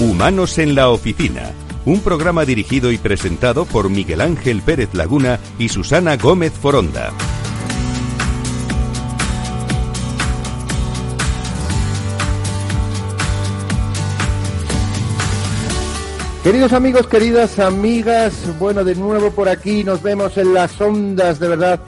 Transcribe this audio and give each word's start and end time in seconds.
Humanos 0.00 0.58
en 0.58 0.76
la 0.76 0.90
oficina. 0.90 1.50
Un 1.84 1.98
programa 2.02 2.44
dirigido 2.44 2.92
y 2.92 2.98
presentado 2.98 3.64
por 3.64 3.90
Miguel 3.90 4.20
Ángel 4.20 4.62
Pérez 4.62 4.94
Laguna 4.94 5.40
y 5.58 5.70
Susana 5.70 6.16
Gómez 6.16 6.52
Foronda. 6.52 7.12
Queridos 16.44 16.72
amigos, 16.72 17.08
queridas 17.08 17.58
amigas, 17.58 18.56
bueno, 18.60 18.84
de 18.84 18.94
nuevo 18.94 19.32
por 19.32 19.48
aquí 19.48 19.82
nos 19.82 20.00
vemos 20.00 20.38
en 20.38 20.54
las 20.54 20.80
ondas, 20.80 21.40
de 21.40 21.48
verdad. 21.48 21.80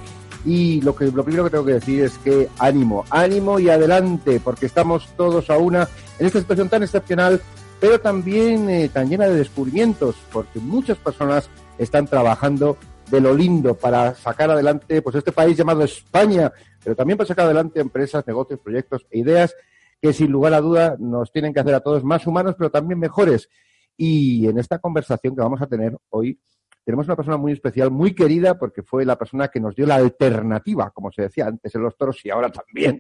Y 0.45 0.81
lo 0.81 0.97
que 0.97 1.05
lo 1.05 1.23
primero 1.23 1.45
que 1.45 1.51
tengo 1.51 1.65
que 1.65 1.75
decir 1.75 2.03
es 2.03 2.19
que 2.19 2.49
ánimo, 2.59 3.05
ánimo 3.09 3.61
y 3.61 3.69
adelante, 3.69 4.41
porque 4.43 4.67
estamos 4.67 5.09
todos 5.17 5.49
a 5.49 5.59
una 5.59 5.89
en 6.19 6.27
esta 6.27 6.41
situación 6.41 6.69
tan 6.69 6.83
excepcional, 6.83 7.41
pero 7.81 8.01
también 8.01 8.69
eh, 8.69 8.91
tan 8.93 9.09
llena 9.09 9.27
de 9.27 9.37
descubrimientos, 9.37 10.17
porque 10.33 10.59
muchas 10.61 10.99
personas 10.99 11.49
están 11.79 12.07
trabajando 12.07 12.77
de 13.11 13.21
lo 13.21 13.35
lindo 13.35 13.75
para 13.75 14.15
sacar 14.15 14.51
adelante 14.51 15.03
pues 15.03 15.17
este 15.17 15.33
país 15.33 15.57
llamado 15.57 15.83
España, 15.83 16.53
pero 16.85 16.95
también 16.95 17.17
para 17.17 17.29
sacar 17.29 17.47
adelante 17.47 17.81
empresas, 17.81 18.27
negocios, 18.27 18.61
proyectos 18.61 19.07
e 19.11 19.19
ideas 19.19 19.55
que 20.01 20.13
sin 20.13 20.31
lugar 20.31 20.55
a 20.55 20.61
duda 20.61 20.97
nos 20.99 21.33
tienen 21.33 21.53
que 21.53 21.61
hacer 21.61 21.75
a 21.75 21.81
todos 21.81 22.05
más 22.05 22.27
humanos, 22.27 22.55
pero 22.57 22.71
también 22.71 22.99
mejores. 22.99 23.49
Y 23.97 24.47
en 24.49 24.59
esta 24.59 24.79
conversación 24.79 25.35
que 25.35 25.43
vamos 25.43 25.61
a 25.61 25.67
tener 25.67 25.97
hoy, 26.09 26.39
tenemos 26.85 27.07
una 27.07 27.17
persona 27.17 27.37
muy 27.37 27.53
especial, 27.53 27.91
muy 27.91 28.15
querida, 28.15 28.59
porque 28.59 28.83
fue 28.83 29.05
la 29.05 29.19
persona 29.19 29.49
que 29.49 29.61
nos 29.61 29.77
dio 29.77 29.87
la 29.87 29.97
alternativa, 29.97 30.91
como 30.91 31.13
se 31.13 31.23
decía 31.23 31.47
antes 31.47 31.75
en 31.75 31.83
los 31.83 31.97
toros 31.97 32.25
y 32.25 32.31
ahora 32.31 32.51
también 32.51 32.99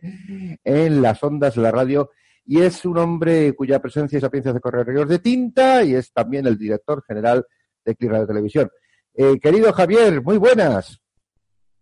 en 0.62 1.00
las 1.00 1.22
ondas 1.22 1.54
de 1.54 1.62
la 1.62 1.70
radio. 1.70 2.10
Y 2.44 2.62
es 2.62 2.84
un 2.84 2.98
hombre 2.98 3.52
cuya 3.54 3.80
presencia 3.80 4.18
y 4.18 4.20
sapiencia 4.20 4.52
de 4.52 4.60
correr 4.60 5.06
de 5.06 5.18
tinta 5.18 5.84
y 5.84 5.94
es 5.94 6.12
también 6.12 6.46
el 6.46 6.58
director 6.58 7.02
general 7.06 7.46
de 7.84 7.94
Click 7.94 8.10
Radio 8.10 8.26
Televisión. 8.26 8.70
Eh, 9.14 9.38
querido 9.40 9.72
Javier, 9.72 10.22
muy 10.22 10.36
buenas. 10.38 11.00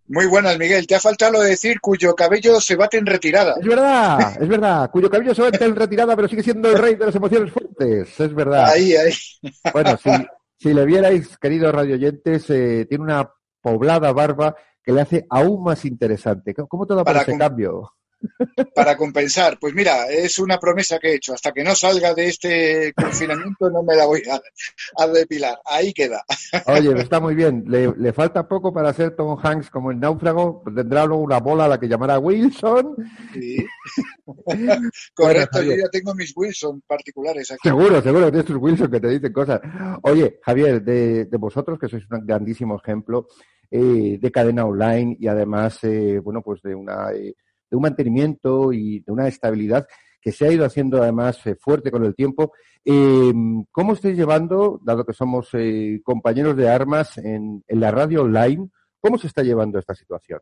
Muy 0.08 0.26
buenas, 0.26 0.58
Miguel. 0.58 0.86
Te 0.86 0.94
ha 0.94 1.00
faltado 1.00 1.40
decir 1.42 1.80
cuyo 1.80 2.14
cabello 2.14 2.60
se 2.60 2.76
bate 2.76 2.96
en 2.96 3.04
retirada. 3.04 3.56
Es 3.60 3.66
verdad, 3.66 4.42
es 4.42 4.48
verdad. 4.48 4.90
Cuyo 4.90 5.10
cabello 5.10 5.34
se 5.34 5.42
bate 5.42 5.62
en 5.62 5.76
retirada, 5.76 6.16
pero 6.16 6.28
sigue 6.28 6.42
siendo 6.42 6.70
el 6.70 6.78
rey 6.78 6.94
de 6.94 7.06
las 7.06 7.14
emociones 7.14 7.52
fuertes. 7.52 8.18
Es 8.18 8.34
verdad. 8.34 8.70
Ahí, 8.70 8.96
ahí. 8.96 9.12
Bueno, 9.70 9.98
si, 10.02 10.10
si 10.56 10.72
le 10.72 10.86
vierais, 10.86 11.36
queridos 11.36 11.74
radioyentes, 11.74 12.48
eh, 12.48 12.86
tiene 12.88 13.04
una 13.04 13.30
poblada 13.60 14.10
barba 14.12 14.56
que 14.82 14.92
le 14.92 15.02
hace 15.02 15.26
aún 15.28 15.62
más 15.62 15.84
interesante. 15.84 16.54
¿Cómo 16.54 16.86
te 16.86 16.94
da 16.94 17.04
para 17.04 17.20
ese 17.20 17.36
cambio? 17.36 17.92
Para 18.74 18.96
compensar. 18.96 19.58
Pues 19.60 19.74
mira, 19.74 20.06
es 20.08 20.38
una 20.38 20.58
promesa 20.58 20.98
que 20.98 21.08
he 21.08 21.14
hecho. 21.16 21.34
Hasta 21.34 21.52
que 21.52 21.64
no 21.64 21.74
salga 21.74 22.14
de 22.14 22.28
este 22.28 22.92
confinamiento 22.94 23.70
no 23.70 23.82
me 23.82 23.94
la 23.94 24.06
voy 24.06 24.22
a, 24.96 25.06
depilar. 25.06 25.58
Ahí 25.64 25.92
queda. 25.92 26.24
Oye, 26.66 27.00
está 27.00 27.20
muy 27.20 27.34
bien. 27.34 27.64
Le, 27.66 28.12
falta 28.12 28.48
poco 28.48 28.72
para 28.72 28.92
ser 28.92 29.14
Tom 29.14 29.38
Hanks 29.40 29.70
como 29.70 29.90
el 29.90 30.00
náufrago. 30.00 30.62
Tendrá 30.74 31.04
luego 31.04 31.22
una 31.22 31.38
bola 31.38 31.64
a 31.64 31.68
la 31.68 31.78
que 31.78 31.88
llamará 31.88 32.18
Wilson. 32.18 32.96
Sí. 33.32 33.64
Correcto, 35.14 35.62
yo 35.62 35.72
ya 35.72 35.88
tengo 35.90 36.14
mis 36.14 36.32
Wilson 36.36 36.82
particulares 36.86 37.50
aquí. 37.50 37.68
Seguro, 37.68 38.02
seguro 38.02 38.26
que 38.26 38.32
tienes 38.32 38.46
tus 38.46 38.56
Wilson 38.56 38.90
que 38.90 39.00
te 39.00 39.08
dicen 39.08 39.32
cosas. 39.32 39.60
Oye, 40.02 40.38
Javier, 40.42 40.82
de, 40.82 41.28
vosotros, 41.38 41.78
que 41.78 41.88
sois 41.88 42.04
un 42.10 42.26
grandísimo 42.26 42.76
ejemplo 42.76 43.28
eh, 43.70 44.18
de 44.20 44.30
cadena 44.32 44.64
online 44.64 45.16
y 45.18 45.28
además, 45.28 45.78
eh, 45.84 46.20
bueno, 46.22 46.42
pues 46.42 46.62
de 46.62 46.74
una... 46.74 47.12
Eh, 47.12 47.34
de 47.70 47.76
un 47.76 47.82
mantenimiento 47.82 48.72
y 48.72 49.00
de 49.00 49.12
una 49.12 49.28
estabilidad 49.28 49.86
que 50.20 50.32
se 50.32 50.46
ha 50.46 50.52
ido 50.52 50.64
haciendo 50.64 51.02
además 51.02 51.38
eh, 51.46 51.56
fuerte 51.56 51.90
con 51.90 52.04
el 52.04 52.14
tiempo. 52.14 52.52
Eh, 52.84 53.32
¿Cómo 53.70 53.92
estáis 53.92 54.16
llevando, 54.16 54.80
dado 54.82 55.04
que 55.04 55.12
somos 55.12 55.48
eh, 55.52 56.00
compañeros 56.02 56.56
de 56.56 56.68
armas 56.68 57.18
en, 57.18 57.64
la 57.68 57.90
radio 57.90 58.22
online, 58.22 58.68
cómo 59.00 59.18
se 59.18 59.26
está 59.26 59.42
llevando 59.42 59.78
esta 59.78 59.94
situación? 59.94 60.40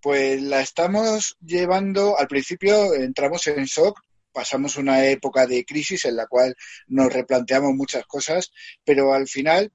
Pues 0.00 0.40
la 0.42 0.60
estamos 0.60 1.36
llevando, 1.40 2.18
al 2.18 2.26
principio 2.26 2.94
entramos 2.94 3.46
en 3.46 3.64
shock, 3.64 4.00
pasamos 4.32 4.76
una 4.76 5.04
época 5.06 5.46
de 5.46 5.64
crisis 5.64 6.04
en 6.06 6.16
la 6.16 6.26
cual 6.26 6.54
nos 6.86 7.12
replanteamos 7.12 7.74
muchas 7.74 8.06
cosas, 8.06 8.50
pero 8.84 9.12
al 9.12 9.28
final 9.28 9.70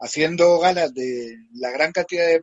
haciendo 0.00 0.58
galas 0.60 0.94
de 0.94 1.36
la 1.54 1.70
gran 1.70 1.92
cantidad 1.92 2.26
de, 2.26 2.42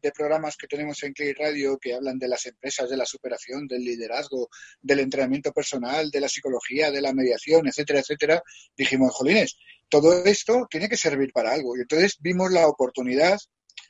de, 0.00 0.12
programas 0.12 0.56
que 0.56 0.68
tenemos 0.68 1.02
en 1.02 1.12
Clay 1.12 1.32
Radio 1.32 1.78
que 1.78 1.94
hablan 1.94 2.18
de 2.18 2.28
las 2.28 2.46
empresas, 2.46 2.88
de 2.88 2.96
la 2.96 3.06
superación, 3.06 3.66
del 3.66 3.84
liderazgo, 3.84 4.48
del 4.80 5.00
entrenamiento 5.00 5.52
personal, 5.52 6.10
de 6.10 6.20
la 6.20 6.28
psicología, 6.28 6.90
de 6.90 7.02
la 7.02 7.12
mediación, 7.12 7.66
etcétera, 7.66 8.00
etcétera, 8.00 8.42
dijimos, 8.76 9.12
jolines, 9.12 9.56
todo 9.88 10.24
esto 10.24 10.66
tiene 10.70 10.88
que 10.88 10.96
servir 10.96 11.32
para 11.32 11.52
algo. 11.52 11.76
Y 11.76 11.80
entonces 11.80 12.16
vimos 12.20 12.52
la 12.52 12.68
oportunidad 12.68 13.38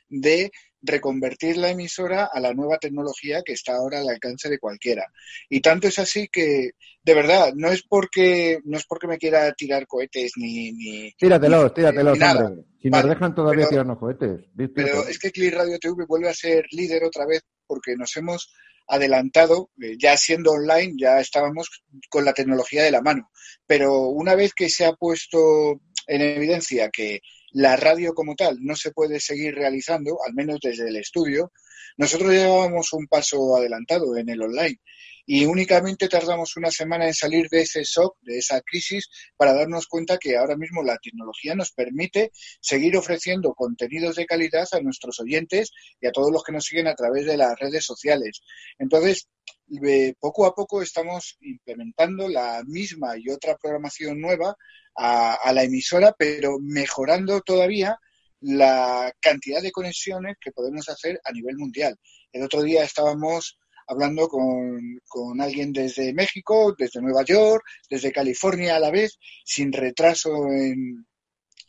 de 0.09 0.51
reconvertir 0.85 1.57
la 1.57 1.69
emisora 1.69 2.29
a 2.31 2.39
la 2.39 2.53
nueva 2.53 2.77
tecnología 2.77 3.41
que 3.43 3.53
está 3.53 3.75
ahora 3.75 3.99
al 3.99 4.09
alcance 4.09 4.49
de 4.49 4.59
cualquiera. 4.59 5.11
Y 5.49 5.61
tanto 5.61 5.87
es 5.87 5.99
así 5.99 6.27
que, 6.27 6.71
de 7.03 7.13
verdad, 7.13 7.53
no 7.55 7.69
es 7.69 7.83
porque 7.83 8.59
no 8.63 8.77
es 8.77 8.85
porque 8.85 9.07
me 9.07 9.17
quiera 9.17 9.51
tirar 9.53 9.87
cohetes 9.87 10.33
ni... 10.37 10.71
ni 10.71 11.11
tíratelos, 11.13 11.73
tíratelos, 11.73 12.19
hombre. 12.21 12.63
Si 12.81 12.89
nos 12.89 13.09
dejan 13.09 13.33
todavía 13.33 13.67
tirarnos 13.67 13.97
cohetes. 13.97 14.41
Pero 14.73 15.07
es 15.07 15.17
que 15.17 15.31
Click 15.31 15.53
Radio 15.53 15.79
TV 15.79 16.05
vuelve 16.07 16.29
a 16.29 16.33
ser 16.33 16.65
líder 16.71 17.03
otra 17.03 17.25
vez 17.25 17.41
porque 17.65 17.95
nos 17.95 18.15
hemos 18.15 18.53
adelantado, 18.87 19.71
eh, 19.81 19.95
ya 19.97 20.15
siendo 20.15 20.51
online, 20.51 20.93
ya 20.97 21.19
estábamos 21.19 21.83
con 22.09 22.25
la 22.25 22.33
tecnología 22.33 22.83
de 22.83 22.91
la 22.91 23.01
mano. 23.01 23.31
Pero 23.65 24.09
una 24.09 24.35
vez 24.35 24.53
que 24.53 24.69
se 24.69 24.85
ha 24.85 24.93
puesto 24.93 25.81
en 26.07 26.21
evidencia 26.21 26.89
que 26.89 27.21
la 27.55 27.77
radio 27.77 28.13
como 28.13 28.35
tal 28.35 28.57
no 28.59 28.75
se 28.75 28.91
puede 28.91 29.21
seguir 29.21 29.55
realizando, 29.55 30.17
al 30.27 30.33
menos 30.33 30.59
desde 30.61 30.89
el 30.89 30.97
estudio, 30.97 31.53
nosotros 31.95 32.31
llevábamos 32.31 32.91
un 32.91 33.07
paso 33.07 33.55
adelantado 33.55 34.17
en 34.17 34.27
el 34.27 34.41
online 34.41 34.81
y 35.25 35.45
únicamente 35.45 36.07
tardamos 36.07 36.55
una 36.55 36.71
semana 36.71 37.07
en 37.07 37.13
salir 37.13 37.47
de 37.49 37.61
ese 37.61 37.83
shock, 37.83 38.17
de 38.21 38.37
esa 38.37 38.61
crisis, 38.61 39.09
para 39.35 39.53
darnos 39.53 39.87
cuenta 39.87 40.17
que 40.17 40.37
ahora 40.37 40.55
mismo 40.55 40.83
la 40.83 40.97
tecnología 40.97 41.55
nos 41.55 41.71
permite 41.71 42.31
seguir 42.61 42.95
ofreciendo 42.95 43.53
contenidos 43.53 44.15
de 44.15 44.25
calidad 44.25 44.67
a 44.71 44.81
nuestros 44.81 45.19
oyentes 45.19 45.71
y 45.99 46.07
a 46.07 46.11
todos 46.11 46.31
los 46.31 46.43
que 46.43 46.51
nos 46.51 46.65
siguen 46.65 46.87
a 46.87 46.95
través 46.95 47.25
de 47.25 47.37
las 47.37 47.57
redes 47.59 47.83
sociales. 47.83 48.41
Entonces, 48.77 49.27
poco 50.19 50.45
a 50.45 50.53
poco 50.53 50.81
estamos 50.81 51.37
implementando 51.41 52.27
la 52.29 52.63
misma 52.65 53.17
y 53.17 53.29
otra 53.29 53.57
programación 53.57 54.21
nueva 54.21 54.55
a, 54.95 55.51
la 55.53 55.63
emisora, 55.63 56.13
pero 56.17 56.57
mejorando 56.59 57.41
todavía 57.41 57.97
la 58.41 59.11
cantidad 59.19 59.61
de 59.61 59.71
conexiones 59.71 60.37
que 60.39 60.51
podemos 60.51 60.87
hacer 60.87 61.19
a 61.23 61.31
nivel 61.31 61.57
mundial. 61.57 61.97
El 62.31 62.43
otro 62.43 62.61
día 62.61 62.83
estábamos 62.83 63.57
hablando 63.87 64.27
con, 64.27 64.99
con, 65.07 65.41
alguien 65.41 65.71
desde 65.73 66.13
México, 66.13 66.75
desde 66.77 67.01
Nueva 67.01 67.23
York, 67.23 67.63
desde 67.89 68.11
California 68.11 68.75
a 68.75 68.79
la 68.79 68.91
vez, 68.91 69.17
sin 69.43 69.71
retraso 69.71 70.47
en, 70.47 71.05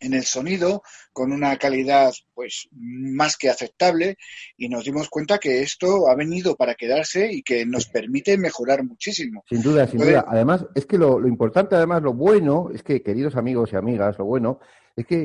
en 0.00 0.14
el 0.14 0.24
sonido 0.24 0.82
con 1.12 1.32
una 1.32 1.56
calidad 1.56 2.12
pues 2.34 2.68
más 2.72 3.36
que 3.36 3.48
aceptable 3.48 4.16
y 4.56 4.68
nos 4.68 4.84
dimos 4.84 5.08
cuenta 5.08 5.38
que 5.38 5.62
esto 5.62 6.08
ha 6.08 6.14
venido 6.14 6.56
para 6.56 6.74
quedarse 6.74 7.32
y 7.32 7.42
que 7.42 7.64
nos 7.64 7.86
permite 7.86 8.36
mejorar 8.36 8.84
muchísimo. 8.84 9.42
Sin 9.48 9.62
duda, 9.62 9.86
sin 9.86 10.00
duda. 10.00 10.24
Además, 10.28 10.66
es 10.74 10.86
que 10.86 10.98
lo, 10.98 11.26
importante, 11.26 11.74
además, 11.74 12.02
lo 12.02 12.12
bueno, 12.12 12.68
es 12.72 12.82
que, 12.82 13.02
queridos 13.02 13.36
amigos 13.36 13.72
y 13.72 13.76
amigas, 13.76 14.18
lo 14.18 14.26
bueno, 14.26 14.60
es 14.94 15.06
que 15.06 15.16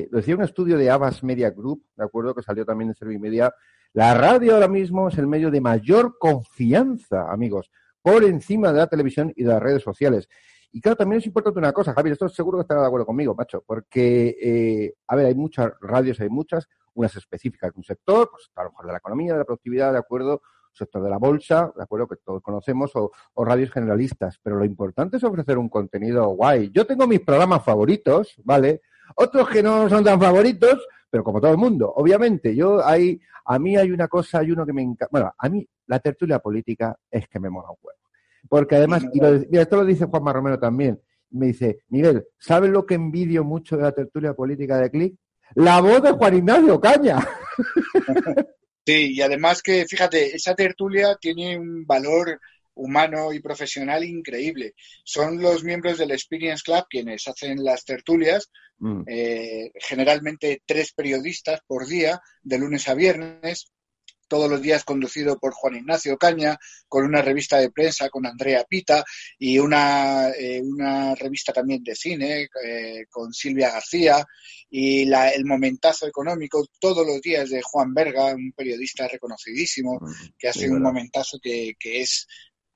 eh, 0.00 0.08
lo 0.10 0.18
decía 0.18 0.36
un 0.36 0.42
estudio 0.42 0.76
de 0.78 0.90
Abbas 0.90 1.22
Media 1.22 1.50
Group, 1.50 1.84
de 1.96 2.04
acuerdo, 2.04 2.34
que 2.34 2.42
salió 2.42 2.64
también 2.64 2.94
en 2.98 3.20
Media, 3.20 3.52
la 3.92 4.14
radio 4.14 4.54
ahora 4.54 4.68
mismo 4.68 5.08
es 5.08 5.18
el 5.18 5.26
medio 5.26 5.50
de 5.50 5.60
mayor 5.60 6.18
confianza, 6.18 7.30
amigos, 7.30 7.70
por 8.02 8.24
encima 8.24 8.72
de 8.72 8.78
la 8.78 8.86
televisión 8.86 9.32
y 9.34 9.42
de 9.44 9.52
las 9.52 9.62
redes 9.62 9.82
sociales. 9.82 10.28
Y 10.70 10.80
claro, 10.80 10.96
también 10.96 11.20
es 11.20 11.26
importante 11.26 11.58
una 11.58 11.72
cosa, 11.72 11.94
Javier, 11.94 12.12
esto 12.12 12.28
seguro 12.28 12.58
que 12.58 12.62
estará 12.62 12.82
de 12.82 12.86
acuerdo 12.86 13.06
conmigo, 13.06 13.34
macho, 13.34 13.64
porque, 13.66 14.36
eh, 14.40 14.94
a 15.06 15.16
ver, 15.16 15.26
hay 15.26 15.34
muchas 15.34 15.72
radios, 15.80 16.20
hay 16.20 16.28
muchas, 16.28 16.68
unas 16.94 17.16
específicas 17.16 17.72
de 17.72 17.78
un 17.78 17.84
sector, 17.84 18.28
pues 18.30 18.50
a 18.54 18.64
lo 18.64 18.70
mejor 18.70 18.86
de 18.86 18.92
la 18.92 18.98
economía, 18.98 19.32
de 19.32 19.38
la 19.38 19.44
productividad, 19.44 19.92
de 19.92 19.98
acuerdo, 19.98 20.42
sector 20.72 21.02
de 21.02 21.10
la 21.10 21.18
bolsa, 21.18 21.72
de 21.74 21.82
acuerdo, 21.82 22.06
que 22.06 22.16
todos 22.16 22.42
conocemos, 22.42 22.94
o, 22.96 23.10
o, 23.34 23.44
radios 23.44 23.70
generalistas. 23.70 24.38
Pero 24.42 24.56
lo 24.56 24.64
importante 24.64 25.16
es 25.16 25.24
ofrecer 25.24 25.58
un 25.58 25.68
contenido 25.68 26.28
guay. 26.28 26.70
Yo 26.72 26.86
tengo 26.86 27.06
mis 27.06 27.20
programas 27.20 27.64
favoritos, 27.64 28.34
¿vale? 28.44 28.82
Otros 29.16 29.48
que 29.48 29.62
no 29.62 29.88
son 29.88 30.04
tan 30.04 30.20
favoritos, 30.20 30.86
pero 31.10 31.24
como 31.24 31.40
todo 31.40 31.52
el 31.52 31.58
mundo, 31.58 31.92
obviamente. 31.94 32.54
Yo 32.54 32.84
hay, 32.84 33.20
a 33.44 33.58
mí 33.58 33.76
hay 33.76 33.90
una 33.90 34.08
cosa, 34.08 34.40
hay 34.40 34.50
uno 34.50 34.66
que 34.66 34.72
me 34.72 34.82
encanta. 34.82 35.08
Bueno, 35.10 35.32
a 35.36 35.48
mí 35.48 35.66
la 35.86 35.98
tertulia 35.98 36.38
política 36.38 36.96
es 37.10 37.28
que 37.28 37.40
me 37.40 37.50
mola 37.50 37.70
un 37.70 37.76
huevo. 37.82 37.98
Porque 38.48 38.76
además, 38.76 39.04
y 39.12 39.20
mira, 39.20 39.62
esto 39.62 39.76
lo 39.76 39.84
dice 39.84 40.06
Juanma 40.06 40.32
Romero 40.32 40.58
también, 40.58 41.00
me 41.30 41.46
dice, 41.46 41.80
Miguel, 41.88 42.26
¿sabes 42.38 42.70
lo 42.70 42.86
que 42.86 42.94
envidio 42.94 43.44
mucho 43.44 43.76
de 43.76 43.82
la 43.82 43.92
tertulia 43.92 44.34
política 44.34 44.78
de 44.78 44.90
Click? 44.90 45.16
La 45.54 45.80
voz 45.80 46.02
de 46.02 46.12
Juan 46.12 46.36
Ignacio 46.36 46.80
Caña. 46.80 47.18
Sí, 48.88 49.16
y 49.16 49.20
además 49.20 49.62
que, 49.62 49.84
fíjate, 49.84 50.34
esa 50.34 50.54
tertulia 50.54 51.14
tiene 51.20 51.58
un 51.58 51.84
valor 51.84 52.40
humano 52.78 53.32
y 53.32 53.40
profesional 53.40 54.04
increíble. 54.04 54.74
Son 55.04 55.40
los 55.40 55.64
miembros 55.64 55.98
del 55.98 56.12
Experience 56.12 56.62
Club 56.64 56.84
quienes 56.88 57.26
hacen 57.28 57.62
las 57.62 57.84
tertulias, 57.84 58.50
mm. 58.78 59.02
eh, 59.06 59.72
generalmente 59.74 60.62
tres 60.64 60.92
periodistas 60.92 61.60
por 61.66 61.86
día, 61.86 62.20
de 62.42 62.58
lunes 62.58 62.88
a 62.88 62.94
viernes, 62.94 63.72
todos 64.28 64.48
los 64.48 64.62
días 64.62 64.84
conducido 64.84 65.38
por 65.38 65.54
Juan 65.54 65.76
Ignacio 65.76 66.16
Caña, 66.18 66.58
con 66.86 67.04
una 67.04 67.22
revista 67.22 67.58
de 67.58 67.70
prensa 67.70 68.10
con 68.10 68.26
Andrea 68.26 68.64
Pita 68.68 69.02
y 69.38 69.58
una, 69.58 70.30
eh, 70.30 70.60
una 70.62 71.14
revista 71.14 71.52
también 71.52 71.82
de 71.82 71.96
cine 71.96 72.48
eh, 72.64 73.06
con 73.10 73.32
Silvia 73.32 73.72
García 73.72 74.24
y 74.70 75.06
la, 75.06 75.30
el 75.30 75.46
momentazo 75.46 76.06
económico 76.06 76.66
todos 76.78 77.06
los 77.06 77.20
días 77.22 77.48
de 77.48 77.62
Juan 77.62 77.94
Berga, 77.94 78.34
un 78.34 78.52
periodista 78.52 79.08
reconocidísimo 79.08 79.98
que 80.38 80.48
hace 80.48 80.68
un 80.70 80.82
momentazo 80.82 81.38
que, 81.42 81.74
que 81.78 82.02
es 82.02 82.26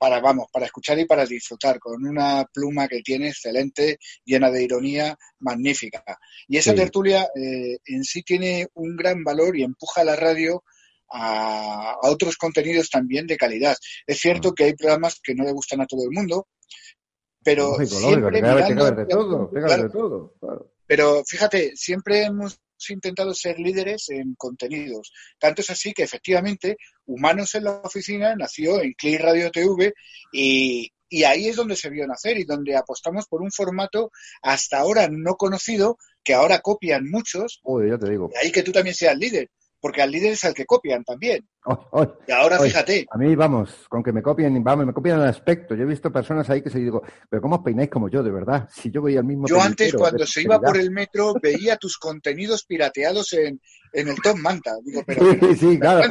para, 0.03 0.19
vamos, 0.19 0.47
para 0.51 0.65
escuchar 0.65 0.99
y 0.99 1.05
para 1.05 1.25
disfrutar, 1.25 1.79
con 1.79 2.05
una 2.05 2.45
pluma 2.53 2.89
que 2.89 3.01
tiene 3.01 3.29
excelente, 3.29 3.99
llena 4.25 4.51
de 4.51 4.61
ironía, 4.61 5.17
magnífica. 5.39 6.03
Y 6.45 6.57
esa 6.57 6.75
tertulia 6.75 7.29
eh, 7.33 7.77
en 7.85 8.03
sí 8.03 8.21
tiene 8.21 8.67
un 8.73 8.97
gran 8.97 9.23
valor 9.23 9.55
y 9.55 9.63
empuja 9.63 10.01
a 10.01 10.03
la 10.03 10.17
radio 10.17 10.61
a, 11.09 11.99
otros 12.01 12.35
contenidos 12.35 12.89
también 12.89 13.27
de 13.27 13.37
calidad. 13.37 13.77
Es 14.05 14.19
cierto 14.19 14.51
mm. 14.51 14.53
que 14.55 14.63
hay 14.65 14.73
programas 14.73 15.21
que 15.23 15.35
no 15.35 15.45
le 15.45 15.53
gustan 15.53 15.79
a 15.79 15.87
todo 15.87 16.03
el 16.03 16.11
mundo, 16.11 16.49
pero 17.41 17.77
siempre 17.85 18.41
Pero 20.95 21.23
fíjate, 21.25 21.71
siempre 21.75 22.23
hemos 22.23 22.59
intentado 22.87 23.33
ser 23.33 23.57
líderes 23.57 24.09
en 24.09 24.35
contenidos. 24.35 25.11
Tanto 25.39 25.63
es 25.63 25.71
así 25.71 25.91
que 25.91 26.03
efectivamente 26.03 26.77
Humanos 27.07 27.55
en 27.55 27.63
la 27.63 27.81
Oficina 27.83 28.35
nació 28.35 28.79
en 28.79 28.93
Click 28.93 29.19
Radio 29.19 29.49
TV 29.49 29.91
y, 30.31 30.91
y 31.09 31.23
ahí 31.23 31.47
es 31.47 31.55
donde 31.55 31.75
se 31.77 31.89
vio 31.89 32.05
nacer 32.05 32.37
y 32.37 32.43
donde 32.43 32.75
apostamos 32.75 33.25
por 33.25 33.41
un 33.41 33.51
formato 33.51 34.11
hasta 34.43 34.77
ahora 34.77 35.07
no 35.09 35.33
conocido 35.33 35.97
que 36.23 36.35
ahora 36.35 36.59
copian 36.59 37.09
muchos. 37.09 37.59
Uy, 37.63 37.89
ya 37.89 37.97
te 37.97 38.11
digo. 38.11 38.29
Y 38.31 38.45
ahí 38.45 38.51
que 38.51 38.61
tú 38.61 38.71
también 38.71 38.95
seas 38.95 39.17
líder 39.17 39.49
porque 39.83 40.01
al 40.01 40.11
líder 40.11 40.31
es 40.31 40.45
al 40.45 40.53
que 40.53 40.65
copian 40.65 41.03
también. 41.03 41.45
y 42.25 42.31
ahora 42.31 42.57
fíjate. 42.57 43.05
A 43.11 43.17
mí, 43.17 43.35
vamos, 43.35 43.85
con 43.89 44.01
que 44.01 44.13
me 44.13 44.21
copien, 44.21 44.63
vamos, 44.63 44.85
me 44.85 44.93
copian 44.93 45.19
el 45.19 45.27
aspecto. 45.27 45.75
Yo 45.75 45.83
he 45.83 45.85
visto 45.85 46.09
personas 46.09 46.49
ahí 46.49 46.61
que 46.61 46.69
se 46.69 46.79
digo, 46.79 47.03
pero 47.29 47.41
¿cómo 47.41 47.57
os 47.57 47.63
peináis 47.63 47.89
como 47.89 48.07
yo, 48.07 48.23
de 48.23 48.31
verdad? 48.31 48.69
Si 48.71 48.89
yo 48.89 49.01
voy 49.01 49.17
al 49.17 49.25
mismo. 49.25 49.45
Yo 49.45 49.61
antes, 49.61 49.93
cuando 49.93 50.25
se 50.25 50.43
iba 50.43 50.57
por 50.57 50.77
el 50.77 50.89
metro, 50.89 51.33
veía 51.33 51.75
tus 51.75 51.97
contenidos 51.97 52.63
pirateados 52.63 53.33
en, 53.33 53.59
en 53.91 54.07
el 54.07 54.15
Tom 54.21 54.39
Manta. 54.39 54.71
Digo, 54.85 55.03
pero, 55.05 55.33
sí, 55.33 55.55
sí, 55.55 55.77
claro. 55.77 56.09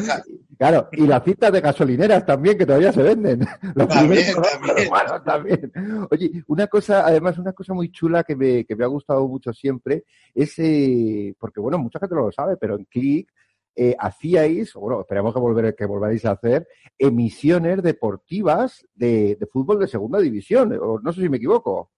Claro, 0.58 0.88
y 0.92 1.06
las 1.06 1.24
citas 1.24 1.50
de 1.50 1.60
gasolineras 1.62 2.26
también, 2.26 2.58
que 2.58 2.66
todavía 2.66 2.92
se 2.92 3.02
venden. 3.02 3.40
también, 3.88 4.34
también. 4.36 5.22
también. 5.24 5.72
Oye, 6.10 6.44
una 6.46 6.66
cosa, 6.66 7.06
además, 7.06 7.38
una 7.38 7.54
cosa 7.54 7.72
muy 7.72 7.90
chula 7.90 8.22
que 8.22 8.36
me, 8.36 8.66
que 8.66 8.76
me 8.76 8.84
ha 8.84 8.88
gustado 8.88 9.26
mucho 9.26 9.50
siempre 9.54 10.04
es, 10.34 10.58
eh, 10.58 11.34
porque 11.38 11.58
bueno, 11.58 11.78
mucha 11.78 11.98
gente 11.98 12.14
no 12.14 12.26
lo 12.26 12.32
sabe, 12.32 12.58
pero 12.58 12.76
en 12.76 12.84
Click 12.84 13.30
eh, 13.74 13.96
hacíais, 13.98 14.74
bueno, 14.74 15.00
esperamos 15.00 15.32
que, 15.32 15.40
volver, 15.40 15.74
que 15.74 15.86
volváis 15.86 16.24
a 16.24 16.32
hacer, 16.32 16.68
emisiones 16.98 17.82
deportivas 17.82 18.86
de, 18.94 19.38
fútbol 19.50 19.80
de 19.80 19.88
segunda 19.88 20.18
división. 20.18 20.78
O, 20.80 20.98
no 21.00 21.12
sé 21.12 21.22
si 21.22 21.28
me 21.28 21.38
equivoco. 21.38 21.90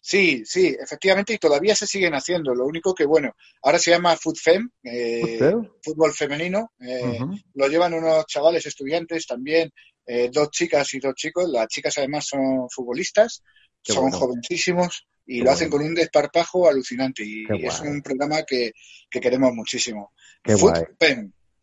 Sí, 0.00 0.44
sí, 0.44 0.76
efectivamente, 0.78 1.32
y 1.32 1.38
todavía 1.38 1.74
se 1.74 1.86
siguen 1.86 2.14
haciendo. 2.14 2.54
Lo 2.54 2.64
único 2.64 2.94
que, 2.94 3.04
bueno, 3.04 3.32
ahora 3.62 3.78
se 3.80 3.90
llama 3.90 4.16
FootFem, 4.16 4.70
eh, 4.84 5.52
fútbol 5.82 6.12
femenino. 6.12 6.70
Eh, 6.78 7.18
lo 7.54 7.66
llevan 7.66 7.94
unos 7.94 8.24
chavales 8.26 8.64
estudiantes 8.66 9.26
también, 9.26 9.72
eh, 10.06 10.30
dos 10.32 10.50
chicas 10.50 10.94
y 10.94 11.00
dos 11.00 11.14
chicos. 11.16 11.48
Las 11.48 11.66
chicas 11.66 11.98
además 11.98 12.24
son 12.28 12.68
futbolistas, 12.70 13.42
son 13.82 14.12
jovencísimos 14.12 15.08
y 15.26 15.42
lo 15.42 15.50
hacen 15.50 15.68
con 15.68 15.82
un 15.82 15.94
desparpajo 15.94 16.68
alucinante. 16.68 17.24
Y 17.24 17.44
es 17.64 17.80
un 17.80 18.00
programa 18.00 18.42
que, 18.44 18.72
que 19.10 19.20
queremos 19.20 19.52
muchísimo. 19.52 20.12
Qué 20.42 20.54
guay. 20.54 20.84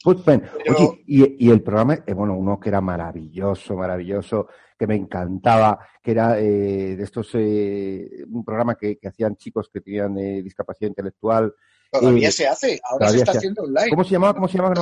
Footpen. 0.04 0.44
Oye, 0.68 1.04
y, 1.08 1.50
el 1.50 1.64
programa, 1.64 2.04
eh, 2.06 2.14
bueno, 2.14 2.36
uno 2.36 2.60
que 2.60 2.68
era 2.68 2.82
maravilloso, 2.82 3.76
maravilloso, 3.76 4.48
que 4.78 4.86
me 4.86 4.96
encantaba, 4.96 5.80
que 6.04 6.12
era 6.12 6.38
eh, 6.40 6.98
de 6.98 7.04
estos, 7.04 7.30
eh, 7.36 8.26
un 8.28 8.44
programa 8.44 8.76
que, 8.76 9.00
hacían 9.02 9.38
chicos 9.38 9.70
que 9.72 9.80
tenían 9.80 10.14
discapacidad 10.44 10.90
intelectual. 10.90 11.54
Todavía 11.90 12.32
se 12.32 12.46
hace, 12.48 12.82
ahora 12.84 13.10
se 13.10 13.20
está 13.20 13.32
haciendo 13.32 13.64
online. 13.64 13.92
¿Cómo 13.92 14.04
se 14.04 14.12
llamaba? 14.12 14.34
¿Cómo 14.34 14.48
se 14.50 14.58
llama? 14.58 14.74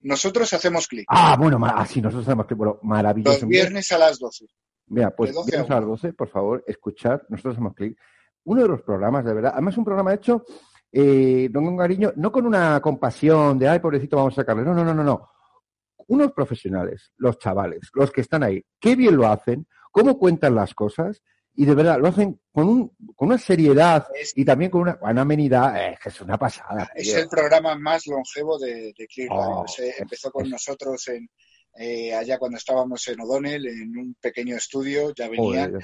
nosotros 0.00 0.52
hacemos 0.52 0.88
clic. 0.88 1.04
Ah, 1.08 1.36
bueno, 1.38 1.60
ah, 1.62 1.86
sí, 1.86 2.00
nosotros 2.00 2.26
hacemos 2.26 2.46
clic. 2.46 2.56
Bueno, 2.56 2.78
maravilloso. 2.82 3.40
Los 3.40 3.48
viernes 3.48 3.92
a 3.92 3.98
las 3.98 4.18
12. 4.18 4.46
Mira, 4.86 5.10
pues 5.14 5.32
viernes 5.46 5.70
a, 5.70 5.76
las 5.76 5.86
12, 5.86 6.12
por 6.12 6.28
favor, 6.28 6.64
escuchar, 6.66 7.24
nosotros 7.28 7.54
hacemos 7.54 7.74
clic. 7.74 7.98
Uno 8.44 8.62
de 8.62 8.68
los 8.68 8.82
programas, 8.82 9.24
de 9.24 9.34
verdad, 9.34 9.52
además 9.54 9.78
un 9.78 9.84
programa 9.84 10.14
hecho 10.14 10.44
eh, 10.90 11.48
don 11.50 11.76
Cariño, 11.76 12.12
no 12.16 12.30
con 12.30 12.46
una 12.46 12.80
compasión 12.80 13.58
de, 13.58 13.68
ay, 13.68 13.78
pobrecito, 13.78 14.16
vamos 14.16 14.34
a 14.34 14.42
sacarle. 14.42 14.62
No, 14.62 14.74
no, 14.74 14.84
no, 14.84 14.92
no, 14.92 15.02
no. 15.02 15.30
Unos 16.08 16.32
profesionales, 16.32 17.12
los 17.16 17.38
chavales, 17.38 17.90
los 17.94 18.10
que 18.10 18.20
están 18.20 18.42
ahí, 18.42 18.62
qué 18.78 18.94
bien 18.94 19.16
lo 19.16 19.26
hacen, 19.26 19.66
cómo 19.90 20.18
cuentan 20.18 20.54
las 20.54 20.74
cosas 20.74 21.22
y 21.54 21.64
de 21.64 21.74
verdad 21.74 21.98
lo 21.98 22.08
hacen 22.08 22.40
con, 22.50 22.68
un, 22.68 22.96
con 23.14 23.28
una 23.28 23.38
seriedad 23.38 24.06
y 24.34 24.44
también 24.44 24.70
con 24.70 24.82
una, 24.82 24.98
amenidad, 25.00 25.96
que 26.02 26.08
es 26.08 26.20
una 26.20 26.36
pasada. 26.36 26.90
Es 26.94 27.14
el 27.14 27.28
programa 27.28 27.76
más 27.76 28.06
longevo 28.06 28.58
de, 28.58 28.92
de 28.96 29.28
oh, 29.30 29.64
empezó 29.98 30.30
con 30.30 30.50
nosotros 30.50 31.08
en, 31.08 31.28
eh, 31.78 32.14
allá 32.14 32.38
cuando 32.38 32.58
estábamos 32.58 33.06
en 33.08 33.20
O'Donnell, 33.20 33.66
en 33.66 33.96
un 33.96 34.16
pequeño 34.20 34.56
estudio, 34.56 35.12
ya 35.14 35.28
venían 35.28 35.78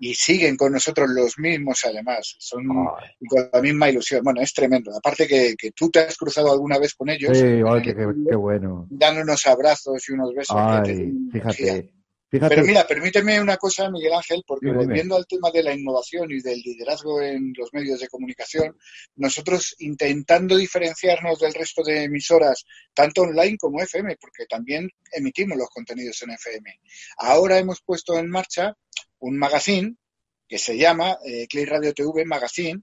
y 0.00 0.14
siguen 0.14 0.56
con 0.56 0.72
nosotros 0.72 1.08
los 1.10 1.38
mismos 1.38 1.80
además, 1.84 2.36
son 2.38 2.66
con 2.66 3.50
la 3.52 3.60
misma 3.60 3.90
ilusión. 3.90 4.22
Bueno, 4.22 4.40
es 4.40 4.52
tremendo. 4.52 4.92
Aparte 4.96 5.26
que, 5.26 5.54
que 5.56 5.72
tú 5.72 5.90
te 5.90 6.00
has 6.00 6.16
cruzado 6.16 6.52
alguna 6.52 6.78
vez 6.78 6.94
con 6.94 7.08
ellos. 7.08 7.36
Sí, 7.36 7.44
eh, 7.44 7.64
qué, 7.82 8.36
bueno. 8.36 8.86
Dan 8.90 9.18
unos 9.18 9.46
abrazos 9.46 10.08
y 10.08 10.12
unos 10.12 10.32
besos. 10.34 10.56
fíjate, 11.32 11.92
Pero 12.30 12.62
mira, 12.62 12.86
permíteme 12.86 13.40
una 13.40 13.56
cosa, 13.56 13.90
Miguel 13.90 14.12
Ángel, 14.12 14.44
porque 14.46 14.70
volviendo 14.70 15.16
al 15.16 15.26
tema 15.26 15.50
de 15.50 15.62
la 15.62 15.74
innovación 15.74 16.30
y 16.30 16.42
del 16.42 16.60
liderazgo 16.60 17.22
en 17.22 17.54
los 17.56 17.72
medios 17.72 18.00
de 18.00 18.08
comunicación, 18.08 18.76
nosotros 19.16 19.74
intentando 19.78 20.54
diferenciarnos 20.54 21.38
del 21.38 21.54
resto 21.54 21.82
de 21.82 22.04
emisoras, 22.04 22.66
tanto 22.92 23.22
online 23.22 23.56
como 23.56 23.80
FM, 23.80 24.18
porque 24.20 24.44
también 24.44 24.90
emitimos 25.12 25.56
los 25.56 25.70
contenidos 25.70 26.20
en 26.22 26.32
FM. 26.32 26.80
Ahora 27.16 27.58
hemos 27.58 27.80
puesto 27.80 28.18
en 28.18 28.28
marcha 28.28 28.76
un 29.20 29.38
magazine 29.38 29.96
que 30.46 30.58
se 30.58 30.76
llama 30.76 31.16
eh, 31.24 31.46
Clay 31.48 31.64
Radio 31.64 31.94
TV 31.94 32.26
Magazine. 32.26 32.82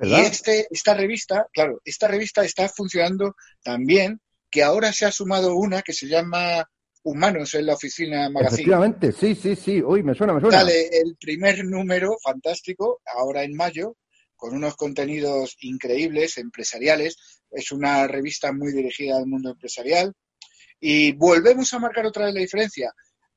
Y 0.00 0.14
este, 0.14 0.68
esta 0.70 0.94
revista, 0.94 1.46
claro, 1.52 1.80
esta 1.84 2.06
revista 2.06 2.44
está 2.44 2.68
funcionando 2.68 3.34
también, 3.62 4.20
que 4.48 4.62
ahora 4.62 4.92
se 4.92 5.06
ha 5.06 5.12
sumado 5.12 5.56
una 5.56 5.82
que 5.82 5.92
se 5.92 6.06
llama 6.06 6.68
Humanos 7.06 7.54
en 7.54 7.66
la 7.66 7.74
Oficina 7.74 8.28
Magazine. 8.28 8.62
Efectivamente, 8.62 9.12
sí, 9.12 9.36
sí, 9.36 9.54
sí. 9.54 9.80
Uy, 9.80 10.02
me 10.02 10.12
suena, 10.12 10.32
me 10.32 10.40
suena. 10.40 10.58
Sale 10.58 10.88
el 10.88 11.16
primer 11.16 11.64
número, 11.64 12.16
fantástico, 12.20 13.00
ahora 13.14 13.44
en 13.44 13.54
mayo, 13.54 13.96
con 14.34 14.56
unos 14.56 14.74
contenidos 14.74 15.56
increíbles, 15.60 16.36
empresariales. 16.36 17.16
Es 17.48 17.70
una 17.70 18.08
revista 18.08 18.52
muy 18.52 18.72
dirigida 18.72 19.16
al 19.16 19.26
mundo 19.26 19.50
empresarial. 19.50 20.14
Y 20.80 21.12
volvemos 21.12 21.72
a 21.72 21.78
marcar 21.78 22.06
otra 22.06 22.24
vez 22.24 22.34
la 22.34 22.40
diferencia. 22.40 22.92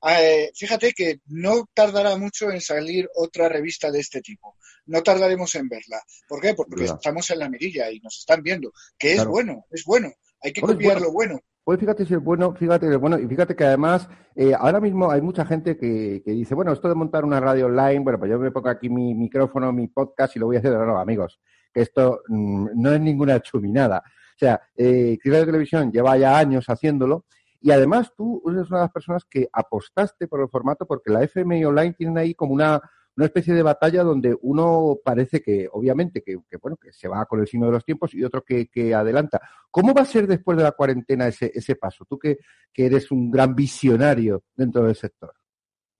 Eh, 0.09 0.49
fíjate 0.55 0.93
que 0.93 1.19
no 1.27 1.69
tardará 1.71 2.15
mucho 2.15 2.49
en 2.49 2.61
salir 2.61 3.07
otra 3.13 3.49
revista 3.49 3.91
de 3.91 3.99
este 3.99 4.21
tipo. 4.21 4.57
No 4.87 5.03
tardaremos 5.03 5.53
en 5.53 5.69
verla. 5.69 6.01
¿Por 6.27 6.41
qué? 6.41 6.55
Porque 6.55 6.85
estamos 6.85 7.29
en 7.29 7.37
la 7.37 7.49
mirilla 7.49 7.91
y 7.91 7.99
nos 7.99 8.17
están 8.17 8.41
viendo. 8.41 8.73
Que 8.97 9.13
es 9.13 9.25
bueno, 9.25 9.67
es 9.69 9.83
bueno. 9.83 10.11
Hay 10.41 10.53
que 10.53 10.61
copiar 10.61 10.99
lo 10.99 11.11
bueno. 11.11 11.39
Pues 11.63 11.79
fíjate 11.79 12.05
si 12.05 12.13
es 12.15 12.23
bueno, 12.23 12.55
fíjate 12.55 12.95
bueno, 12.95 13.19
y 13.19 13.27
fíjate 13.27 13.55
que 13.55 13.63
además 13.63 14.09
eh, 14.35 14.53
ahora 14.57 14.79
mismo 14.79 15.11
hay 15.11 15.21
mucha 15.21 15.45
gente 15.45 15.77
que, 15.77 16.21
dice, 16.25 16.55
bueno, 16.55 16.71
esto 16.71 16.87
de 16.87 16.95
montar 16.95 17.25
una 17.25 17.39
radio 17.39 17.67
online, 17.67 17.99
bueno, 17.99 18.17
pues 18.17 18.31
yo 18.31 18.39
me 18.39 18.51
pongo 18.51 18.69
aquí 18.69 18.89
mi 18.89 19.13
micrófono, 19.13 19.71
mi 19.71 19.87
podcast 19.87 20.35
y 20.35 20.39
lo 20.39 20.47
voy 20.47 20.55
a 20.55 20.59
hacer. 20.59 20.73
No, 20.73 20.97
amigos, 20.97 21.39
que 21.73 21.81
esto 21.81 22.21
mm, 22.27 22.69
no 22.75 22.91
es 22.91 23.01
ninguna 23.01 23.39
chuminada. 23.41 24.03
O 24.35 24.39
sea, 24.39 24.61
eh, 24.75 25.17
de 25.21 25.45
Televisión 25.45 25.91
lleva 25.91 26.17
ya 26.17 26.37
años 26.37 26.65
haciéndolo 26.69 27.25
Y 27.59 27.71
además 27.71 28.13
tú 28.15 28.41
eres 28.47 28.69
una 28.69 28.79
de 28.79 28.85
las 28.85 28.91
personas 28.93 29.25
que 29.25 29.49
apostaste 29.51 30.29
por 30.29 30.39
el 30.39 30.47
formato 30.47 30.85
porque 30.85 31.11
la 31.11 31.23
FM 31.23 31.65
Online 31.65 31.93
tiene 31.93 32.21
ahí 32.21 32.33
como 32.33 32.53
una, 32.53 32.79
una 33.19 33.25
especie 33.25 33.53
de 33.53 33.63
batalla 33.63 34.01
donde 34.01 34.33
uno 34.43 34.97
parece 35.03 35.41
que, 35.41 35.67
obviamente, 35.69 36.23
que, 36.23 36.37
bueno, 36.61 36.77
que 36.77 36.93
se 36.93 37.09
va 37.09 37.25
con 37.25 37.41
el 37.41 37.47
signo 37.47 37.65
de 37.65 37.73
los 37.73 37.83
tiempos 37.83 38.13
y 38.13 38.23
otro 38.23 38.45
que, 38.45 38.67
que 38.67 38.93
adelanta. 38.93 39.41
¿Cómo 39.69 39.93
va 39.93 40.03
a 40.03 40.05
ser 40.05 40.25
después 40.25 40.57
de 40.57 40.63
la 40.63 40.71
cuarentena 40.71 41.27
ese, 41.27 41.51
ese 41.53 41.75
paso? 41.75 42.05
Tú 42.05 42.17
que, 42.17 42.37
que 42.71 42.85
eres 42.85 43.11
un 43.11 43.29
gran 43.29 43.53
visionario 43.53 44.45
dentro 44.55 44.85
del 44.85 44.95
sector. 44.95 45.33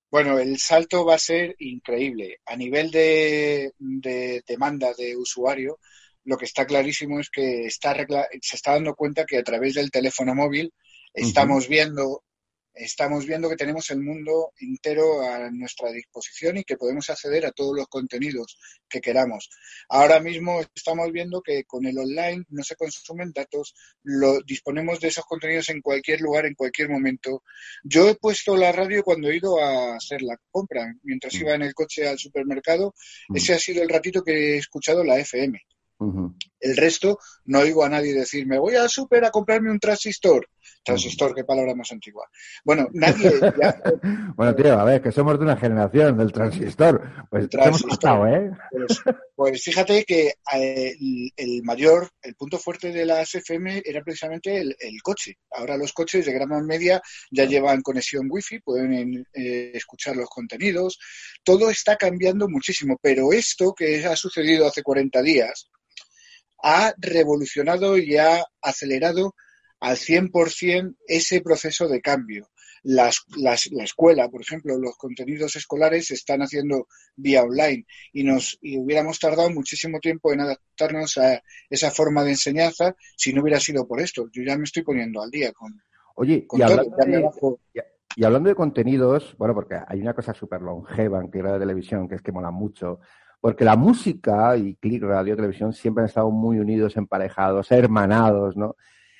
Bueno, 0.09 0.39
el 0.39 0.57
salto 0.59 1.03
va 1.03 1.15
a 1.15 1.19
ser 1.19 1.57
increíble. 1.59 2.37
A 2.45 2.55
nivel 2.55 2.89
de, 2.89 3.73
de 3.77 4.41
demanda 4.47 4.93
de 4.97 5.17
usuario, 5.17 5.77
lo 6.23 6.37
que 6.37 6.45
está 6.45 6.65
clarísimo 6.65 7.19
es 7.19 7.29
que 7.29 7.65
está 7.65 7.97
se 8.41 8.55
está 8.55 8.71
dando 8.71 8.95
cuenta 8.95 9.25
que 9.25 9.39
a 9.39 9.43
través 9.43 9.73
del 9.73 9.91
teléfono 9.91 10.33
móvil 10.33 10.73
estamos 11.13 11.67
viendo 11.67 12.23
estamos 12.79 13.25
viendo 13.25 13.49
que 13.49 13.55
tenemos 13.55 13.89
el 13.91 13.99
mundo 13.99 14.51
entero 14.59 15.21
a 15.21 15.51
nuestra 15.51 15.91
disposición 15.91 16.57
y 16.57 16.63
que 16.63 16.77
podemos 16.77 17.09
acceder 17.09 17.45
a 17.45 17.51
todos 17.51 17.75
los 17.75 17.87
contenidos 17.87 18.57
que 18.87 19.01
queramos. 19.01 19.49
Ahora 19.89 20.19
mismo 20.19 20.61
estamos 20.73 21.11
viendo 21.11 21.41
que 21.41 21.65
con 21.65 21.85
el 21.85 21.97
online 21.97 22.45
no 22.49 22.63
se 22.63 22.75
consumen 22.75 23.31
datos, 23.33 23.75
lo, 24.03 24.41
disponemos 24.41 24.99
de 24.99 25.09
esos 25.09 25.25
contenidos 25.25 25.69
en 25.69 25.81
cualquier 25.81 26.21
lugar, 26.21 26.45
en 26.45 26.55
cualquier 26.55 26.89
momento. 26.89 27.43
Yo 27.83 28.09
he 28.09 28.15
puesto 28.15 28.55
la 28.55 28.71
radio 28.71 29.03
cuando 29.03 29.29
he 29.29 29.37
ido 29.37 29.59
a 29.59 29.95
hacer 29.95 30.21
la 30.21 30.37
compra, 30.49 30.95
mientras 31.03 31.33
mm. 31.35 31.37
iba 31.41 31.55
en 31.55 31.61
el 31.63 31.73
coche 31.73 32.07
al 32.07 32.17
supermercado, 32.17 32.95
mm. 33.27 33.35
ese 33.35 33.53
ha 33.53 33.59
sido 33.59 33.83
el 33.83 33.89
ratito 33.89 34.23
que 34.23 34.55
he 34.55 34.57
escuchado 34.57 35.03
la 35.03 35.19
FM. 35.19 35.59
El 36.59 36.75
resto, 36.75 37.19
no 37.45 37.59
oigo 37.59 37.83
a 37.83 37.89
nadie 37.89 38.13
decir, 38.13 38.45
me 38.45 38.59
voy 38.59 38.75
al 38.75 38.89
súper 38.89 39.25
a 39.25 39.31
comprarme 39.31 39.71
un 39.71 39.79
transistor. 39.79 40.47
Transistor, 40.83 41.35
qué 41.35 41.43
palabra 41.43 41.75
más 41.75 41.91
antigua. 41.91 42.27
Bueno, 42.63 42.87
nadie. 42.93 43.31
bueno, 44.35 44.55
tío, 44.55 44.79
a 44.79 44.83
ver, 44.83 45.01
que 45.01 45.11
somos 45.11 45.37
de 45.37 45.45
una 45.45 45.57
generación 45.57 46.17
del 46.17 46.31
transistor. 46.31 47.27
Pues 47.29 47.49
transistor. 47.49 48.29
¿eh? 48.29 48.51
Pues, 48.71 49.01
pues, 49.35 49.63
fíjate 49.63 50.03
que 50.05 50.33
eh, 50.53 50.95
el, 51.35 51.63
mayor, 51.63 52.09
el 52.21 52.35
punto 52.35 52.57
fuerte 52.57 52.91
de 52.91 53.05
las 53.05 53.35
FM 53.35 53.83
era 53.85 54.01
precisamente 54.01 54.59
el, 54.59 55.01
coche. 55.03 55.37
Ahora 55.51 55.77
los 55.77 55.93
coches 55.93 56.25
de 56.25 56.33
gran 56.33 56.49
media 56.65 57.01
ya 57.31 57.45
llevan 57.45 57.81
conexión 57.81 58.27
wifi, 58.29 58.59
pueden 58.59 59.25
eh, 59.33 59.71
escuchar 59.73 60.15
los 60.15 60.29
contenidos. 60.29 60.97
Todo 61.43 61.69
está 61.69 61.95
cambiando 61.97 62.47
muchísimo, 62.47 62.97
pero 63.01 63.31
esto 63.33 63.73
que 63.73 64.05
ha 64.05 64.15
sucedido 64.15 64.67
hace 64.67 64.81
40 64.81 65.21
días, 65.21 65.69
ha 66.63 66.93
revolucionado 66.97 67.97
y 67.97 68.17
ha 68.17 68.43
acelerado 68.61 69.35
al 69.79 69.95
100% 69.97 70.95
ese 71.07 71.41
proceso 71.41 71.87
de 71.87 72.01
cambio. 72.01 72.49
Las, 72.81 73.25
las, 73.35 73.69
la 73.71 73.83
escuela, 73.83 74.29
por 74.29 74.41
ejemplo, 74.41 74.77
los 74.77 74.95
contenidos 74.95 75.55
escolares 75.57 76.07
se 76.07 76.13
están 76.13 76.41
haciendo 76.41 76.87
vía 77.15 77.43
online 77.43 77.85
y 78.13 78.23
nos 78.23 78.57
y 78.61 78.77
hubiéramos 78.77 79.19
tardado 79.19 79.49
muchísimo 79.49 79.99
tiempo 79.99 80.31
en 80.31 80.39
adaptarnos 80.41 81.17
a 81.17 81.43
esa 81.69 81.91
forma 81.91 82.23
de 82.23 82.31
enseñanza 82.31 82.95
si 83.17 83.33
no 83.33 83.41
hubiera 83.41 83.59
sido 83.59 83.85
por 83.85 83.99
esto. 83.99 84.29
Yo 84.31 84.43
ya 84.43 84.57
me 84.57 84.63
estoy 84.63 84.83
poniendo 84.83 85.21
al 85.21 85.29
día 85.29 85.51
con, 85.51 85.81
Oye, 86.21 86.45
y, 86.51 86.61
hablando 86.61 86.97
de, 86.97 87.29
y, 88.17 88.23
hablando 88.25 88.49
de, 88.49 88.55
contenidos, 88.55 89.35
bueno, 89.37 89.53
porque 89.53 89.79
hay 89.87 90.01
una 90.01 90.13
cosa 90.13 90.33
súper 90.33 90.61
longeva 90.61 91.21
en 91.21 91.31
que 91.31 91.41
de 91.41 91.59
televisión 91.59 92.09
que 92.09 92.15
es 92.15 92.21
que 92.21 92.33
mola 92.33 92.51
mucho, 92.51 92.99
porque 93.41 93.63
la 93.63 93.75
música 93.75 94.57
y 94.57 94.75
Click 94.75 95.03
Radio 95.03 95.35
Televisión 95.35 95.73
siempre 95.73 96.03
han 96.03 96.09
estado 96.09 96.29
muy 96.29 96.59
unidos, 96.59 96.97
emparejados, 96.97 97.71
hermanados, 97.71 98.57
¿no? 98.57 98.75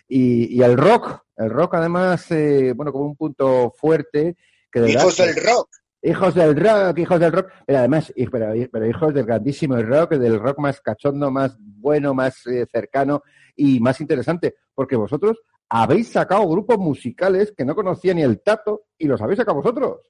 Y, 0.07 0.61
el 0.61 0.75
rock, 0.75 1.21
el 1.38 1.51
rock 1.51 1.75
además, 1.75 2.29
eh, 2.31 2.73
bueno, 2.75 2.91
como 2.91 3.05
un 3.05 3.15
punto 3.15 3.71
fuerte. 3.77 4.35
Que 4.71 4.89
hijos 4.89 5.17
del 5.17 5.35
rock. 5.35 5.69
Hijos 6.01 6.33
del 6.33 6.55
rock, 6.55 6.97
hijos 6.97 7.19
del 7.19 7.31
rock, 7.31 7.51
pero 7.65 7.79
además, 7.79 8.11
pero, 8.31 8.85
hijos 8.85 9.13
del 9.13 9.25
grandísimo 9.25 9.75
rock, 9.81 10.13
del 10.13 10.39
rock 10.39 10.57
más 10.59 10.81
cachondo, 10.81 11.29
más 11.29 11.57
bueno, 11.59 12.13
más 12.13 12.45
eh, 12.47 12.65
cercano 12.71 13.21
y 13.55 13.79
más 13.79 13.99
interesante, 14.01 14.55
porque 14.73 14.95
vosotros 14.95 15.38
habéis 15.67 16.09
sacado 16.09 16.47
grupos 16.47 16.77
musicales 16.79 17.53
que 17.55 17.65
no 17.65 17.75
conocía 17.75 18.13
ni 18.13 18.23
el 18.23 18.41
Tato 18.41 18.85
y 18.97 19.07
los 19.07 19.21
habéis 19.21 19.38
sacado 19.38 19.57
vosotros 19.57 20.09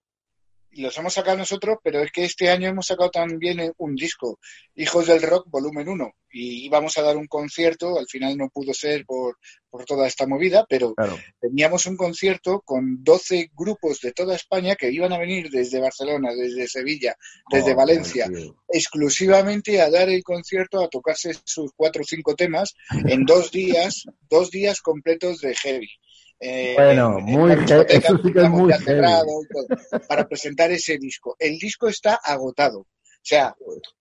los 0.74 0.98
hemos 0.98 1.14
sacado 1.14 1.38
nosotros, 1.38 1.78
pero 1.84 2.02
es 2.02 2.12
que 2.12 2.24
este 2.24 2.50
año 2.50 2.70
hemos 2.70 2.88
sacado 2.88 3.10
también 3.10 3.74
un 3.78 3.96
disco, 3.96 4.40
Hijos 4.76 5.08
del 5.08 5.22
Rock 5.22 5.48
Volumen 5.50 5.90
1, 5.90 6.14
y 6.32 6.66
íbamos 6.66 6.98
a 6.98 7.02
dar 7.02 7.18
un 7.18 7.28
concierto, 7.28 7.98
al 7.98 8.08
final 8.08 8.38
no 8.38 8.50
pudo 8.50 8.74
ser 8.74 9.06
por, 9.06 9.38
por 9.70 9.86
toda 9.86 10.08
esta 10.08 10.28
movida, 10.28 10.66
pero 10.70 10.94
teníamos 11.40 11.86
un 11.86 11.98
concierto 11.98 12.62
con 12.62 13.04
12 13.04 13.52
grupos 13.56 14.00
de 14.02 14.12
toda 14.12 14.36
España 14.36 14.76
que 14.76 14.92
iban 14.92 15.14
a 15.14 15.18
venir 15.18 15.50
desde 15.50 15.80
Barcelona, 15.80 16.34
desde 16.34 16.68
Sevilla, 16.68 17.16
desde 17.52 17.74
Valencia, 17.74 18.30
exclusivamente 18.68 19.82
a 19.82 19.90
dar 19.90 20.10
el 20.10 20.24
concierto, 20.24 20.84
a 20.84 20.90
tocarse 20.90 21.34
sus 21.44 21.72
cuatro 21.76 22.04
o 22.04 22.06
cinco 22.06 22.36
temas 22.36 22.76
en 23.08 23.26
dos 23.26 23.52
días, 23.52 24.06
dos 24.30 24.52
días 24.52 24.82
completos 24.82 25.42
de 25.42 25.56
heavy. 25.56 25.90
Eh, 26.40 26.74
bueno, 26.76 27.20
muy, 27.20 27.52
eso 27.52 28.18
sí 28.24 28.32
que 28.32 28.42
es 28.42 28.50
muy 28.50 28.72
para 30.08 30.28
presentar 30.28 30.72
ese 30.72 30.98
disco. 30.98 31.36
El 31.38 31.58
disco 31.58 31.88
está 31.88 32.16
agotado, 32.16 32.80
o 32.80 32.88
sea, 33.22 33.54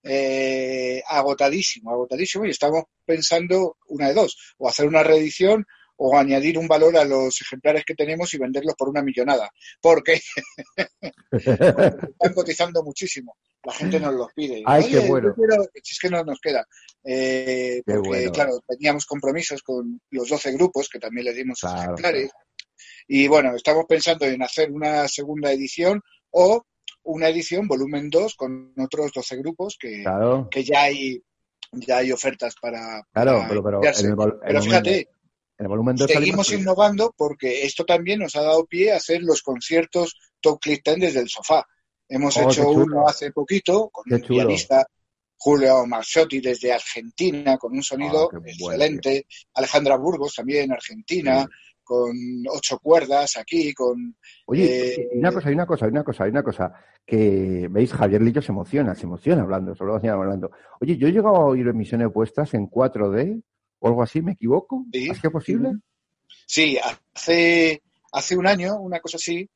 eh, 0.04 1.02
agotadísimo, 1.08 1.90
agotadísimo 1.90 2.46
y 2.46 2.50
estamos 2.50 2.84
pensando 3.04 3.78
una 3.88 4.08
de 4.08 4.14
dos, 4.14 4.54
o 4.58 4.68
hacer 4.68 4.86
una 4.86 5.02
reedición 5.02 5.66
o 6.00 6.16
añadir 6.16 6.58
un 6.58 6.68
valor 6.68 6.96
a 6.96 7.04
los 7.04 7.40
ejemplares 7.40 7.84
que 7.84 7.94
tenemos 7.94 8.32
y 8.32 8.38
venderlos 8.38 8.74
por 8.76 8.88
una 8.88 9.02
millonada, 9.02 9.50
porque, 9.80 10.20
están 11.32 12.34
cotizando 12.34 12.82
muchísimo. 12.82 13.36
La 13.64 13.72
gente 13.72 13.98
nos 13.98 14.14
los 14.14 14.32
pide. 14.32 14.62
Ay, 14.64 14.88
qué 14.88 15.00
bueno. 15.00 15.34
es 15.74 15.98
que 16.00 16.08
no 16.08 16.22
nos 16.24 16.38
queda. 16.40 16.66
Eh, 17.04 17.82
porque, 17.84 18.30
claro, 18.30 18.60
teníamos 18.66 19.04
compromisos 19.06 19.62
con 19.62 20.00
los 20.10 20.28
12 20.28 20.52
grupos, 20.52 20.88
que 20.88 21.00
también 21.00 21.26
le 21.26 21.34
dimos 21.34 21.64
ejemplares. 21.64 22.30
Y 23.08 23.26
bueno, 23.26 23.56
estamos 23.56 23.84
pensando 23.88 24.24
en 24.24 24.42
hacer 24.42 24.70
una 24.70 25.08
segunda 25.08 25.50
edición 25.50 26.00
o 26.30 26.64
una 27.02 27.28
edición 27.28 27.66
volumen 27.66 28.08
2 28.08 28.36
con 28.36 28.72
otros 28.78 29.12
12 29.12 29.36
grupos 29.38 29.76
que, 29.80 30.04
que 30.50 30.64
ya 30.64 30.82
hay 30.82 31.22
ya 31.72 31.98
hay 31.98 32.12
ofertas 32.12 32.54
para. 32.60 33.02
Claro, 33.12 33.44
pero, 33.48 33.62
pero, 33.62 34.62
fíjate, 34.62 35.08
Seguimos 36.06 36.52
innovando 36.52 37.12
porque 37.16 37.64
esto 37.64 37.84
también 37.84 38.20
nos 38.20 38.36
ha 38.36 38.42
dado 38.42 38.64
pie 38.66 38.92
a 38.92 38.96
hacer 38.96 39.22
los 39.22 39.42
conciertos 39.42 40.16
Top 40.40 40.60
Click 40.60 40.84
Ten 40.84 41.00
desde 41.00 41.20
el 41.20 41.28
sofá. 41.28 41.66
Hemos 42.08 42.36
oh, 42.36 42.48
hecho 42.48 42.70
uno 42.70 43.06
hace 43.08 43.32
poquito 43.32 43.90
con 43.90 44.04
el 44.12 44.22
pianista 44.22 44.86
Julio 45.36 45.84
Marciotti 45.86 46.40
desde 46.40 46.72
Argentina, 46.72 47.56
con 47.58 47.72
un 47.72 47.82
sonido 47.82 48.30
ah, 48.32 48.38
excelente. 48.44 49.26
Alejandra 49.54 49.96
Burgos 49.96 50.34
también, 50.34 50.72
Argentina, 50.72 51.46
con 51.82 52.16
ocho 52.50 52.78
cuerdas 52.78 53.36
aquí, 53.36 53.72
con... 53.72 54.16
Oye, 54.46 54.94
eh, 54.94 55.08
una 55.14 55.32
cosa, 55.32 55.48
hay 55.48 55.54
una 55.54 55.66
cosa, 55.66 55.84
hay 55.86 55.90
una 55.90 56.04
cosa, 56.04 56.24
hay 56.24 56.30
una 56.30 56.42
cosa, 56.42 56.72
que, 57.04 57.68
veis, 57.70 57.92
Javier 57.92 58.22
Lillo 58.22 58.42
se 58.42 58.52
emociona, 58.52 58.94
se 58.94 59.04
emociona 59.06 59.42
hablando, 59.42 59.74
solo 59.74 59.96
hablando. 59.96 60.50
Oye, 60.80 60.96
yo 60.96 61.08
he 61.08 61.12
llegado 61.12 61.36
a 61.36 61.46
oír 61.46 61.66
emisiones 61.68 62.12
vuestras 62.12 62.54
en 62.54 62.68
4D 62.68 63.42
o 63.78 63.88
algo 63.88 64.02
así, 64.02 64.22
¿me 64.22 64.32
equivoco? 64.32 64.84
¿Es 64.92 65.20
que 65.20 65.30
posible? 65.30 65.72
Sí, 66.46 66.78
hace, 67.14 67.82
hace 68.12 68.36
un 68.36 68.46
año, 68.46 68.76
una 68.80 69.00
cosa 69.00 69.16
así, 69.16 69.48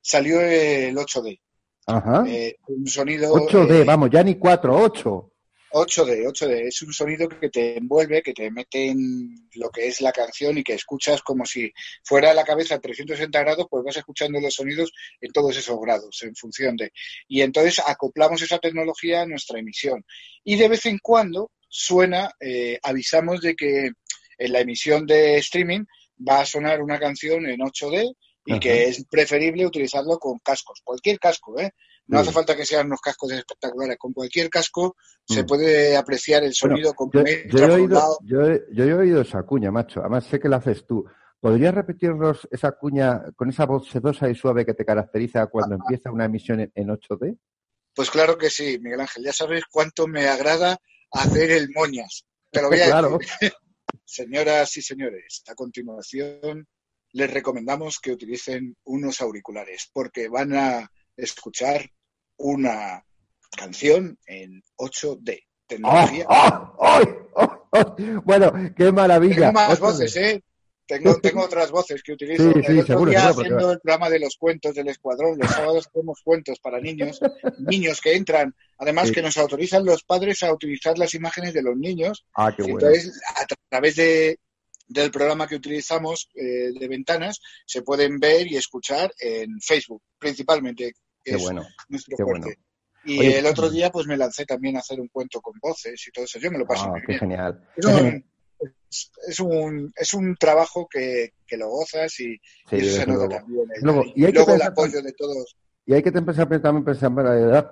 salió 0.00 0.40
el 0.40 0.96
8D. 0.96 1.40
Ajá. 1.86 2.24
Eh, 2.26 2.56
un 2.68 2.86
sonido. 2.86 3.34
8D, 3.34 3.80
eh, 3.80 3.84
vamos, 3.84 4.10
ya 4.10 4.22
ni 4.22 4.36
4, 4.36 4.76
8. 4.76 5.32
8D, 5.70 6.26
8D. 6.26 6.68
Es 6.68 6.82
un 6.82 6.92
sonido 6.92 7.28
que 7.28 7.50
te 7.50 7.78
envuelve, 7.78 8.22
que 8.22 8.32
te 8.32 8.50
mete 8.50 8.88
en 8.88 9.48
lo 9.54 9.70
que 9.70 9.86
es 9.86 10.00
la 10.00 10.12
canción 10.12 10.56
y 10.56 10.64
que 10.64 10.74
escuchas 10.74 11.22
como 11.22 11.44
si 11.44 11.70
fuera 12.04 12.32
la 12.34 12.44
cabeza 12.44 12.76
a 12.76 12.80
360 12.80 13.38
grados, 13.40 13.66
pues 13.70 13.84
vas 13.84 13.96
escuchando 13.96 14.40
los 14.40 14.54
sonidos 14.54 14.92
en 15.20 15.32
todos 15.32 15.56
esos 15.56 15.78
grados, 15.80 16.22
en 16.22 16.34
función 16.34 16.76
de. 16.76 16.92
Y 17.26 17.42
entonces 17.42 17.82
acoplamos 17.86 18.40
esa 18.42 18.58
tecnología 18.58 19.22
a 19.22 19.26
nuestra 19.26 19.58
emisión. 19.58 20.04
Y 20.44 20.56
de 20.56 20.68
vez 20.68 20.86
en 20.86 20.98
cuando 20.98 21.50
suena, 21.68 22.30
eh, 22.40 22.78
avisamos 22.82 23.40
de 23.40 23.54
que 23.54 23.90
en 24.38 24.52
la 24.52 24.60
emisión 24.60 25.06
de 25.06 25.38
streaming 25.38 25.84
va 26.26 26.40
a 26.40 26.46
sonar 26.46 26.82
una 26.82 26.98
canción 26.98 27.46
en 27.46 27.60
8D 27.60 28.14
y 28.46 28.58
que 28.60 28.84
es 28.84 29.04
preferible 29.10 29.66
utilizarlo 29.66 30.18
con 30.18 30.38
cascos, 30.38 30.80
cualquier 30.82 31.18
casco, 31.18 31.58
¿eh? 31.60 31.70
No 32.06 32.20
hace 32.20 32.32
falta 32.32 32.56
que 32.56 32.64
sean 32.64 32.86
unos 32.86 33.02
cascos 33.02 33.30
espectaculares, 33.32 33.98
con 33.98 34.14
cualquier 34.14 34.48
casco 34.48 34.96
se 35.26 35.42
mm. 35.42 35.46
puede 35.46 35.96
apreciar 35.96 36.42
el 36.42 36.54
sonido 36.54 36.94
completo. 36.94 37.54
Yo, 37.54 37.66
he 37.66 37.70
oído, 37.70 38.18
yo, 38.22 38.84
he 38.84 38.94
oído 38.94 39.20
esa 39.20 39.42
cuña, 39.42 39.70
macho, 39.70 40.00
además 40.00 40.24
sé 40.24 40.40
que 40.40 40.48
la 40.48 40.56
haces 40.56 40.86
tú. 40.86 41.04
¿Podrías 41.38 41.74
repetirnos 41.74 42.48
esa 42.50 42.72
cuña 42.72 43.24
con 43.36 43.50
esa 43.50 43.66
voz 43.66 43.88
sedosa 43.90 44.30
y 44.30 44.34
suave 44.34 44.64
que 44.64 44.72
te 44.72 44.86
caracteriza 44.86 45.46
cuando 45.48 45.74
empieza 45.74 46.10
una 46.10 46.24
emisión 46.24 46.60
en 46.74 46.88
8D? 46.88 47.38
Pues 47.94 48.10
claro 48.10 48.38
que 48.38 48.48
sí, 48.48 48.78
Miguel 48.80 49.00
Ángel. 49.00 49.24
Ya 49.24 49.32
sabes 49.32 49.64
cuánto 49.70 50.06
me 50.06 50.26
agrada 50.26 50.78
hacer 51.12 51.50
el 51.50 51.70
moñas. 51.74 52.24
Te 52.50 52.62
lo 52.62 52.68
voy 52.68 52.80
a 52.80 53.02
decir. 53.02 53.52
Señoras 54.04 54.76
y 54.76 54.82
señores, 54.82 55.42
a 55.48 55.54
continuación 55.54 56.66
les 57.12 57.30
recomendamos 57.30 57.98
que 57.98 58.12
utilicen 58.12 58.76
unos 58.84 59.20
auriculares 59.20 59.88
porque 59.92 60.28
van 60.28 60.54
a 60.54 60.90
escuchar 61.16 61.90
una 62.36 63.04
canción 63.56 64.18
en 64.26 64.62
8D. 64.76 65.44
Tecnología. 65.66 66.26
bueno, 68.24 68.52
qué 68.74 68.90
maravilla. 68.92 69.36
Tengo 69.36 69.52
más 69.52 69.80
voces, 69.80 70.16
¿eh? 70.16 70.42
Tengo, 70.88 71.14
tengo 71.22 71.42
otras 71.44 71.70
voces 71.70 72.02
que 72.02 72.12
utilizo. 72.14 72.50
Sí, 72.52 72.60
sí, 72.60 72.72
el 72.72 72.78
otro 72.80 72.86
seguro, 72.86 73.10
día 73.12 73.20
seguro, 73.28 73.40
haciendo 73.42 73.72
el 73.72 73.80
programa 73.80 74.10
de 74.10 74.18
los 74.18 74.36
cuentos 74.36 74.74
del 74.74 74.88
escuadrón, 74.88 75.38
los 75.38 75.50
sábados 75.50 75.86
hacemos 75.86 76.20
cuentos 76.24 76.58
para 76.58 76.80
niños, 76.80 77.20
niños 77.58 78.00
que 78.00 78.14
entran, 78.16 78.54
además 78.78 79.08
Sí. 79.08 79.14
que 79.14 79.22
nos 79.22 79.36
autorizan 79.36 79.84
los 79.84 80.02
padres 80.02 80.42
a 80.42 80.52
utilizar 80.52 80.98
las 80.98 81.14
imágenes 81.14 81.52
de 81.54 81.62
los 81.62 81.76
niños 81.76 82.24
Ah, 82.34 82.52
qué 82.56 82.62
bueno. 82.62 82.78
entonces, 82.80 83.20
a 83.36 83.44
tra- 83.46 83.56
través 83.68 83.94
de, 83.96 84.40
del 84.88 85.10
programa 85.10 85.46
que 85.46 85.56
utilizamos 85.56 86.28
eh, 86.34 86.72
de 86.72 86.88
ventanas, 86.88 87.38
se 87.66 87.82
pueden 87.82 88.18
ver 88.18 88.46
y 88.50 88.56
escuchar 88.56 89.12
en 89.20 89.60
Facebook, 89.60 90.02
principalmente, 90.18 90.92
que 91.22 91.32
Qué 91.32 91.36
es 91.36 91.42
bueno. 91.42 91.66
nuestro 91.90 92.16
qué 92.16 92.22
fuerte. 92.24 92.44
bueno. 92.46 92.62
Y 93.04 93.18
Oye, 93.20 93.38
el 93.38 93.46
otro 93.46 93.70
día, 93.70 93.90
pues 93.90 94.06
me 94.06 94.16
lancé 94.16 94.44
también 94.44 94.76
a 94.76 94.80
hacer 94.80 95.00
un 95.00 95.08
cuento 95.08 95.40
con 95.40 95.54
voces 95.62 96.02
y 96.06 96.10
todo 96.10 96.24
eso. 96.24 96.38
Yo 96.38 96.50
me 96.50 96.58
lo 96.58 96.66
paso 96.66 96.88
muy 96.88 97.00
qué 97.00 97.06
bien. 97.08 97.20
genial. 97.20 97.62
Es, 98.60 99.10
es 99.26 99.40
un, 99.40 99.92
es 99.96 100.14
un 100.14 100.36
trabajo 100.36 100.88
que, 100.90 101.32
que 101.46 101.56
lo 101.56 101.68
gozas 101.68 102.18
y, 102.20 102.36
Sí, 102.68 102.76
y 102.76 102.78
eso 102.80 102.96
se 102.96 103.06
nota 103.06 103.26
luego. 103.26 103.28
también. 103.28 103.68
el 103.74 103.82
Luego, 103.82 104.04
y 104.14 104.24
hay 104.24 104.32
que 104.32 104.38
luego 104.38 104.52
el 104.52 104.58
pensar 104.58 104.72
apoyo 104.72 105.02
de 105.02 105.12
todos. 105.12 105.56
Y 105.88 105.94
hay 105.94 106.02
que 106.02 106.10
empezar 106.10 106.46
también 106.60 106.84
pensar, 106.84 107.10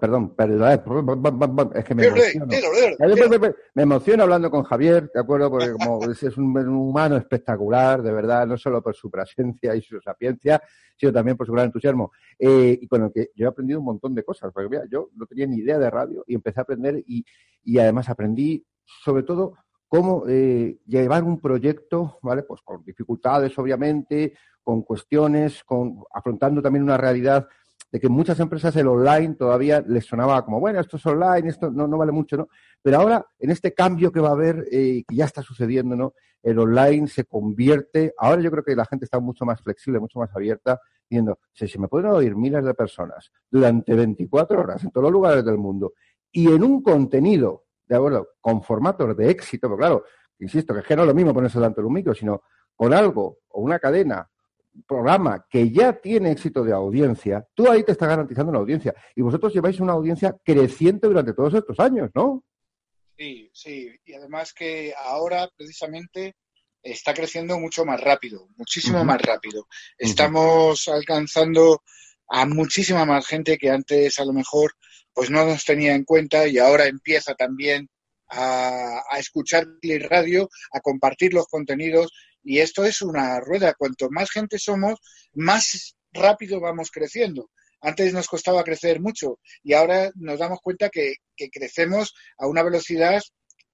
perdón, 0.01 0.35
perdón, 0.35 1.71
es 1.75 1.85
que 1.85 1.95
me 1.95 2.07
emociono. 2.07 2.47
Me- 3.75 3.83
emociono 3.83 4.23
hablando 4.23 4.51
con 4.51 4.63
Javier, 4.63 5.11
¿de 5.13 5.21
acuerdo? 5.21 5.51
Porque 5.51 5.73
como 5.73 6.01
es, 6.11 6.23
un 6.39 6.57
humano 6.57 7.19
espectacular, 7.19 8.03
de 8.03 8.13
verdad, 8.13 8.47
no 8.47 8.57
solo 8.57 8.83
por 8.83 8.97
su 8.97 9.11
presencia 9.11 9.77
y 9.77 9.83
su 9.83 10.01
sapiencia, 10.01 10.63
sino 10.99 11.13
también 11.13 11.37
por 11.37 11.47
su 11.47 11.53
gran 11.53 11.67
entusiasmo. 11.67 12.11
Eh, 12.39 12.79
y 12.81 12.89
con 12.89 13.05
el 13.05 13.13
que 13.13 13.33
yo 13.35 13.45
he 13.45 13.49
aprendido 13.51 13.81
un 13.81 13.85
montón 13.85 14.15
de 14.15 14.25
cosas, 14.25 14.51
porque 14.51 14.71
mira, 14.71 14.85
yo 14.91 15.11
no 15.15 15.27
tenía 15.27 15.47
ni 15.47 15.57
idea 15.57 15.79
de 15.79 15.91
radio 15.91 16.25
y 16.27 16.37
empecé 16.37 16.61
a 16.61 16.63
aprender 16.63 17.05
y, 17.07 17.23
y 17.65 17.79
además 17.79 18.09
aprendí 18.09 18.65
sobre 19.05 19.25
todo 19.25 19.59
cómo 19.89 20.25
eh, 20.29 20.79
llevar 20.87 21.25
un 21.25 21.41
proyecto, 21.41 22.19
¿vale? 22.23 22.43
Pues 22.43 22.61
con 22.63 22.85
dificultades, 22.85 23.57
obviamente, 23.59 24.35
con 24.63 24.83
cuestiones, 24.83 25.63
con 25.65 26.03
afrontando 26.13 26.61
también 26.61 26.83
una 26.83 26.97
realidad 26.97 27.47
de 27.91 28.01
que 28.01 28.09
muchas 28.09 28.41
empresas 28.41 28.75
el 28.77 28.89
online 28.89 29.35
todavía 29.35 29.83
les 29.87 30.05
sonaba 30.07 30.45
como, 30.45 30.59
bueno, 30.59 30.81
esto 30.81 30.97
es 30.97 31.07
online, 31.07 31.49
esto 31.49 31.71
no, 31.71 31.87
no 31.87 31.97
vale 31.97 32.13
mucho, 32.13 32.37
¿no? 32.37 32.49
Pero 32.83 32.99
ahora, 32.99 33.25
en 33.39 33.51
este 33.51 33.75
cambio 33.75 34.11
que 34.11 34.21
va 34.21 34.31
a 34.31 34.33
haber, 34.33 34.67
eh, 34.73 35.05
que 35.07 35.15
ya 35.15 35.25
está 35.25 35.43
sucediendo, 35.43 35.95
¿no? 35.95 36.15
El 36.43 36.59
online 36.59 37.07
se 37.07 37.25
convierte, 37.25 38.13
ahora 38.19 38.43
yo 38.43 38.51
creo 38.51 38.65
que 38.65 38.77
la 38.77 38.87
gente 38.87 39.05
está 39.05 39.21
mucho 39.21 39.45
más 39.45 39.61
flexible, 39.63 40.01
mucho 40.01 40.19
más 40.19 40.35
abierta, 40.35 40.81
diciendo, 41.09 41.39
si 41.53 41.69
se 41.69 41.79
me 41.79 41.89
pueden 41.89 42.11
oír 42.11 42.35
miles 42.35 42.65
de 42.65 42.75
personas 42.75 43.31
durante 43.51 43.95
24 43.95 44.61
horas 44.61 44.83
en 44.83 44.91
todos 44.91 45.05
los 45.05 45.13
lugares 45.13 45.45
del 45.45 45.59
mundo 45.59 45.93
y 46.33 46.49
en 46.49 46.65
un 46.65 46.83
contenido, 46.83 47.66
de 47.87 47.97
acuerdo, 47.97 48.29
con 48.41 48.63
formatos 48.63 49.17
de 49.17 49.31
éxito, 49.31 49.69
pero 49.69 49.79
claro, 49.79 50.05
insisto, 50.39 50.75
que 50.75 50.81
es 50.81 50.87
que 50.87 50.97
no 50.97 51.03
es 51.03 51.09
lo 51.09 51.15
mismo 51.15 51.33
ponerse 51.33 51.59
delante 51.59 51.81
de 51.81 51.87
un 51.87 51.93
micro, 51.93 52.15
sino 52.15 52.43
con 52.75 52.93
algo 52.93 53.39
o 53.49 53.61
una 53.61 53.79
cadena 53.79 54.29
un 54.75 54.83
programa 54.83 55.47
que 55.49 55.71
ya 55.71 55.95
tiene 55.95 56.33
éxito 56.33 56.63
de 56.63 56.73
audiencia, 56.73 57.47
tú 57.55 57.71
ahí 57.71 57.83
te 57.83 57.93
estás 57.93 58.09
garantizando 58.09 58.51
una 58.51 58.59
audiencia. 58.59 58.95
Y 59.15 59.23
vosotros 59.23 59.55
lleváis 59.55 59.81
una 59.81 59.95
audiencia 59.95 60.37
creciente 60.45 61.07
durante 61.07 61.33
todos 61.33 61.55
estos 61.55 61.81
años, 61.81 62.11
¿no? 62.15 62.45
Sí, 63.17 63.51
sí. 63.55 63.91
Y 64.05 64.13
además 64.13 64.53
que 64.53 64.93
ahora 64.95 65.49
precisamente 65.57 66.37
está 66.83 67.15
creciendo 67.15 67.59
mucho 67.59 67.85
más 67.85 68.01
rápido, 68.01 68.49
muchísimo 68.57 69.03
más 69.05 69.21
rápido. 69.23 69.67
Estamos 69.97 70.87
alcanzando 70.89 71.83
a 72.29 72.45
muchísima 72.45 73.05
más 73.05 73.27
gente 73.27 73.57
que 73.57 73.71
antes 73.71 74.19
a 74.19 74.25
lo 74.25 74.33
mejor 74.33 74.73
pues 75.17 75.31
no 75.31 75.47
nos 75.47 75.65
tenía 75.65 75.95
en 75.95 76.05
cuenta 76.05 76.47
y 76.47 76.59
ahora 76.59 76.85
empieza 76.85 77.35
también 77.35 77.89
a, 78.29 79.01
a 79.11 79.19
escuchar 79.19 79.67
Click 79.81 80.05
Radio, 80.11 80.51
a 80.73 80.81
compartir 80.81 81.33
los 81.33 81.47
contenidos 81.47 82.13
y 82.45 82.59
esto 82.59 82.85
es 82.85 83.01
una 83.01 83.41
rueda. 83.41 83.73
Cuanto 83.73 84.11
más 84.11 84.31
gente 84.31 84.59
somos, 84.59 85.01
más 85.33 85.97
rápido 86.13 86.61
vamos 86.61 86.91
creciendo. 86.91 87.49
Antes 87.81 88.13
nos 88.13 88.27
costaba 88.27 88.63
crecer 88.63 89.01
mucho 89.01 89.39
y 89.63 89.73
ahora 89.73 90.13
nos 90.17 90.39
damos 90.39 90.61
cuenta 90.61 90.91
que, 90.91 91.15
que 91.35 91.49
crecemos 91.49 92.13
a 92.37 92.47
una 92.47 92.63
velocidad 92.63 93.23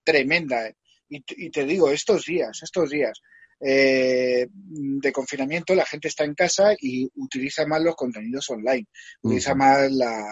tremenda. 0.05 0.71
Y, 1.09 1.51
te 1.51 1.65
digo, 1.65 1.91
estos 1.91 2.25
días, 2.25 2.61
estos 2.63 2.89
días 2.89 3.21
eh, 3.59 4.47
de 4.49 5.13
confinamiento, 5.13 5.75
la 5.75 5.87
gente 5.87 6.07
está 6.07 6.23
en 6.23 6.35
casa 6.35 6.73
y 6.81 7.11
utiliza 7.17 7.67
más 7.67 7.83
los 7.83 7.97
contenidos 7.97 8.49
online, 8.49 8.87
utiliza 9.23 9.57
más 9.57 9.91
la, 9.91 10.25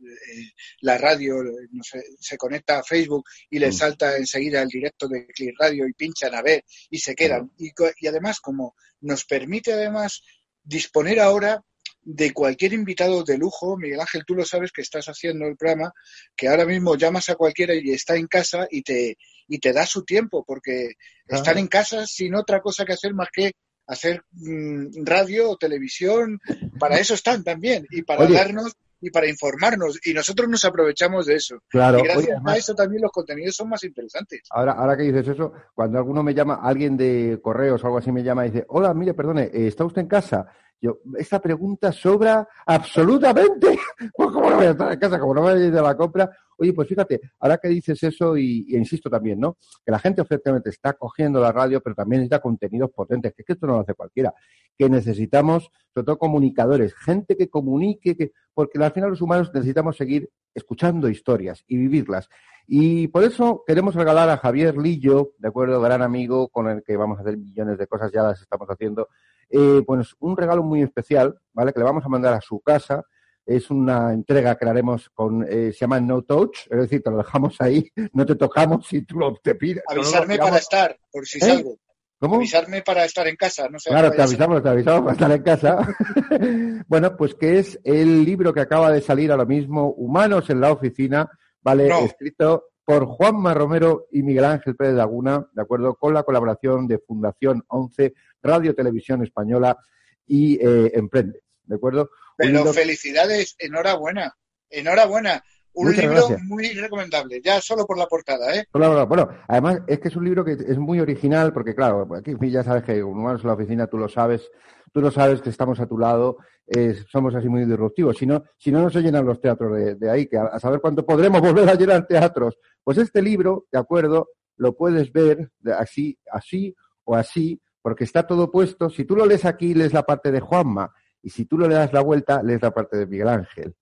eh, 0.00 0.52
la 0.82 0.96
radio, 0.98 1.42
no 1.72 1.82
sé, 1.82 2.02
se 2.20 2.36
conecta 2.36 2.78
a 2.78 2.82
Facebook 2.84 3.24
y 3.50 3.58
le 3.58 3.68
Mm. 3.68 3.72
salta 3.72 4.16
enseguida 4.16 4.62
el 4.62 4.68
directo 4.68 5.08
de 5.08 5.26
Click 5.26 5.54
Radio 5.58 5.86
y 5.88 5.92
pinchan 5.92 6.34
a 6.34 6.42
ver 6.42 6.64
y 6.90 6.98
se 6.98 7.14
quedan. 7.14 7.50
Y, 7.58 7.70
y 8.00 8.06
además, 8.06 8.40
como 8.40 8.74
nos 9.00 9.24
permite 9.24 9.72
además 9.72 10.22
disponer 10.62 11.20
ahora 11.20 11.62
de 12.02 12.32
cualquier 12.32 12.72
invitado 12.72 13.22
de 13.24 13.36
lujo, 13.36 13.76
Miguel 13.76 14.00
Ángel, 14.00 14.24
tú 14.26 14.34
lo 14.34 14.44
sabes 14.44 14.72
que 14.72 14.80
estás 14.82 15.06
haciendo 15.06 15.46
el 15.46 15.56
programa, 15.56 15.92
que 16.36 16.48
ahora 16.48 16.64
mismo 16.64 16.96
llamas 16.96 17.28
a 17.28 17.34
cualquiera 17.34 17.74
y 17.74 17.90
está 17.90 18.16
en 18.16 18.26
casa 18.28 18.66
y 18.70 18.82
te, 18.82 19.16
y 19.46 19.58
te 19.58 19.72
da 19.72 19.84
su 19.84 20.04
tiempo, 20.04 20.44
porque 20.46 20.92
Claro. 21.26 21.42
están 21.42 21.58
en 21.58 21.66
casa 21.66 22.06
sin 22.06 22.34
otra 22.34 22.60
cosa 22.62 22.86
que 22.86 22.94
hacer 22.94 23.12
más 23.12 23.28
que 23.30 23.52
hacer 23.86 24.22
mm, 24.32 25.04
radio 25.04 25.50
o 25.50 25.56
televisión, 25.58 26.38
para 26.78 26.98
eso 26.98 27.12
están 27.14 27.42
también, 27.44 27.86
y 27.90 28.02
para 28.02 28.22
Oye. 28.24 28.34
darnos 28.34 28.72
y 29.00 29.10
para 29.10 29.28
informarnos, 29.28 29.98
y 30.04 30.12
nosotros 30.12 30.48
nos 30.48 30.64
aprovechamos 30.64 31.26
de 31.26 31.34
eso. 31.34 31.62
Claro. 31.68 31.98
y 31.98 32.02
gracias 32.02 32.40
Oye, 32.40 32.52
a 32.52 32.56
eso 32.56 32.74
también 32.74 33.02
los 33.02 33.12
contenidos 33.12 33.54
son 33.54 33.68
más 33.68 33.82
interesantes. 33.84 34.42
ahora, 34.50 34.72
ahora 34.72 34.96
que 34.96 35.04
dices 35.04 35.28
eso, 35.28 35.52
cuando 35.74 35.98
alguno 35.98 36.22
me 36.22 36.34
llama, 36.34 36.60
alguien 36.62 36.96
de 36.96 37.38
correos 37.42 37.82
o 37.82 37.86
algo 37.86 37.98
así 37.98 38.10
me 38.12 38.22
llama 38.22 38.46
y 38.46 38.50
dice, 38.50 38.64
hola, 38.68 38.92
mire, 38.94 39.14
perdone, 39.14 39.44
eh, 39.44 39.68
¿está 39.68 39.84
usted 39.84 40.02
en 40.02 40.08
casa? 40.08 40.46
Yo, 40.80 41.00
esta 41.16 41.40
pregunta 41.40 41.92
sobra 41.92 42.46
absolutamente. 42.66 43.78
Pues 44.16 44.30
cómo 44.30 44.50
no 44.50 44.56
voy 44.56 44.66
a 44.66 44.70
estar 44.70 44.92
en 44.92 44.98
casa, 44.98 45.18
como 45.18 45.34
no 45.34 45.42
voy 45.42 45.52
a 45.52 45.56
ir 45.66 45.72
de 45.72 45.82
la 45.82 45.96
compra. 45.96 46.30
Oye, 46.60 46.72
pues 46.72 46.88
fíjate, 46.88 47.20
ahora 47.38 47.58
que 47.58 47.68
dices 47.68 48.02
eso, 48.02 48.36
y, 48.36 48.66
insisto 48.70 49.08
también, 49.08 49.38
¿no? 49.38 49.56
Que 49.84 49.92
la 49.92 50.00
gente 50.00 50.22
efectivamente 50.22 50.70
está 50.70 50.94
cogiendo 50.94 51.40
la 51.40 51.52
radio, 51.52 51.80
pero 51.80 51.94
también 51.94 52.20
necesita 52.20 52.40
contenidos 52.40 52.90
potentes, 52.90 53.32
que 53.32 53.42
es 53.42 53.46
que 53.46 53.52
esto 53.52 53.66
no 53.68 53.74
lo 53.74 53.80
hace 53.80 53.94
cualquiera. 53.94 54.34
Que 54.76 54.90
necesitamos, 54.90 55.70
sobre 55.94 56.04
todo, 56.04 56.18
comunicadores, 56.18 56.94
gente 56.94 57.36
que 57.36 57.48
comunique, 57.48 58.16
que, 58.16 58.32
porque 58.52 58.82
al 58.82 58.92
final 58.92 59.10
los 59.10 59.22
humanos 59.22 59.52
necesitamos 59.54 59.96
seguir 59.96 60.30
escuchando 60.52 61.08
historias 61.08 61.62
y 61.68 61.76
vivirlas. 61.76 62.28
Y 62.66 63.08
por 63.08 63.22
eso 63.22 63.62
queremos 63.64 63.94
regalar 63.94 64.28
a 64.28 64.36
Javier 64.36 64.76
Lillo, 64.76 65.32
de 65.38 65.48
acuerdo, 65.48 65.80
gran 65.80 66.02
amigo 66.02 66.48
con 66.48 66.68
el 66.68 66.82
que 66.82 66.96
vamos 66.96 67.18
a 67.18 67.22
hacer 67.22 67.36
millones 67.36 67.78
de 67.78 67.86
cosas, 67.86 68.10
ya 68.12 68.24
las 68.24 68.42
estamos 68.42 68.68
haciendo, 68.68 69.08
eh, 69.48 69.82
pues 69.86 70.14
un 70.18 70.36
regalo 70.36 70.62
muy 70.62 70.82
especial, 70.82 71.38
¿vale? 71.52 71.72
Que 71.72 71.78
le 71.78 71.84
vamos 71.84 72.04
a 72.04 72.08
mandar 72.08 72.34
a 72.34 72.40
su 72.40 72.60
casa. 72.60 73.04
Es 73.48 73.70
una 73.70 74.12
entrega 74.12 74.56
que 74.56 74.68
haremos 74.68 75.08
con, 75.08 75.42
eh, 75.42 75.72
se 75.72 75.78
llama 75.78 75.98
No 76.00 76.20
Touch, 76.20 76.66
es 76.68 76.78
decir, 76.78 77.02
te 77.02 77.10
lo 77.10 77.16
dejamos 77.16 77.56
ahí, 77.60 77.90
no 78.12 78.26
te 78.26 78.34
tocamos 78.34 78.86
si 78.86 79.06
tú 79.06 79.18
lo 79.18 79.34
te 79.36 79.54
pides. 79.54 79.82
Avisarme 79.88 80.36
para 80.36 80.58
estar, 80.58 80.98
por 81.10 81.26
si 81.26 81.38
¿Eh? 81.38 81.40
salgo. 81.40 81.78
¿Cómo? 82.20 82.36
Avisarme 82.36 82.82
para 82.82 83.06
estar 83.06 83.26
en 83.26 83.36
casa, 83.36 83.66
no 83.70 83.78
sé. 83.78 83.88
Claro, 83.88 84.10
te 84.10 84.20
avisamos, 84.20 84.62
te 84.62 84.68
avisamos 84.68 85.00
para 85.00 85.12
estar 85.12 85.32
en 85.32 85.42
casa. 85.42 85.88
bueno, 86.88 87.16
pues 87.16 87.34
que 87.36 87.58
es 87.58 87.80
el 87.84 88.22
libro 88.22 88.52
que 88.52 88.60
acaba 88.60 88.92
de 88.92 89.00
salir 89.00 89.32
ahora 89.32 89.46
mismo, 89.46 89.92
Humanos 89.92 90.50
en 90.50 90.60
la 90.60 90.70
Oficina, 90.70 91.30
¿vale? 91.62 91.88
No. 91.88 92.00
Escrito 92.00 92.64
por 92.84 93.06
Juanma 93.06 93.54
Romero 93.54 94.08
y 94.12 94.22
Miguel 94.22 94.44
Ángel 94.44 94.76
Pérez 94.76 94.94
Laguna, 94.94 95.46
¿de 95.52 95.62
acuerdo? 95.62 95.94
Con 95.94 96.12
la 96.12 96.22
colaboración 96.22 96.86
de 96.86 96.98
Fundación 96.98 97.64
11, 97.68 98.12
Radio 98.42 98.74
Televisión 98.74 99.22
Española 99.22 99.78
y 100.26 100.54
eh, 100.54 100.90
Emprende, 100.94 101.40
¿de 101.64 101.76
acuerdo? 101.76 102.10
Pero 102.38 102.72
felicidades, 102.72 103.56
enhorabuena, 103.58 104.34
enhorabuena. 104.70 105.42
Un 105.74 105.88
Muchas 105.88 106.04
libro 106.04 106.16
gracias. 106.16 106.42
muy 106.42 106.68
recomendable, 106.70 107.40
ya 107.44 107.60
solo 107.60 107.86
por 107.86 107.98
la 107.98 108.06
portada, 108.06 108.52
¿eh? 108.56 108.64
Bueno, 108.72 109.28
además 109.46 109.80
es 109.86 110.00
que 110.00 110.08
es 110.08 110.16
un 110.16 110.24
libro 110.24 110.44
que 110.44 110.52
es 110.52 110.78
muy 110.78 110.98
original 110.98 111.52
porque, 111.52 111.74
claro, 111.74 112.08
aquí 112.16 112.34
ya 112.50 112.64
sabes 112.64 112.82
que 112.82 113.02
humanos 113.02 113.42
en 113.42 113.48
la 113.48 113.54
oficina, 113.54 113.86
tú 113.86 113.96
lo 113.96 114.08
sabes, 114.08 114.50
tú 114.92 115.00
lo 115.00 115.10
sabes 115.10 115.40
que 115.40 115.50
estamos 115.50 115.78
a 115.78 115.86
tu 115.86 115.96
lado, 115.98 116.38
eh, 116.66 116.96
somos 117.08 117.34
así 117.34 117.48
muy 117.48 117.64
disruptivos. 117.64 118.16
Si 118.16 118.26
no, 118.26 118.42
si 118.56 118.72
no, 118.72 118.82
no 118.82 118.90
se 118.90 119.02
llenan 119.02 119.24
los 119.24 119.40
teatros 119.40 119.76
de, 119.76 119.94
de 119.94 120.10
ahí, 120.10 120.26
que 120.26 120.36
a, 120.36 120.44
a 120.44 120.58
saber 120.58 120.80
cuánto 120.80 121.04
podremos 121.06 121.40
volver 121.42 121.68
a 121.68 121.74
llenar 121.74 122.06
teatros. 122.06 122.58
Pues 122.82 122.98
este 122.98 123.22
libro, 123.22 123.66
de 123.70 123.78
acuerdo, 123.78 124.30
lo 124.56 124.76
puedes 124.76 125.12
ver 125.12 125.50
de 125.60 125.72
así, 125.74 126.18
así 126.32 126.74
o 127.04 127.14
así, 127.14 127.60
porque 127.82 128.04
está 128.04 128.26
todo 128.26 128.50
puesto. 128.50 128.90
Si 128.90 129.04
tú 129.04 129.14
lo 129.14 129.26
lees 129.26 129.44
aquí, 129.44 129.74
lees 129.74 129.92
la 129.92 130.02
parte 130.02 130.32
de 130.32 130.40
Juanma, 130.40 130.92
y 131.22 131.30
si 131.30 131.44
tú 131.44 131.58
le 131.58 131.68
das 131.68 131.92
la 131.92 132.00
vuelta, 132.00 132.42
lees 132.42 132.62
la 132.62 132.72
parte 132.72 132.96
de 132.96 133.06
Miguel 133.06 133.28
Ángel. 133.28 133.74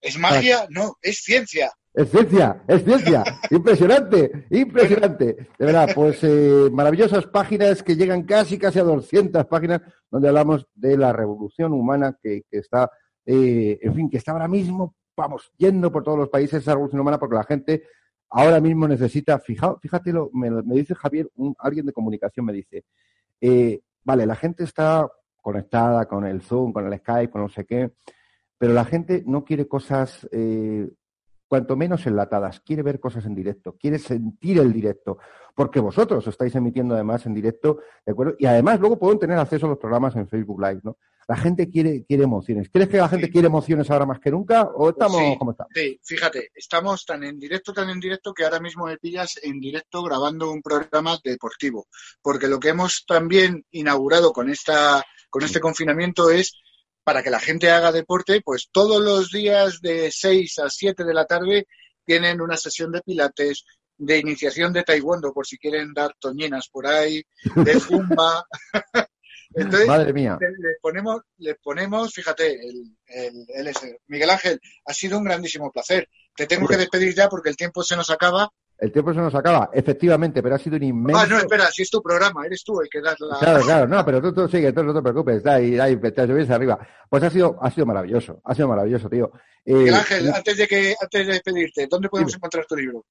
¿Es 0.00 0.18
magia? 0.18 0.66
No, 0.70 0.96
es 1.02 1.18
ciencia. 1.18 1.70
Es 1.92 2.10
ciencia, 2.10 2.62
es 2.68 2.84
ciencia. 2.84 3.24
Impresionante, 3.50 4.46
impresionante. 4.50 5.48
De 5.58 5.66
verdad, 5.66 5.88
pues 5.94 6.22
eh, 6.22 6.68
maravillosas 6.72 7.26
páginas 7.26 7.82
que 7.82 7.96
llegan 7.96 8.22
casi, 8.22 8.58
casi 8.58 8.78
a 8.78 8.84
200 8.84 9.44
páginas 9.46 9.82
donde 10.08 10.28
hablamos 10.28 10.66
de 10.74 10.96
la 10.96 11.12
revolución 11.12 11.72
humana 11.72 12.16
que, 12.22 12.44
está, 12.50 12.90
eh, 13.26 13.78
en 13.82 13.94
fin, 13.94 14.08
que 14.08 14.18
está 14.18 14.32
ahora 14.32 14.46
mismo, 14.46 14.94
vamos, 15.16 15.50
yendo 15.56 15.90
por 15.90 16.04
todos 16.04 16.18
los 16.18 16.28
países 16.28 16.62
esa 16.62 16.72
revolución 16.72 17.00
humana 17.00 17.18
porque 17.18 17.34
la 17.34 17.44
gente 17.44 17.82
ahora 18.30 18.60
mismo 18.60 18.86
necesita, 18.86 19.40
fíjate, 19.40 19.80
fíjatelo, 19.82 20.30
me, 20.32 20.50
me 20.50 20.76
dice 20.76 20.94
Javier, 20.94 21.28
un, 21.34 21.56
alguien 21.58 21.86
de 21.86 21.92
comunicación 21.92 22.46
me 22.46 22.52
dice, 22.52 22.84
eh, 23.40 23.80
vale, 24.04 24.26
la 24.26 24.36
gente 24.36 24.62
está 24.62 25.10
conectada 25.40 26.06
con 26.06 26.26
el 26.26 26.42
Zoom, 26.42 26.72
con 26.72 26.90
el 26.90 26.98
Skype, 26.98 27.30
con 27.30 27.42
no 27.42 27.48
sé 27.48 27.64
qué, 27.64 27.92
pero 28.58 28.72
la 28.72 28.84
gente 28.84 29.22
no 29.26 29.44
quiere 29.44 29.66
cosas 29.66 30.28
eh, 30.32 30.88
cuanto 31.50 31.74
menos 31.74 32.06
enlatadas, 32.06 32.60
quiere 32.60 32.84
ver 32.84 33.00
cosas 33.00 33.26
en 33.26 33.34
directo, 33.34 33.76
quiere 33.76 33.98
sentir 33.98 34.58
el 34.58 34.72
directo, 34.72 35.18
porque 35.52 35.80
vosotros 35.80 36.24
estáis 36.28 36.54
emitiendo 36.54 36.94
además 36.94 37.26
en 37.26 37.34
directo, 37.34 37.80
¿de 38.06 38.12
acuerdo? 38.12 38.36
Y 38.38 38.46
además 38.46 38.78
luego 38.78 39.00
pueden 39.00 39.18
tener 39.18 39.36
acceso 39.36 39.66
a 39.66 39.70
los 39.70 39.78
programas 39.78 40.14
en 40.14 40.28
Facebook 40.28 40.60
Live, 40.60 40.80
¿no? 40.84 40.96
La 41.26 41.36
gente 41.36 41.68
quiere, 41.68 42.04
quiere 42.04 42.22
emociones. 42.22 42.68
¿Crees 42.72 42.88
que 42.88 42.98
la 42.98 43.08
gente 43.08 43.30
quiere 43.30 43.48
emociones 43.48 43.90
ahora 43.90 44.06
más 44.06 44.20
que 44.20 44.30
nunca 44.30 44.62
o 44.62 44.90
estamos 44.90 45.38
como 45.38 45.50
estamos? 45.50 45.72
Sí, 45.74 45.98
fíjate, 46.04 46.50
estamos 46.54 47.04
tan 47.04 47.24
en 47.24 47.38
directo, 47.38 47.72
tan 47.72 47.90
en 47.90 47.98
directo 47.98 48.32
que 48.32 48.44
ahora 48.44 48.60
mismo 48.60 48.86
me 48.86 48.98
pillas 48.98 49.40
en 49.42 49.58
directo 49.58 50.04
grabando 50.04 50.52
un 50.52 50.62
programa 50.62 51.18
deportivo, 51.24 51.88
porque 52.22 52.46
lo 52.46 52.60
que 52.60 52.68
hemos 52.68 53.04
también 53.06 53.64
inaugurado 53.72 54.32
con 54.32 54.50
esta 54.50 55.04
con 55.30 55.42
este 55.42 55.60
confinamiento 55.60 56.30
es 56.30 56.60
para 57.02 57.22
que 57.22 57.30
la 57.30 57.40
gente 57.40 57.70
haga 57.70 57.92
deporte, 57.92 58.42
pues 58.44 58.68
todos 58.70 59.02
los 59.02 59.30
días 59.30 59.80
de 59.80 60.10
6 60.12 60.58
a 60.58 60.68
7 60.68 61.04
de 61.04 61.14
la 61.14 61.24
tarde 61.24 61.66
tienen 62.04 62.40
una 62.40 62.56
sesión 62.56 62.92
de 62.92 63.00
pilates, 63.00 63.64
de 63.96 64.18
iniciación 64.18 64.72
de 64.72 64.82
taekwondo, 64.82 65.32
por 65.32 65.46
si 65.46 65.58
quieren 65.58 65.92
dar 65.94 66.14
toñinas 66.18 66.68
por 66.68 66.86
ahí, 66.86 67.22
de 67.54 67.80
zumba. 67.80 68.44
Entonces, 69.52 69.88
Madre 69.88 70.12
mía. 70.12 70.38
Le, 70.40 70.76
ponemos, 70.80 71.22
le 71.38 71.56
ponemos, 71.56 72.12
fíjate, 72.12 72.52
el, 72.52 72.94
el, 73.06 73.74
Miguel 74.06 74.30
Ángel, 74.30 74.60
ha 74.84 74.94
sido 74.94 75.18
un 75.18 75.24
grandísimo 75.24 75.72
placer. 75.72 76.08
Te 76.36 76.46
tengo 76.46 76.68
que 76.68 76.76
despedir 76.76 77.14
ya 77.14 77.28
porque 77.28 77.48
el 77.48 77.56
tiempo 77.56 77.82
se 77.82 77.96
nos 77.96 78.10
acaba. 78.10 78.50
El 78.80 78.90
tiempo 78.90 79.12
se 79.12 79.20
nos 79.20 79.34
acaba, 79.34 79.68
efectivamente, 79.74 80.42
pero 80.42 80.54
ha 80.54 80.58
sido 80.58 80.76
un 80.76 80.82
inmenso. 80.82 81.20
Ah, 81.20 81.26
no, 81.26 81.36
espera, 81.36 81.66
si 81.66 81.82
es 81.82 81.90
tu 81.90 82.02
programa, 82.02 82.46
eres 82.46 82.64
tú 82.64 82.80
el 82.80 82.88
que 82.88 83.02
das 83.02 83.20
la. 83.20 83.38
Claro, 83.38 83.60
claro, 83.60 83.86
no, 83.86 84.04
pero 84.06 84.22
tú, 84.22 84.32
tú 84.32 84.48
sigue, 84.48 84.68
entonces 84.68 84.94
no 84.94 84.98
te 84.98 85.02
preocupes, 85.02 85.42
da 85.42 85.56
ahí, 85.56 85.78
ahí, 85.78 85.96
te 85.96 86.26
subes 86.26 86.48
arriba. 86.48 86.78
Pues 87.08 87.22
ha 87.22 87.28
sido, 87.28 87.58
ha 87.60 87.70
sido 87.70 87.84
maravilloso, 87.84 88.40
ha 88.42 88.54
sido 88.54 88.68
maravilloso, 88.68 89.10
tío. 89.10 89.30
Eh, 89.66 89.92
Ángel, 89.92 90.32
antes 90.32 90.56
de 90.56 90.66
que, 90.66 90.94
antes 90.98 91.26
de 91.26 91.32
despedirte, 91.34 91.86
¿dónde 91.90 92.08
podemos 92.08 92.34
encontrar 92.34 92.64
tu 92.64 92.74
libro? 92.74 93.04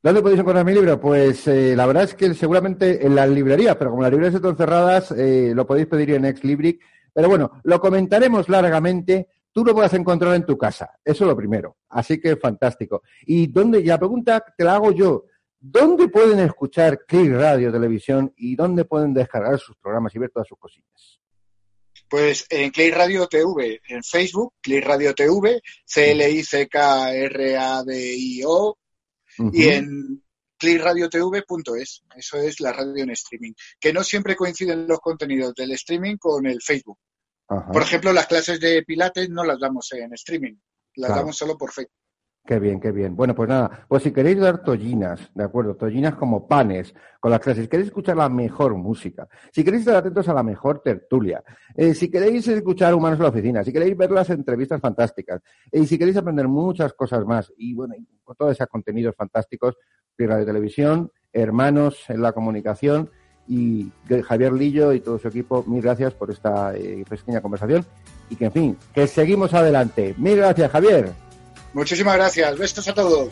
¿Dónde 0.00 0.22
podéis 0.22 0.40
encontrar 0.40 0.64
mi 0.64 0.72
libro? 0.72 1.00
Pues 1.00 1.48
eh, 1.48 1.74
la 1.74 1.84
verdad 1.86 2.04
es 2.04 2.14
que 2.14 2.32
seguramente 2.34 3.04
en 3.04 3.16
las 3.16 3.28
librerías, 3.28 3.74
pero 3.74 3.90
como 3.90 4.02
las 4.02 4.12
librerías 4.12 4.36
están 4.36 4.56
cerradas, 4.56 5.10
eh, 5.10 5.50
lo 5.52 5.66
podéis 5.66 5.88
pedir 5.88 6.12
en 6.12 6.26
Exlibric. 6.26 6.80
Pero 7.12 7.28
bueno, 7.28 7.60
lo 7.64 7.80
comentaremos 7.80 8.48
largamente. 8.48 9.26
Tú 9.58 9.64
lo 9.64 9.74
puedes 9.74 9.92
encontrar 9.94 10.36
en 10.36 10.46
tu 10.46 10.56
casa. 10.56 10.88
Eso 11.04 11.24
es 11.24 11.28
lo 11.28 11.36
primero. 11.36 11.78
Así 11.88 12.20
que 12.20 12.36
fantástico. 12.36 13.02
Y 13.26 13.48
dónde, 13.48 13.82
la 13.82 13.98
pregunta 13.98 14.44
te 14.56 14.62
la 14.62 14.76
hago 14.76 14.92
yo. 14.92 15.24
¿Dónde 15.58 16.06
pueden 16.06 16.38
escuchar 16.38 17.04
Click 17.04 17.32
Radio 17.32 17.72
Televisión 17.72 18.32
y 18.36 18.54
dónde 18.54 18.84
pueden 18.84 19.12
descargar 19.12 19.58
sus 19.58 19.74
programas 19.78 20.14
y 20.14 20.20
ver 20.20 20.30
todas 20.30 20.46
sus 20.46 20.60
cosillas? 20.60 21.18
Pues 22.08 22.46
en 22.50 22.70
Click 22.70 22.94
Radio 22.94 23.26
TV, 23.26 23.80
en 23.88 24.04
Facebook, 24.04 24.54
Click 24.60 24.84
Radio 24.84 25.12
TV, 25.12 25.60
C-L-I-C-K-R-A-D-I-O, 25.84 28.78
y 29.54 29.68
en 29.70 30.22
clickradiotv.es. 30.56 32.04
Eso 32.16 32.36
es 32.36 32.60
la 32.60 32.72
radio 32.72 33.02
en 33.02 33.10
streaming. 33.10 33.54
Que 33.80 33.92
no 33.92 34.04
siempre 34.04 34.36
coinciden 34.36 34.86
los 34.86 35.00
contenidos 35.00 35.52
del 35.56 35.72
streaming 35.72 36.16
con 36.16 36.46
el 36.46 36.62
Facebook. 36.62 37.00
Por 37.48 37.82
ejemplo, 37.82 38.12
las 38.12 38.26
clases 38.26 38.60
de 38.60 38.82
Pilates 38.82 39.30
no 39.30 39.42
las 39.42 39.58
damos 39.58 39.90
en 39.92 40.12
streaming, 40.12 40.54
las 40.96 41.10
damos 41.10 41.36
solo 41.36 41.56
por 41.56 41.72
Facebook. 41.72 41.94
Qué 42.48 42.58
bien, 42.58 42.80
qué 42.80 42.92
bien. 42.92 43.14
Bueno, 43.14 43.34
pues 43.34 43.46
nada, 43.46 43.86
pues 43.88 44.02
si 44.02 44.10
queréis 44.10 44.38
dar 44.38 44.62
tollinas, 44.62 45.30
¿de 45.34 45.44
acuerdo? 45.44 45.76
Tollinas 45.76 46.14
como 46.14 46.48
panes 46.48 46.94
con 47.20 47.30
las 47.30 47.40
clases, 47.40 47.64
si 47.64 47.68
queréis 47.68 47.88
escuchar 47.88 48.16
la 48.16 48.30
mejor 48.30 48.74
música, 48.74 49.28
si 49.52 49.62
queréis 49.62 49.82
estar 49.82 49.96
atentos 49.96 50.26
a 50.28 50.32
la 50.32 50.42
mejor 50.42 50.80
tertulia, 50.80 51.44
eh, 51.74 51.92
si 51.92 52.10
queréis 52.10 52.48
escuchar 52.48 52.94
Humanos 52.94 53.18
en 53.18 53.24
la 53.24 53.28
Oficina, 53.28 53.62
si 53.62 53.70
queréis 53.70 53.94
ver 53.94 54.10
las 54.12 54.30
entrevistas 54.30 54.80
fantásticas, 54.80 55.42
y 55.70 55.86
si 55.86 55.98
queréis 55.98 56.16
aprender 56.16 56.48
muchas 56.48 56.94
cosas 56.94 57.22
más, 57.26 57.52
y 57.58 57.74
bueno, 57.74 57.94
con 58.24 58.34
todos 58.34 58.52
esos 58.52 58.66
contenidos 58.68 59.14
fantásticos, 59.14 59.76
Radio 60.16 60.46
Televisión, 60.46 61.12
hermanos 61.32 62.04
en 62.08 62.22
la 62.22 62.32
comunicación, 62.32 63.10
y 63.48 63.90
Javier 64.24 64.52
Lillo 64.52 64.92
y 64.92 65.00
todo 65.00 65.18
su 65.18 65.28
equipo, 65.28 65.64
mil 65.66 65.80
gracias 65.80 66.12
por 66.14 66.30
esta 66.30 66.76
eh, 66.76 67.04
pequeña 67.08 67.40
conversación, 67.40 67.84
y 68.28 68.36
que 68.36 68.46
en 68.46 68.52
fin, 68.52 68.76
que 68.94 69.06
seguimos 69.06 69.54
adelante. 69.54 70.14
Mil 70.18 70.36
gracias, 70.36 70.70
Javier. 70.70 71.12
Muchísimas 71.72 72.16
gracias. 72.16 72.58
Besos 72.58 72.86
a 72.88 72.94
todos. 72.94 73.28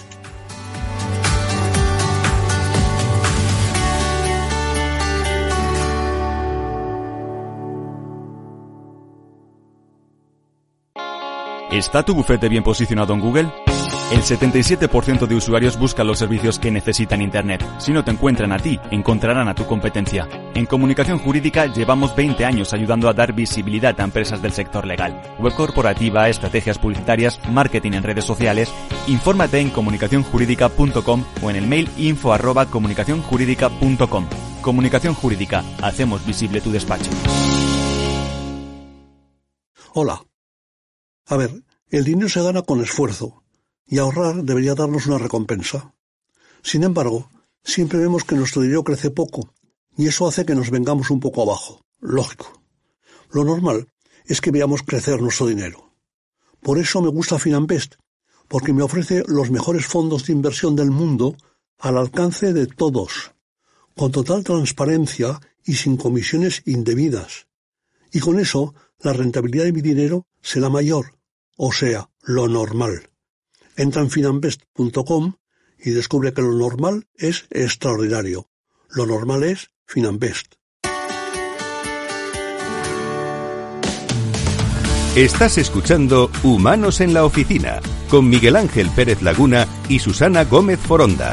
¿Está 11.71 12.03
tu 12.03 12.15
bufete 12.15 12.49
bien 12.49 12.63
posicionado 12.63 13.13
en 13.13 13.21
Google? 13.21 13.53
El 14.09 14.23
77% 14.23 15.27
de 15.27 15.35
usuarios 15.35 15.77
buscan 15.77 16.07
los 16.07 16.21
servicios 16.21 16.61
que 16.61 16.71
necesitan 16.71 17.21
Internet. 17.21 17.67
Si 17.81 17.93
no 17.93 18.05
te 18.05 18.13
encuentran 18.13 18.53
a 18.53 18.57
ti, 18.57 18.79
encontrarán 18.93 19.49
a 19.49 19.55
tu 19.57 19.67
competencia. 19.67 20.29
En 20.55 20.65
comunicación 20.65 21.19
jurídica 21.19 21.67
llevamos 21.67 22.15
20 22.15 22.45
años 22.45 22.73
ayudando 22.73 23.09
a 23.09 23.15
dar 23.15 23.33
visibilidad 23.33 24.01
a 24.01 24.05
empresas 24.05 24.41
del 24.41 24.53
sector 24.53 24.87
legal. 24.87 25.21
Web 25.41 25.55
corporativa, 25.55 26.29
estrategias 26.29 26.79
publicitarias, 26.79 27.41
marketing 27.51 27.95
en 27.95 28.05
redes 28.05 28.25
sociales. 28.25 28.73
Infórmate 29.09 29.59
en 29.59 29.71
comunicacionjurídica.com 29.71 31.25
o 31.43 31.51
en 31.51 31.57
el 31.57 31.67
mail 31.67 31.89
info 31.97 32.33
arroba 32.33 32.67
comunicacionjurídica.com. 32.67 34.27
Comunicación 34.63 35.15
Jurídica. 35.15 35.65
Hacemos 35.83 36.25
visible 36.25 36.61
tu 36.61 36.71
despacho. 36.71 37.11
Hola. 39.95 40.23
A 41.27 41.37
ver, 41.37 41.51
el 41.91 42.05
dinero 42.05 42.29
se 42.29 42.41
gana 42.41 42.63
con 42.63 42.81
esfuerzo 42.81 43.43
y 43.87 43.99
ahorrar 43.99 44.43
debería 44.43 44.75
darnos 44.75 45.07
una 45.07 45.19
recompensa. 45.19 45.95
Sin 46.63 46.83
embargo, 46.83 47.31
siempre 47.63 47.99
vemos 47.99 48.25
que 48.25 48.35
nuestro 48.35 48.63
dinero 48.63 48.85
crece 48.85 49.11
poco, 49.11 49.55
y 49.97 50.09
eso 50.09 50.27
hace 50.27 50.45
que 50.45 50.55
nos 50.55 50.71
vengamos 50.71 51.11
un 51.11 51.21
poco 51.21 51.43
abajo. 51.43 51.85
Lógico. 52.01 52.63
Lo 53.31 53.45
normal 53.45 53.89
es 54.27 54.41
que 54.41 54.51
veamos 54.51 54.83
crecer 54.83 55.21
nuestro 55.21 55.47
dinero. 55.47 55.93
Por 56.61 56.79
eso 56.79 57.01
me 57.01 57.09
gusta 57.09 57.39
Finanbest, 57.39 57.95
porque 58.49 58.73
me 58.73 58.83
ofrece 58.83 59.23
los 59.27 59.51
mejores 59.51 59.87
fondos 59.87 60.27
de 60.27 60.33
inversión 60.33 60.77
del 60.77 60.91
mundo 60.91 61.37
al 61.79 61.99
alcance 61.99 62.53
de 62.53 62.67
todos, 62.67 63.33
con 63.95 64.13
total 64.13 64.45
transparencia 64.45 65.41
y 65.65 65.75
sin 65.75 65.97
comisiones 65.97 66.63
indebidas. 66.65 67.49
Y 68.13 68.21
con 68.21 68.39
eso, 68.39 68.75
la 69.01 69.13
rentabilidad 69.13 69.65
de 69.65 69.73
mi 69.73 69.83
dinero 69.83 70.27
será 70.41 70.69
mayor, 70.69 71.19
o 71.57 71.73
sea, 71.73 72.09
lo 72.23 72.49
normal. 72.49 73.11
Entra 73.77 74.03
en 74.03 74.11
finambest.com 74.11 75.35
y 75.79 75.91
descubre 75.91 76.33
que 76.33 76.43
lo 76.43 76.53
normal 76.53 77.07
es 77.15 77.47
extraordinario. 77.51 78.49
Lo 78.91 79.07
normal 79.07 79.43
es 79.45 79.71
Finambest. 79.87 80.55
Estás 85.15 85.57
escuchando 85.59 86.31
Humanos 86.43 87.01
en 87.01 87.15
la 87.15 87.25
Oficina 87.25 87.81
con 88.11 88.29
Miguel 88.29 88.57
Ángel 88.57 88.91
Pérez 88.91 89.23
Laguna 89.23 89.67
y 89.89 89.99
Susana 89.99 90.45
Gómez 90.45 90.79
Foronda. 90.79 91.33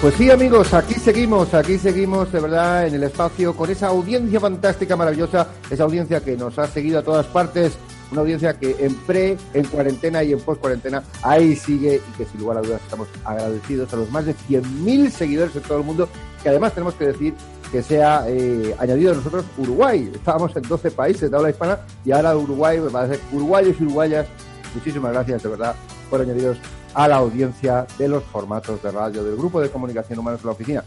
Pues 0.00 0.14
sí, 0.14 0.30
amigos, 0.30 0.74
aquí 0.74 0.94
seguimos, 0.94 1.54
aquí 1.54 1.78
seguimos, 1.78 2.30
de 2.30 2.38
verdad, 2.38 2.86
en 2.86 2.94
el 2.94 3.02
espacio, 3.02 3.56
con 3.56 3.70
esa 3.70 3.88
audiencia 3.88 4.38
fantástica, 4.38 4.94
maravillosa, 4.94 5.48
esa 5.70 5.84
audiencia 5.84 6.20
que 6.20 6.36
nos 6.36 6.58
ha 6.58 6.66
seguido 6.66 6.98
a 6.98 7.02
todas 7.02 7.24
partes, 7.26 7.78
una 8.12 8.20
audiencia 8.20 8.58
que 8.58 8.76
en 8.78 8.94
pre, 8.94 9.38
en 9.54 9.64
cuarentena 9.64 10.22
y 10.22 10.32
en 10.32 10.40
post 10.40 10.60
cuarentena, 10.60 11.02
ahí 11.22 11.56
sigue 11.56 11.96
y 12.06 12.16
que 12.18 12.26
sin 12.26 12.40
lugar 12.40 12.58
a 12.58 12.60
dudas 12.60 12.82
estamos 12.84 13.08
agradecidos 13.24 13.90
a 13.94 13.96
los 13.96 14.10
más 14.10 14.26
de 14.26 14.34
100.000 14.34 15.10
seguidores 15.10 15.56
en 15.56 15.62
todo 15.62 15.78
el 15.78 15.84
mundo, 15.84 16.08
que 16.42 16.50
además 16.50 16.74
tenemos 16.74 16.94
que 16.94 17.06
decir 17.06 17.34
que 17.72 17.82
se 17.82 18.04
ha 18.04 18.28
eh, 18.28 18.76
añadido 18.78 19.12
a 19.12 19.16
nosotros 19.16 19.46
Uruguay. 19.56 20.10
Estábamos 20.14 20.54
en 20.56 20.62
12 20.62 20.90
países 20.90 21.30
de 21.30 21.36
habla 21.36 21.50
hispana 21.50 21.80
y 22.04 22.12
ahora 22.12 22.36
Uruguay 22.36 22.78
a 22.78 23.06
ser 23.06 23.18
uruguayos 23.32 23.74
y 23.80 23.84
uruguayas. 23.84 24.26
Muchísimas 24.74 25.12
gracias, 25.12 25.42
de 25.42 25.48
verdad, 25.48 25.74
por 26.10 26.20
añadiros 26.20 26.58
a 26.96 27.06
la 27.08 27.16
audiencia 27.16 27.86
de 27.98 28.08
los 28.08 28.24
formatos 28.24 28.82
de 28.82 28.90
radio 28.90 29.22
del 29.22 29.36
Grupo 29.36 29.60
de 29.60 29.68
Comunicación 29.68 30.18
Humanos 30.18 30.40
de 30.40 30.46
la 30.46 30.52
Oficina. 30.52 30.84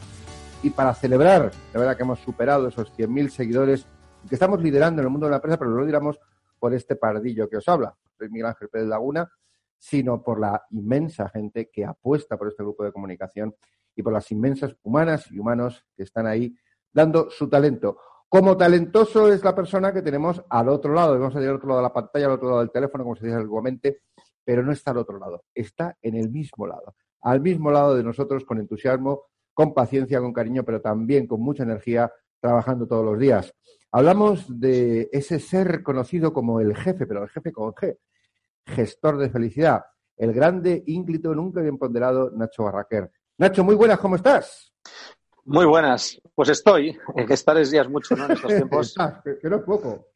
y 0.64 0.72
para 0.72 0.92
celebrar, 0.96 1.52
la 1.72 1.80
verdad 1.80 1.96
que 1.96 2.02
hemos 2.02 2.20
superado 2.20 2.68
esos 2.68 2.92
100.000 2.98 3.30
seguidores 3.30 3.86
que 4.28 4.34
estamos 4.34 4.60
liderando 4.60 5.02
en 5.02 5.06
el 5.06 5.12
mundo 5.12 5.28
de 5.28 5.30
la 5.30 5.36
empresa, 5.38 5.58
pero 5.60 5.70
no 5.70 5.78
lo 5.78 5.84
lideramos 5.84 6.20
por 6.58 6.74
este 6.74 6.96
pardillo 6.96 7.48
que 7.48 7.58
os 7.58 7.70
habla, 7.70 7.96
soy 8.18 8.28
Miguel 8.30 8.48
Ángel 8.48 8.70
Pérez 8.70 8.88
Laguna, 8.88 9.32
sino 9.78 10.24
por 10.24 10.40
la 10.40 10.64
inmensa 10.72 11.30
gente 11.30 11.70
que 11.72 11.86
apuesta 11.86 12.38
por 12.38 12.48
este 12.48 12.64
grupo 12.64 12.84
de 12.84 12.92
comunicación 12.92 13.56
y 13.96 14.02
por 14.02 14.12
las 14.12 14.32
inmensas 14.32 14.76
humanas 14.82 15.32
y 15.32 15.38
humanos 15.38 15.86
que 15.96 16.04
están 16.04 16.26
ahí 16.26 16.58
dando 16.92 17.30
su 17.30 17.48
talento. 17.48 17.98
Como 18.28 18.58
talentoso 18.58 19.32
es 19.32 19.44
la 19.44 19.54
persona 19.54 19.94
que 19.94 20.02
tenemos 20.02 20.44
al 20.50 20.70
otro 20.70 20.92
lado, 20.92 21.20
vamos 21.20 21.36
a 21.36 21.42
ir 21.42 21.50
al 21.50 21.58
otro 21.58 21.68
lado 21.68 21.82
de 21.82 21.88
la 21.88 21.94
pantalla, 21.94 22.26
al 22.26 22.32
otro 22.32 22.48
lado 22.48 22.60
del 22.62 22.72
teléfono, 22.72 23.04
como 23.04 23.16
se 23.16 23.28
dice 23.28 23.38
antiguamente, 23.38 24.02
pero 24.50 24.64
no 24.64 24.72
está 24.72 24.90
al 24.90 24.98
otro 24.98 25.20
lado, 25.20 25.44
está 25.54 25.96
en 26.02 26.16
el 26.16 26.32
mismo 26.32 26.66
lado, 26.66 26.96
al 27.22 27.40
mismo 27.40 27.70
lado 27.70 27.96
de 27.96 28.04
nosotros 28.04 28.46
con 28.46 28.58
entusiasmo, 28.58 29.26
con 29.54 29.76
paciencia, 29.76 30.20
con 30.20 30.34
cariño, 30.34 30.64
pero 30.64 30.82
también 30.82 31.28
con 31.28 31.40
mucha 31.40 31.62
energía, 31.62 32.12
trabajando 32.40 32.88
todos 32.88 33.06
los 33.06 33.20
días. 33.20 33.54
Hablamos 33.92 34.60
de 34.60 35.08
ese 35.12 35.38
ser 35.38 35.84
conocido 35.84 36.34
como 36.34 36.60
el 36.62 36.76
jefe, 36.76 37.06
pero 37.06 37.22
el 37.22 37.30
jefe 37.30 37.52
con 37.52 37.74
G, 37.74 37.96
gestor 38.66 39.20
de 39.20 39.30
felicidad, 39.30 39.84
el 40.18 40.34
grande, 40.34 40.82
ínclito, 40.88 41.36
nunca 41.36 41.62
bien 41.62 41.78
ponderado 41.78 42.32
Nacho 42.32 42.64
Barraquer. 42.64 43.12
Nacho, 43.38 43.64
muy 43.64 43.76
buenas, 43.76 44.00
¿cómo 44.00 44.16
estás? 44.16 44.74
Muy 45.46 45.68
buenas. 45.68 46.20
Pues 46.34 46.50
estoy. 46.50 46.98
Estar 47.30 47.56
es 47.60 47.70
días 47.70 47.88
mucho, 47.88 48.16
¿no? 48.16 48.26
En 48.26 48.32
estos 48.32 48.48
tiempos. 48.56 48.96
que, 49.24 49.48
no 49.48 49.58
es 49.58 49.62
poco. 49.62 50.08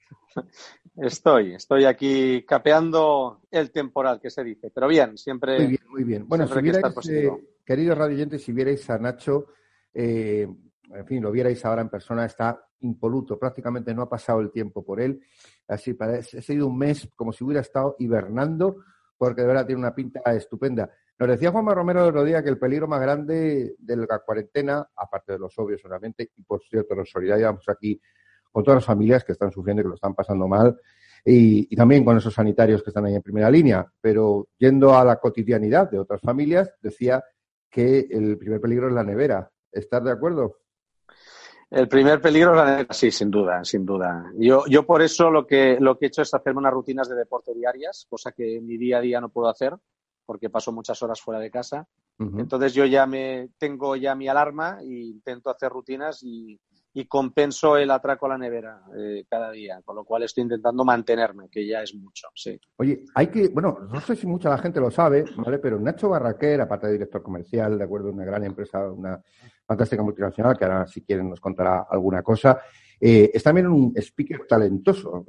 Estoy, 0.95 1.56
estoy 1.56 1.86
aquí 1.86 2.43
capeando 2.45 3.41
el 3.49 3.71
temporal, 3.71 4.19
que 4.21 4.30
se 4.30 4.43
dice. 4.43 4.69
Pero 4.69 4.88
bien, 4.88 5.17
siempre. 5.17 5.58
Muy 5.58 5.67
bien, 5.67 5.84
muy 5.89 6.04
bien. 6.04 6.28
Bueno, 6.28 6.47
si 6.47 6.62
vierais, 6.62 7.10
eh, 7.10 7.32
queridos 7.65 7.97
radioyentes, 7.97 8.43
si 8.43 8.52
vierais 8.52 8.88
a 8.89 8.99
Nacho, 8.99 9.47
eh, 9.93 10.47
en 10.91 11.06
fin, 11.06 11.23
lo 11.23 11.32
vierais 11.32 11.63
ahora 11.65 11.82
en 11.82 11.89
persona, 11.89 12.26
está 12.26 12.63
impoluto, 12.82 13.39
prácticamente 13.39 13.93
no 13.93 14.04
ha 14.04 14.10
pasado 14.10 14.41
el 14.41 14.52
tiempo 14.52 14.84
por 14.84 15.02
él. 15.02 15.21
Así 15.67 15.93
parece, 15.93 16.39
ha 16.39 16.41
sido 16.41 16.67
un 16.67 16.78
mes 16.78 17.10
como 17.15 17.32
si 17.32 17.43
hubiera 17.43 17.62
estado 17.62 17.95
hibernando, 17.99 18.84
porque 19.17 19.41
de 19.41 19.47
verdad 19.47 19.65
tiene 19.65 19.80
una 19.80 19.95
pinta 19.95 20.19
estupenda. 20.34 20.91
Nos 21.17 21.30
decía 21.30 21.52
Juanma 21.52 21.73
Romero 21.73 22.04
el 22.04 22.10
otro 22.10 22.23
día 22.23 22.43
que 22.43 22.49
el 22.49 22.58
peligro 22.58 22.88
más 22.88 22.99
grande 23.02 23.76
de 23.78 23.95
la 23.95 24.19
cuarentena, 24.19 24.88
aparte 24.95 25.34
de 25.34 25.39
los 25.39 25.58
obvios 25.58 25.82
solamente, 25.82 26.32
y 26.36 26.43
por 26.43 26.62
cierto, 26.63 26.95
nos 26.95 27.10
solidarizamos 27.10 27.67
aquí 27.69 27.99
con 28.53 28.63
todas 28.63 28.77
las 28.77 28.85
familias 28.85 29.25
que 29.25 29.33
están 29.33 29.51
sufriendo 29.51 29.81
y 29.81 29.83
que 29.83 29.89
lo 29.89 29.95
están 29.95 30.13
pasando 30.13 30.47
mal, 30.47 30.79
y, 31.25 31.75
también 31.75 32.05
con 32.05 32.17
esos 32.17 32.33
sanitarios 32.33 32.83
que 32.83 32.91
están 32.91 33.05
ahí 33.05 33.15
en 33.15 33.21
primera 33.21 33.49
línea. 33.49 33.85
Pero 33.99 34.49
yendo 34.57 34.95
a 34.95 35.03
la 35.03 35.17
cotidianidad 35.17 35.89
de 35.89 35.99
otras 35.99 36.21
familias, 36.21 36.73
decía 36.81 37.23
que 37.69 38.07
el 38.11 38.37
primer 38.37 38.61
peligro 38.61 38.87
es 38.87 38.93
la 38.93 39.03
nevera. 39.03 39.49
¿Estás 39.71 40.03
de 40.03 40.11
acuerdo? 40.11 40.59
El 41.71 41.87
primer 41.87 42.21
peligro 42.21 42.51
es 42.51 42.57
la 42.57 42.65
nevera, 42.65 42.93
sí, 42.93 43.09
sin 43.09 43.31
duda, 43.31 43.63
sin 43.63 43.85
duda. 43.85 44.31
Yo, 44.37 44.65
yo 44.67 44.85
por 44.85 45.01
eso 45.01 45.31
lo 45.31 45.47
que, 45.47 45.77
lo 45.79 45.97
que 45.97 46.05
he 46.05 46.07
hecho 46.09 46.21
es 46.21 46.33
hacerme 46.33 46.59
unas 46.59 46.73
rutinas 46.73 47.09
de 47.09 47.15
deporte 47.15 47.53
diarias, 47.53 48.05
cosa 48.07 48.31
que 48.31 48.57
en 48.57 48.67
mi 48.67 48.77
día 48.77 48.99
a 48.99 49.01
día 49.01 49.19
no 49.19 49.29
puedo 49.29 49.49
hacer 49.49 49.73
porque 50.25 50.49
paso 50.49 50.71
muchas 50.71 51.01
horas 51.03 51.21
fuera 51.21 51.39
de 51.39 51.51
casa. 51.51 51.87
Entonces 52.19 52.73
yo 52.73 52.85
ya 52.85 53.05
me 53.05 53.49
tengo 53.57 53.95
ya 53.95 54.15
mi 54.15 54.29
alarma 54.29 54.79
e 54.81 54.85
intento 54.85 55.49
hacer 55.49 55.69
rutinas 55.69 56.23
y, 56.23 56.59
compenso 57.08 57.75
el 57.77 57.89
atraco 57.91 58.25
a 58.25 58.29
la 58.29 58.38
nevera 58.38 58.82
eh, 58.95 59.25
cada 59.29 59.51
día, 59.51 59.82
con 59.84 59.95
lo 59.95 60.06
cual 60.06 60.23
estoy 60.23 60.43
intentando 60.43 60.86
mantenerme, 60.86 61.49
que 61.49 61.65
ya 61.65 61.82
es 61.82 61.95
mucho, 61.95 62.27
sí. 62.36 62.60
Oye, 62.77 63.03
hay 63.15 63.27
que, 63.27 63.49
bueno, 63.49 63.79
no 63.91 63.99
sé 63.99 64.15
si 64.15 64.27
mucha 64.27 64.49
la 64.49 64.58
gente 64.60 64.79
lo 64.79 64.91
sabe, 64.91 65.25
¿vale? 65.38 65.60
Pero 65.60 65.79
Nacho 65.79 66.10
Barraquer, 66.10 66.62
aparte 66.62 66.88
de 66.88 66.93
director 66.93 67.23
comercial, 67.23 67.77
de 67.77 67.84
acuerdo, 67.84 68.12
una 68.12 68.25
gran 68.25 68.43
empresa, 68.43 68.91
una 68.91 69.21
fantástica 69.65 70.03
multinacional, 70.03 70.58
que 70.58 70.65
ahora 70.65 70.88
si 70.88 71.01
quieren 71.01 71.29
nos 71.29 71.39
contará 71.39 71.88
alguna 71.89 72.21
cosa, 72.21 72.62
eh, 73.06 73.32
es 73.34 73.43
también 73.43 73.67
un 73.67 73.93
speaker 73.97 74.45
talentoso, 74.47 75.25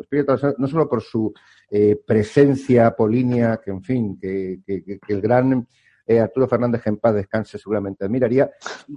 no 0.59 0.69
solo 0.69 0.89
por 0.89 1.03
su 1.03 1.33
eh, 1.69 1.97
presencia 2.07 2.95
polínea, 2.95 3.57
que 3.57 3.73
en 3.73 3.83
fin, 3.83 4.19
que, 4.21 4.61
el 5.09 5.21
gran 5.21 5.67
eh, 6.07 6.21
Arturo 6.21 6.47
Fernández 6.47 6.87
en 6.87 6.99
paz 6.99 7.15
descanse 7.15 7.59
seguramente 7.59 8.05
admiraría, 8.05 8.51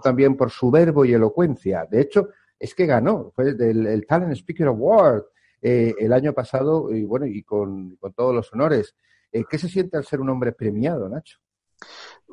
también 0.04 0.36
por 0.36 0.52
su 0.52 0.70
verbo 0.70 1.06
y 1.06 1.14
elocuencia. 1.14 1.88
De 1.90 2.02
hecho, 2.02 2.30
es 2.60 2.76
que 2.76 2.86
ganó, 2.86 3.32
fue 3.36 3.54
del 3.54 3.86
el 3.88 4.06
Talent 4.08 4.34
Speaker 4.34 4.68
Award 4.68 5.24
el 5.62 6.14
año 6.14 6.34
pasado 6.34 6.94
y 6.94 7.04
bueno, 7.04 7.26
y 7.26 7.44
con, 7.44 7.96
con 7.98 8.14
todos 8.14 8.34
los 8.34 8.52
honores. 8.54 8.96
¿Qué 9.32 9.58
se 9.58 9.70
siente 9.70 9.98
al 9.98 10.06
ser 10.06 10.22
un 10.22 10.30
hombre 10.30 10.52
premiado, 10.52 11.10
Nacho? 11.10 11.40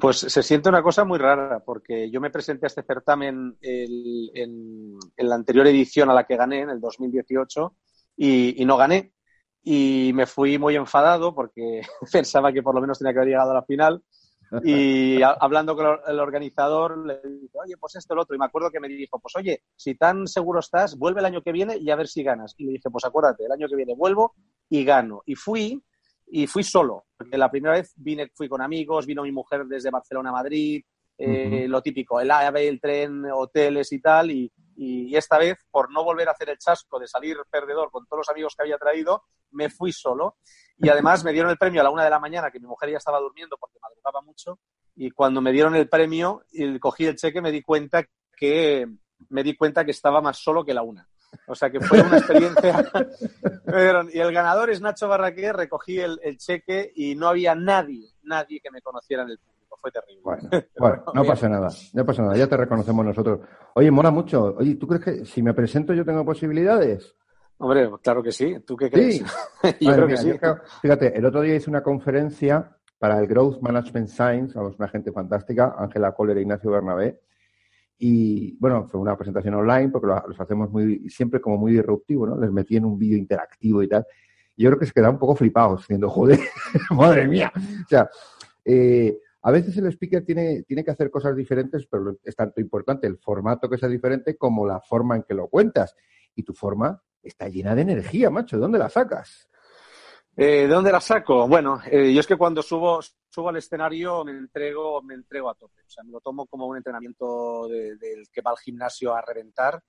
Pues 0.00 0.18
se 0.18 0.42
siente 0.42 0.68
una 0.68 0.82
cosa 0.82 1.04
muy 1.04 1.18
rara, 1.18 1.60
porque 1.64 2.10
yo 2.10 2.20
me 2.20 2.30
presenté 2.30 2.66
a 2.66 2.68
este 2.68 2.82
certamen 2.82 3.56
en, 3.60 4.98
la 5.16 5.34
anterior 5.34 5.66
edición 5.66 6.10
a 6.10 6.14
la 6.14 6.24
que 6.24 6.36
gané, 6.36 6.60
en 6.60 6.70
el 6.70 6.80
2018, 6.80 7.76
y, 8.16 8.60
y 8.60 8.64
no 8.64 8.76
gané. 8.76 9.12
Y 9.62 10.12
me 10.14 10.26
fui 10.26 10.58
muy 10.58 10.76
enfadado 10.76 11.34
porque 11.34 11.82
pensaba 12.12 12.52
que 12.52 12.62
por 12.62 12.74
lo 12.74 12.80
menos 12.80 12.98
tenía 12.98 13.12
que 13.12 13.20
haber 13.20 13.28
llegado 13.30 13.52
a 13.52 13.54
la 13.54 13.64
final. 13.64 14.02
Y 14.64 15.22
hablando 15.22 15.74
con 15.76 15.98
el 16.06 16.20
organizador, 16.20 16.98
le 17.06 17.20
dije, 17.22 17.58
oye, 17.62 17.76
pues 17.78 17.96
esto, 17.96 18.14
el 18.14 18.20
otro. 18.20 18.34
Y 18.34 18.38
me 18.38 18.46
acuerdo 18.46 18.70
que 18.70 18.80
me 18.80 18.88
dijo, 18.88 19.18
pues 19.18 19.34
oye, 19.36 19.62
si 19.76 19.94
tan 19.94 20.26
seguro 20.26 20.60
estás, 20.60 20.96
vuelve 20.96 21.20
el 21.20 21.26
año 21.26 21.42
que 21.42 21.52
viene 21.52 21.76
y 21.76 21.90
a 21.90 21.96
ver 21.96 22.08
si 22.08 22.22
ganas. 22.22 22.54
Y 22.58 22.64
le 22.64 22.72
dije, 22.72 22.90
pues 22.90 23.04
acuérdate, 23.04 23.44
el 23.44 23.52
año 23.52 23.68
que 23.68 23.76
viene 23.76 23.94
vuelvo 23.94 24.34
y 24.68 24.84
gano. 24.84 25.22
Y 25.26 25.34
fui 25.34 25.82
y 26.26 26.46
fui 26.46 26.64
solo, 26.64 27.04
porque 27.16 27.38
la 27.38 27.50
primera 27.50 27.74
vez 27.74 27.92
vine, 27.96 28.30
fui 28.34 28.48
con 28.48 28.62
amigos, 28.62 29.06
vino 29.06 29.22
mi 29.22 29.32
mujer 29.32 29.66
desde 29.66 29.90
Barcelona 29.90 30.30
a 30.30 30.32
Madrid, 30.32 30.82
eh, 31.16 31.66
lo 31.68 31.80
típico, 31.80 32.20
el 32.20 32.30
AVE, 32.30 32.66
el 32.66 32.80
tren, 32.80 33.24
hoteles 33.32 33.92
y 33.92 34.00
tal, 34.00 34.30
y, 34.30 34.50
y, 34.76 35.14
esta 35.14 35.38
vez, 35.38 35.58
por 35.70 35.92
no 35.92 36.02
volver 36.02 36.28
a 36.28 36.32
hacer 36.32 36.50
el 36.50 36.58
chasco 36.58 36.98
de 36.98 37.06
salir 37.06 37.36
perdedor 37.48 37.90
con 37.90 38.06
todos 38.06 38.20
los 38.20 38.28
amigos 38.30 38.54
que 38.56 38.62
había 38.62 38.78
traído, 38.78 39.22
me 39.52 39.70
fui 39.70 39.92
solo. 39.92 40.38
Y 40.78 40.88
además 40.88 41.24
me 41.24 41.32
dieron 41.32 41.50
el 41.50 41.58
premio 41.58 41.80
a 41.80 41.84
la 41.84 41.90
una 41.90 42.04
de 42.04 42.10
la 42.10 42.18
mañana, 42.18 42.50
que 42.50 42.60
mi 42.60 42.66
mujer 42.66 42.90
ya 42.90 42.98
estaba 42.98 43.20
durmiendo 43.20 43.56
porque 43.58 43.78
madrugaba 43.80 44.20
mucho, 44.22 44.58
y 44.96 45.10
cuando 45.10 45.40
me 45.40 45.52
dieron 45.52 45.74
el 45.74 45.88
premio 45.88 46.42
y 46.52 46.78
cogí 46.78 47.06
el 47.06 47.16
cheque 47.16 47.40
me 47.40 47.50
di 47.50 47.62
cuenta 47.62 48.04
que 48.36 48.86
me 49.28 49.42
di 49.42 49.56
cuenta 49.56 49.84
que 49.84 49.90
estaba 49.90 50.20
más 50.20 50.38
solo 50.38 50.64
que 50.64 50.74
la 50.74 50.82
una. 50.82 51.08
O 51.46 51.54
sea 51.54 51.70
que 51.70 51.80
fue 51.80 52.00
una 52.00 52.18
experiencia. 52.18 52.84
y 54.12 54.18
el 54.18 54.32
ganador 54.32 54.70
es 54.70 54.80
Nacho 54.80 55.08
Barraqué, 55.08 55.52
recogí 55.52 55.98
el, 55.98 56.38
cheque 56.38 56.92
y 56.94 57.14
no 57.14 57.28
había 57.28 57.54
nadie, 57.54 58.10
nadie 58.22 58.60
que 58.60 58.70
me 58.70 58.80
conociera 58.80 59.24
en 59.24 59.30
el 59.30 59.38
público. 59.38 59.78
Fue 59.80 59.90
terrible. 59.90 60.22
Bueno, 60.78 61.04
no 61.12 61.24
pasa 61.24 61.48
nada, 61.48 61.68
no 61.92 62.06
pasa 62.06 62.22
nada, 62.22 62.36
ya 62.36 62.46
te 62.46 62.56
reconocemos 62.56 63.04
nosotros. 63.04 63.40
Oye, 63.74 63.90
mola 63.90 64.10
mucho. 64.10 64.54
Oye, 64.58 64.76
¿tú 64.76 64.86
crees 64.86 65.04
que 65.04 65.24
si 65.24 65.42
me 65.42 65.52
presento 65.52 65.92
yo 65.92 66.04
tengo 66.04 66.24
posibilidades? 66.24 67.14
Hombre, 67.64 67.90
claro 68.02 68.22
que 68.22 68.30
sí. 68.30 68.56
¿Tú 68.66 68.76
qué 68.76 68.90
crees? 68.90 69.20
yo 69.80 69.94
creo 69.94 70.06
que 70.06 70.18
sí. 70.18 70.32
fíjate, 70.82 71.16
el 71.16 71.24
otro 71.24 71.40
día 71.40 71.54
hice 71.54 71.70
una 71.70 71.82
conferencia 71.82 72.76
para 72.98 73.18
el 73.18 73.26
Growth 73.26 73.62
Management 73.62 74.08
Science, 74.08 74.52
vamos, 74.54 74.78
una 74.78 74.88
gente 74.88 75.10
fantástica, 75.12 75.74
Ángela 75.78 76.12
Coller 76.12 76.36
e 76.36 76.42
Ignacio 76.42 76.70
Bernabé, 76.70 77.22
y 77.96 78.54
bueno, 78.58 78.86
fue 78.86 79.00
una 79.00 79.16
presentación 79.16 79.54
online 79.54 79.88
porque 79.88 80.08
los 80.28 80.38
hacemos 80.38 80.70
muy, 80.70 81.08
siempre 81.08 81.40
como 81.40 81.56
muy 81.56 81.72
disruptivo, 81.72 82.26
¿no? 82.26 82.38
Les 82.38 82.52
metí 82.52 82.76
en 82.76 82.84
un 82.84 82.98
vídeo 82.98 83.16
interactivo 83.16 83.82
y 83.82 83.88
tal. 83.88 84.04
Y 84.56 84.64
yo 84.64 84.68
creo 84.68 84.80
que 84.80 84.86
se 84.86 84.92
quedaron 84.92 85.14
un 85.14 85.20
poco 85.20 85.34
flipados, 85.34 85.80
diciendo, 85.80 86.10
joder, 86.10 86.38
madre 86.90 87.26
mía. 87.26 87.50
O 87.56 87.88
sea, 87.88 88.10
eh, 88.62 89.18
a 89.40 89.50
veces 89.50 89.74
el 89.78 89.86
speaker 89.86 90.22
tiene, 90.22 90.64
tiene 90.64 90.84
que 90.84 90.90
hacer 90.90 91.10
cosas 91.10 91.34
diferentes, 91.34 91.86
pero 91.86 92.18
es 92.22 92.36
tanto 92.36 92.60
importante 92.60 93.06
el 93.06 93.16
formato 93.16 93.70
que 93.70 93.78
sea 93.78 93.88
diferente 93.88 94.36
como 94.36 94.66
la 94.66 94.82
forma 94.82 95.16
en 95.16 95.22
que 95.22 95.32
lo 95.32 95.48
cuentas. 95.48 95.96
Y 96.34 96.42
tu 96.42 96.52
forma 96.52 97.00
está 97.24 97.48
llena 97.48 97.74
de 97.74 97.82
energía, 97.82 98.30
macho. 98.30 98.56
¿De 98.56 98.62
dónde 98.62 98.78
la 98.78 98.88
sacas? 98.88 99.48
Eh, 100.36 100.66
¿De 100.66 100.68
dónde 100.68 100.90
la 100.90 101.00
saco? 101.00 101.46
Bueno, 101.46 101.80
eh, 101.86 102.12
yo 102.12 102.20
es 102.20 102.26
que 102.26 102.36
cuando 102.36 102.60
subo, 102.60 103.00
subo 103.28 103.48
al 103.48 103.56
escenario 103.56 104.24
me 104.24 104.32
entrego, 104.32 105.00
me 105.02 105.14
entrego 105.14 105.48
a 105.48 105.54
tope. 105.54 105.82
O 105.86 105.90
sea, 105.90 106.02
me 106.02 106.10
lo 106.10 106.20
tomo 106.20 106.46
como 106.46 106.66
un 106.66 106.76
entrenamiento 106.76 107.68
del 107.68 108.28
que 108.32 108.40
va 108.40 108.50
al 108.50 108.58
gimnasio 108.58 109.14
a 109.14 109.22
reventar. 109.22 109.80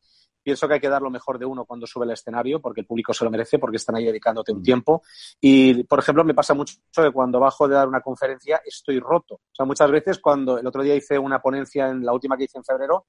Pienso 0.46 0.68
que 0.68 0.76
hay 0.76 0.80
que 0.80 0.90
dar 0.90 1.02
lo 1.02 1.10
mejor 1.10 1.40
de 1.40 1.46
uno 1.48 1.66
cuando 1.66 1.88
sube 1.88 2.06
al 2.06 2.12
escenario, 2.12 2.62
porque 2.62 2.82
el 2.82 2.86
público 2.86 3.16
se 3.16 3.26
lo 3.26 3.32
merece, 3.32 3.58
porque 3.58 3.78
están 3.78 3.96
ahí 3.96 4.06
dedicándote 4.06 4.52
un 4.52 4.60
mm. 4.60 4.64
tiempo. 4.64 5.02
Y, 5.42 5.84
por 5.86 5.98
ejemplo, 5.98 6.24
me 6.24 6.36
pasa 6.36 6.54
mucho 6.54 6.76
que 6.94 7.10
cuando 7.10 7.40
bajo 7.40 7.68
de 7.68 7.74
dar 7.74 7.88
una 7.88 8.02
conferencia 8.02 8.62
estoy 8.64 9.00
roto. 9.00 9.34
O 9.34 9.56
sea, 9.56 9.66
muchas 9.66 9.90
veces 9.90 10.20
cuando 10.20 10.60
el 10.60 10.68
otro 10.68 10.84
día 10.84 10.94
hice 10.94 11.18
una 11.18 11.40
ponencia 11.40 11.90
en 11.90 12.06
la 12.06 12.14
última 12.14 12.38
que 12.38 12.44
hice 12.44 12.60
en 12.60 12.64
febrero, 12.64 13.08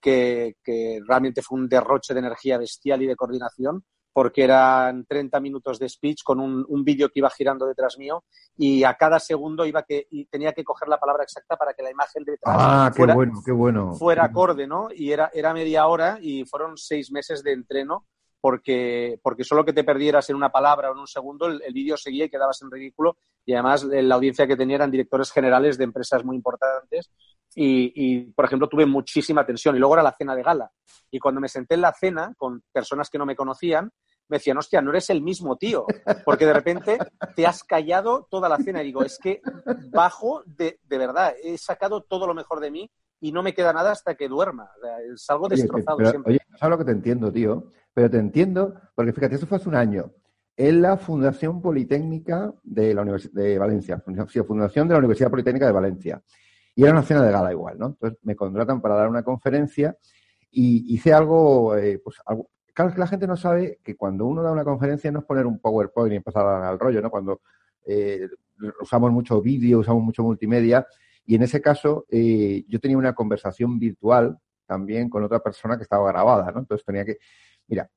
que, 0.00 0.56
que 0.64 1.00
realmente 1.06 1.42
fue 1.42 1.58
un 1.58 1.68
derroche 1.68 2.14
de 2.14 2.20
energía 2.20 2.56
bestial 2.56 3.02
y 3.02 3.06
de 3.06 3.16
coordinación, 3.16 3.84
porque 4.18 4.42
eran 4.42 5.04
30 5.04 5.38
minutos 5.38 5.78
de 5.78 5.88
speech 5.88 6.24
con 6.24 6.40
un, 6.40 6.82
vídeo 6.82 7.08
que 7.08 7.20
iba 7.20 7.30
girando 7.30 7.66
detrás 7.66 7.96
mío 7.98 8.24
y 8.56 8.82
a 8.82 8.94
cada 8.94 9.20
segundo 9.20 9.64
iba 9.64 9.84
que 9.84 10.08
y 10.10 10.24
tenía 10.24 10.52
que 10.52 10.64
coger 10.64 10.88
la 10.88 10.98
palabra 10.98 11.22
exacta 11.22 11.56
para 11.56 11.72
que 11.72 11.84
la 11.84 11.92
imagen 11.92 12.24
detrás 12.24 12.56
ah, 12.58 12.90
fuera, 12.92 13.14
bueno, 13.14 13.40
qué 13.46 13.52
bueno. 13.52 13.94
fuera 13.94 14.24
acorde, 14.24 14.66
¿no? 14.66 14.88
Y 14.92 15.12
era, 15.12 15.30
era 15.32 15.54
media 15.54 15.86
hora 15.86 16.18
y 16.20 16.44
fueron 16.46 16.76
seis 16.76 17.12
meses 17.12 17.44
de 17.44 17.52
entreno 17.52 18.06
porque, 18.40 19.20
porque 19.22 19.44
solo 19.44 19.64
que 19.64 19.72
te 19.72 19.84
perdieras 19.84 20.28
en 20.30 20.34
una 20.34 20.50
palabra 20.50 20.90
o 20.90 20.94
en 20.94 20.98
un 20.98 21.06
segundo, 21.06 21.46
el, 21.46 21.72
vídeo 21.72 21.96
seguía 21.96 22.24
y 22.24 22.28
quedabas 22.28 22.60
en 22.62 22.72
ridículo. 22.72 23.18
Y 23.46 23.52
además, 23.52 23.84
la 23.84 24.16
audiencia 24.16 24.48
que 24.48 24.56
tenía 24.56 24.76
eran 24.76 24.90
directores 24.90 25.30
generales 25.30 25.78
de 25.78 25.84
empresas 25.84 26.24
muy 26.24 26.34
importantes. 26.34 27.12
y, 27.54 28.20
por 28.32 28.44
ejemplo, 28.44 28.68
tuve 28.68 28.84
muchísima 28.84 29.46
tensión. 29.46 29.74
Y 29.76 29.78
luego 29.78 29.94
era 29.94 30.02
la 30.02 30.14
cena 30.16 30.34
de 30.34 30.42
gala. 30.42 30.70
Y 31.10 31.18
cuando 31.18 31.40
me 31.40 31.48
senté 31.48 31.74
en 31.74 31.80
la 31.80 31.92
cena 31.92 32.32
con 32.36 32.62
personas 32.72 33.10
que 33.10 33.18
no 33.18 33.26
me 33.26 33.34
conocían, 33.34 33.90
me 34.28 34.36
decían, 34.36 34.58
hostia, 34.58 34.80
no 34.82 34.90
eres 34.90 35.10
el 35.10 35.22
mismo 35.22 35.56
tío, 35.56 35.86
porque 36.24 36.46
de 36.46 36.52
repente 36.52 36.98
te 37.34 37.46
has 37.46 37.64
callado 37.64 38.26
toda 38.30 38.48
la 38.48 38.58
cena. 38.58 38.82
Y 38.82 38.86
digo, 38.86 39.02
es 39.02 39.18
que 39.18 39.40
bajo 39.90 40.42
de, 40.46 40.80
de 40.84 40.98
verdad, 40.98 41.34
he 41.42 41.56
sacado 41.58 42.02
todo 42.02 42.26
lo 42.26 42.34
mejor 42.34 42.60
de 42.60 42.70
mí 42.70 42.90
y 43.20 43.32
no 43.32 43.42
me 43.42 43.54
queda 43.54 43.72
nada 43.72 43.90
hasta 43.90 44.14
que 44.14 44.28
duerma. 44.28 44.70
salgo 45.16 45.48
destrozado 45.48 45.98
siempre. 45.98 46.34
Oye, 46.34 46.40
no 46.48 46.58
sabes 46.58 46.70
lo 46.70 46.78
que 46.78 46.84
te 46.84 46.92
entiendo, 46.92 47.32
tío, 47.32 47.70
pero 47.92 48.10
te 48.10 48.18
entiendo, 48.18 48.74
porque 48.94 49.12
fíjate, 49.12 49.36
eso 49.36 49.46
fue 49.46 49.58
hace 49.58 49.68
un 49.68 49.74
año. 49.74 50.12
En 50.56 50.82
la 50.82 50.96
Fundación 50.96 51.62
Politécnica 51.62 52.52
de 52.64 52.92
la 52.92 53.02
Universidad 53.02 53.42
de 53.42 53.58
Valencia, 53.58 54.02
Fundación 54.44 54.88
de 54.88 54.94
la 54.94 54.98
Universidad 54.98 55.30
Politécnica 55.30 55.66
de 55.66 55.72
Valencia. 55.72 56.22
Y 56.74 56.82
era 56.82 56.92
una 56.92 57.02
cena 57.02 57.22
de 57.22 57.32
gala 57.32 57.52
igual, 57.52 57.78
¿no? 57.78 57.86
Entonces 57.86 58.18
me 58.22 58.36
contratan 58.36 58.80
para 58.80 58.94
dar 58.94 59.08
una 59.08 59.22
conferencia 59.22 59.96
y 60.50 60.94
hice 60.94 61.12
algo, 61.12 61.76
eh, 61.76 62.00
pues 62.02 62.16
algo, 62.24 62.50
claro, 62.78 62.90
es 62.90 62.94
que 62.94 63.00
la 63.00 63.08
gente 63.08 63.26
no 63.26 63.36
sabe 63.36 63.80
que 63.82 63.96
cuando 63.96 64.24
uno 64.24 64.40
da 64.40 64.52
una 64.52 64.62
conferencia 64.62 65.10
no 65.10 65.18
es 65.18 65.24
poner 65.24 65.46
un 65.46 65.58
PowerPoint 65.58 66.12
y 66.12 66.16
empezar 66.16 66.46
al 66.46 66.78
rollo, 66.78 67.02
¿no? 67.02 67.10
Cuando 67.10 67.40
eh, 67.84 68.28
usamos 68.80 69.10
mucho 69.10 69.42
vídeo, 69.42 69.80
usamos 69.80 70.04
mucho 70.04 70.22
multimedia 70.22 70.86
y 71.26 71.34
en 71.34 71.42
ese 71.42 71.60
caso 71.60 72.06
eh, 72.08 72.64
yo 72.68 72.78
tenía 72.78 72.96
una 72.96 73.14
conversación 73.14 73.80
virtual 73.80 74.38
también 74.64 75.10
con 75.10 75.24
otra 75.24 75.40
persona 75.40 75.76
que 75.76 75.82
estaba 75.82 76.06
grabada, 76.12 76.52
¿no? 76.52 76.60
Entonces 76.60 76.84
tenía 76.84 77.04
que, 77.04 77.18
mira, 77.66 77.90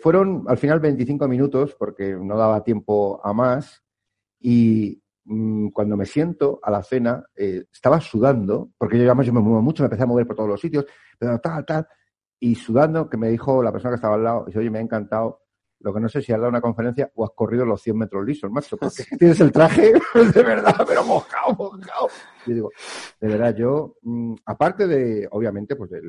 fueron 0.00 0.44
al 0.48 0.58
final 0.58 0.80
25 0.80 1.28
minutos 1.28 1.76
porque 1.78 2.16
no 2.20 2.36
daba 2.36 2.64
tiempo 2.64 3.20
a 3.22 3.32
más 3.32 3.84
y 4.40 5.00
Mm, 5.28 5.70
cuando 5.70 5.96
me 5.96 6.06
siento 6.06 6.60
a 6.62 6.70
la 6.70 6.84
cena, 6.84 7.24
eh, 7.34 7.64
estaba 7.72 8.00
sudando, 8.00 8.70
porque 8.78 8.96
yo, 8.96 9.02
digamos, 9.02 9.26
yo 9.26 9.32
me 9.32 9.40
muevo 9.40 9.60
mucho, 9.60 9.82
me 9.82 9.86
empecé 9.86 10.04
a 10.04 10.06
mover 10.06 10.24
por 10.26 10.36
todos 10.36 10.48
los 10.48 10.60
sitios, 10.60 10.86
pero 11.18 11.40
tal, 11.40 11.64
tal, 11.66 11.86
y 12.38 12.54
sudando, 12.54 13.08
que 13.08 13.16
me 13.16 13.28
dijo 13.28 13.62
la 13.62 13.72
persona 13.72 13.92
que 13.92 13.96
estaba 13.96 14.14
al 14.14 14.24
lado, 14.24 14.44
dice, 14.46 14.58
oye, 14.58 14.70
me 14.70 14.78
ha 14.78 14.82
encantado, 14.82 15.42
lo 15.80 15.92
que 15.92 16.00
no 16.00 16.08
sé 16.08 16.22
si 16.22 16.32
has 16.32 16.38
dado 16.38 16.48
una 16.48 16.60
conferencia 16.60 17.10
o 17.14 17.24
has 17.24 17.30
corrido 17.34 17.64
los 17.64 17.82
100 17.82 17.98
metros 17.98 18.24
lisos, 18.24 18.50
macho, 18.50 18.76
porque 18.80 19.04
tienes 19.18 19.40
el 19.40 19.52
traje 19.52 19.92
de 20.34 20.42
verdad, 20.42 20.84
pero 20.86 21.04
mojado, 21.04 21.54
mojado. 21.54 22.08
Yo 22.46 22.54
digo, 22.54 22.70
de 23.20 23.28
verdad, 23.28 23.54
yo, 23.54 23.96
mm, 24.02 24.34
aparte 24.46 24.86
de, 24.86 25.28
obviamente, 25.30 25.76
pues 25.76 25.90
del, 25.90 26.08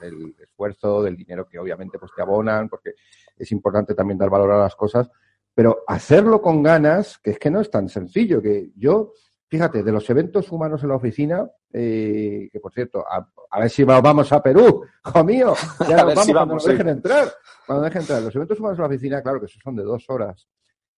del 0.00 0.34
esfuerzo, 0.38 1.02
del 1.02 1.16
dinero 1.16 1.46
que 1.48 1.58
obviamente 1.58 1.98
pues 1.98 2.12
te 2.14 2.22
abonan, 2.22 2.68
porque 2.68 2.94
es 3.36 3.50
importante 3.52 3.94
también 3.94 4.18
dar 4.18 4.30
valor 4.30 4.52
a 4.52 4.58
las 4.58 4.76
cosas, 4.76 5.10
pero 5.54 5.84
hacerlo 5.86 6.40
con 6.40 6.62
ganas, 6.62 7.18
que 7.18 7.32
es 7.32 7.38
que 7.38 7.50
no 7.50 7.60
es 7.60 7.70
tan 7.70 7.88
sencillo, 7.88 8.40
que 8.40 8.70
yo, 8.76 9.12
fíjate, 9.48 9.82
de 9.82 9.92
los 9.92 10.08
eventos 10.10 10.52
humanos 10.52 10.82
en 10.82 10.90
la 10.90 10.96
oficina, 10.96 11.50
eh, 11.72 12.48
que 12.52 12.60
por 12.60 12.72
cierto, 12.72 13.04
a, 13.08 13.28
ver 13.58 13.70
si 13.70 13.84
vamos 13.84 14.32
a 14.32 14.42
Perú, 14.42 14.84
hijo 15.06 15.24
mío, 15.24 15.54
ya 15.88 16.04
nos 16.04 16.14
vamos, 16.14 16.32
cuando 16.32 16.54
nos 16.54 16.64
dejen 16.64 16.88
entrar, 16.88 17.32
cuando 17.66 17.84
dejen 17.84 18.02
entrar. 18.02 18.22
Los 18.22 18.34
eventos 18.34 18.58
humanos 18.58 18.78
en 18.78 18.82
la 18.82 18.88
oficina, 18.88 19.22
claro 19.22 19.40
que 19.40 19.48
son 19.48 19.76
de 19.76 19.82
dos 19.82 20.04
horas, 20.08 20.48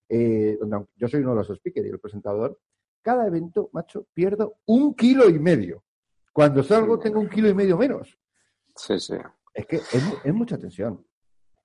eh, 0.09 0.57
donde 0.61 0.87
yo 0.97 1.09
soy 1.09 1.21
uno 1.21 1.31
de 1.31 1.37
los 1.37 1.59
speakers 1.59 1.87
y 1.87 1.91
el 1.91 2.01
presentador, 2.01 2.59
cada 3.03 3.27
evento, 3.27 3.71
macho, 3.73 4.07
pierdo 4.13 4.59
un 4.67 4.95
kilo 4.95 5.29
y 5.29 5.39
medio. 5.39 5.85
Cuando 6.33 6.63
salgo 6.63 6.99
tengo 6.99 7.21
un 7.21 7.29
kilo 7.29 7.49
y 7.49 7.55
medio 7.55 7.77
menos. 7.77 8.17
Sí, 8.77 8.99
sí. 9.01 9.15
Es 9.53 9.67
que 9.67 9.77
es 9.77 10.35
mucha 10.35 10.57
tensión. 10.57 11.05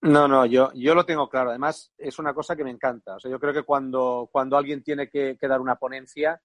No, 0.05 0.27
no, 0.27 0.45
yo, 0.45 0.71
yo 0.75 0.93
lo 0.93 1.03
tengo 1.03 1.27
claro. 1.27 1.49
Además, 1.49 1.91
es 1.97 2.19
una 2.19 2.31
cosa 2.33 2.55
que 2.55 2.63
me 2.63 2.69
encanta. 2.69 3.15
O 3.15 3.19
sea, 3.19 3.31
yo 3.31 3.39
creo 3.39 3.53
que 3.53 3.63
cuando, 3.63 4.29
cuando 4.31 4.55
alguien 4.55 4.83
tiene 4.83 5.09
que, 5.09 5.35
dar 5.41 5.59
una 5.59 5.77
ponencia, 5.77 6.39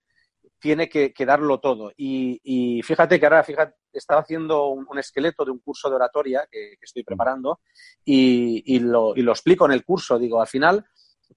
tiene 0.61 0.89
que, 0.89 1.13
darlo 1.27 1.59
todo. 1.59 1.93
Y, 1.97 2.81
fíjate 2.85 3.19
que 3.19 3.27
ahora, 3.27 3.43
fíjate, 3.43 3.77
estaba 3.93 4.21
haciendo 4.21 4.69
un, 4.69 4.99
esqueleto 4.99 5.45
de 5.45 5.51
un 5.51 5.59
curso 5.59 5.89
de 5.89 5.97
oratoria 5.97 6.47
que, 6.51 6.77
estoy 6.81 7.03
preparando 7.03 7.61
y, 8.05 8.79
lo, 8.81 9.17
y, 9.17 9.23
lo, 9.23 9.33
explico 9.33 9.65
en 9.65 9.73
el 9.73 9.85
curso. 9.85 10.19
Digo, 10.19 10.41
al 10.41 10.47
final, 10.47 10.85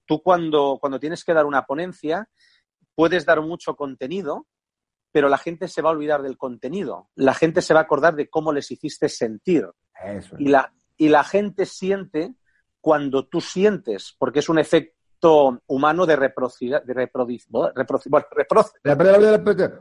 tú 0.04 0.22
cuando, 0.22 0.78
cuando 0.80 1.00
tienes 1.00 1.24
que 1.24 1.32
dar 1.32 1.46
una 1.46 1.64
ponencia, 1.64 2.28
puedes 2.94 3.24
dar 3.24 3.40
mucho 3.40 3.74
contenido, 3.76 4.46
pero 5.10 5.28
la 5.28 5.38
gente 5.38 5.68
se 5.68 5.80
va 5.80 5.90
a 5.90 5.92
olvidar 5.92 6.22
del 6.22 6.36
contenido. 6.36 7.08
La 7.14 7.34
gente 7.34 7.62
se 7.62 7.72
va 7.72 7.80
a 7.80 7.84
acordar 7.84 8.14
de 8.14 8.28
cómo 8.28 8.52
les 8.52 8.70
hiciste 8.70 9.08
sentir. 9.08 9.66
Eso 10.04 10.36
y, 10.38 10.48
la, 10.48 10.74
y 10.96 11.08
la 11.08 11.24
gente 11.24 11.66
siente 11.66 12.34
cuando 12.80 13.26
tú 13.26 13.40
sientes, 13.40 14.14
porque 14.18 14.40
es 14.40 14.48
un 14.48 14.58
efecto 14.58 14.94
humano 15.66 16.06
de 16.06 16.16
reproducir. 16.16 16.80
De 16.84 16.94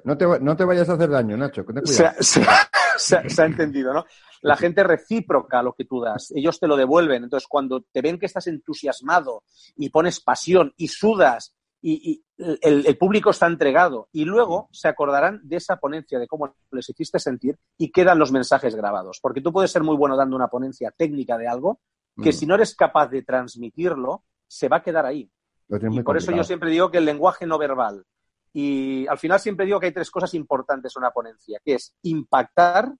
no, 0.03 0.17
te, 0.17 0.39
no 0.39 0.55
te 0.55 0.65
vayas 0.65 0.89
a 0.89 0.93
hacer 0.93 1.09
daño, 1.09 1.37
Nacho. 1.37 1.65
Se, 1.85 3.41
ha 3.41 3.45
entendido, 3.45 3.93
¿no? 3.93 4.05
La 4.41 4.55
gente 4.55 4.83
recíproca 4.83 5.63
lo 5.63 5.73
que 5.73 5.85
tú 5.85 6.01
das, 6.01 6.31
ellos 6.35 6.59
te 6.59 6.67
lo 6.67 6.75
devuelven. 6.75 7.23
Entonces, 7.23 7.47
cuando 7.47 7.81
te 7.91 8.01
ven 8.01 8.19
que 8.19 8.25
estás 8.25 8.47
entusiasmado 8.47 9.43
y 9.77 9.89
pones 9.89 10.19
pasión 10.19 10.73
y 10.77 10.89
sudas 10.89 11.55
y, 11.81 12.23
el, 12.37 12.97
público 12.97 13.29
está 13.29 13.47
entregado 13.47 14.09
y 14.11 14.25
luego 14.25 14.69
se 14.71 14.87
acordarán 14.87 15.41
de 15.43 15.57
esa 15.57 15.77
ponencia, 15.77 16.19
de 16.19 16.27
cómo 16.27 16.55
les 16.71 16.89
hiciste 16.89 17.19
sentir 17.19 17.57
y 17.77 17.91
quedan 17.91 18.19
los 18.19 18.31
mensajes 18.31 18.75
grabados. 18.75 19.19
Porque 19.21 19.41
tú 19.41 19.51
puedes 19.51 19.71
ser 19.71 19.83
muy 19.83 19.95
bueno 19.95 20.15
dando 20.15 20.35
una 20.35 20.47
ponencia 20.47 20.91
técnica 20.95 21.37
de 21.37 21.47
algo 21.47 21.79
que 22.21 22.29
mm. 22.29 22.33
si 22.33 22.45
no 22.45 22.55
eres 22.55 22.75
capaz 22.75 23.07
de 23.07 23.23
transmitirlo, 23.23 24.23
se 24.53 24.69
va 24.69 24.77
a 24.77 24.83
quedar 24.83 25.05
ahí. 25.05 25.27
Y 25.67 26.03
por 26.03 26.15
eso 26.15 26.31
yo 26.31 26.43
siempre 26.43 26.69
digo 26.69 26.91
que 26.91 26.99
el 26.99 27.05
lenguaje 27.05 27.47
no 27.47 27.57
verbal. 27.57 28.05
Y 28.53 29.07
al 29.07 29.17
final 29.17 29.39
siempre 29.39 29.65
digo 29.65 29.79
que 29.79 29.87
hay 29.87 29.91
tres 29.91 30.11
cosas 30.11 30.31
importantes 30.35 30.93
en 30.95 31.01
una 31.01 31.09
ponencia, 31.09 31.59
que 31.65 31.73
es 31.73 31.95
impactar, 32.03 32.93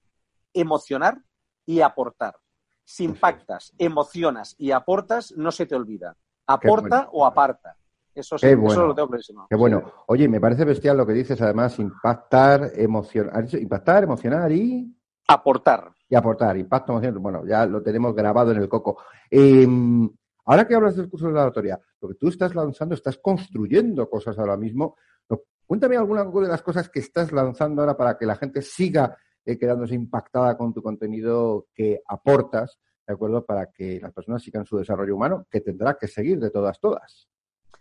emocionar 0.51 1.19
y 1.63 1.81
aportar. 1.81 2.35
Si 2.83 3.03
impactas, 3.03 3.71
emocionas 3.77 4.55
y 4.57 4.71
aportas, 4.71 5.31
no 5.37 5.51
se 5.51 5.67
te 5.67 5.75
olvida. 5.75 6.17
Aporta 6.47 7.09
o 7.11 7.23
aparta. 7.23 7.77
Eso 8.15 8.37
sí, 8.37 8.47
eso 8.47 8.87
lo 8.87 8.95
tengo 8.95 9.09
clarísimo. 9.09 9.45
Qué 9.47 9.55
bueno. 9.55 9.83
Oye, 10.07 10.27
me 10.27 10.41
parece 10.41 10.65
bestial 10.65 10.97
lo 10.97 11.05
que 11.05 11.13
dices, 11.13 11.39
además, 11.39 11.77
impactar, 11.77 12.71
emocionar, 12.75 13.45
impactar, 13.53 14.03
emocionar 14.03 14.51
y... 14.51 14.91
Aportar. 15.27 15.91
Y 16.09 16.15
aportar, 16.15 16.57
impacto, 16.57 16.93
emocionar. 16.93 17.19
Bueno, 17.19 17.45
ya 17.45 17.65
lo 17.67 17.81
tenemos 17.83 18.13
grabado 18.15 18.51
en 18.51 18.57
el 18.57 18.67
coco. 18.67 18.97
Em, 19.29 20.09
ahora 20.45 20.67
que 20.67 20.75
hablas 20.75 20.95
del 20.95 21.09
curso 21.09 21.27
de 21.27 21.33
la 21.33 21.43
oratoria, 21.43 21.79
lo 22.01 22.09
que 22.09 22.15
tú 22.15 22.27
estás 22.27 22.55
lanzando, 22.55 22.95
estás 22.95 23.17
construyendo 23.17 24.09
cosas 24.09 24.37
ahora 24.39 24.57
mismo. 24.57 24.95
Cuéntame 25.65 25.95
alguna 25.95 26.25
de 26.25 26.47
las 26.47 26.61
cosas 26.61 26.89
que 26.89 26.99
estás 26.99 27.31
lanzando 27.31 27.81
ahora 27.81 27.95
para 27.95 28.17
que 28.17 28.25
la 28.25 28.35
gente 28.35 28.61
siga 28.61 29.17
eh, 29.45 29.57
quedándose 29.57 29.95
impactada 29.95 30.57
con 30.57 30.73
tu 30.73 30.81
contenido 30.81 31.67
que 31.73 32.01
aportas, 32.07 32.79
¿de 33.05 33.13
acuerdo? 33.13 33.45
Para 33.45 33.71
que 33.71 33.99
las 34.01 34.13
personas 34.13 34.41
sigan 34.41 34.65
su 34.65 34.77
desarrollo 34.77 35.15
humano, 35.15 35.47
que 35.49 35.61
tendrá 35.61 35.95
que 35.95 36.07
seguir 36.07 36.39
de 36.39 36.49
todas, 36.49 36.79
todas. 36.79 37.27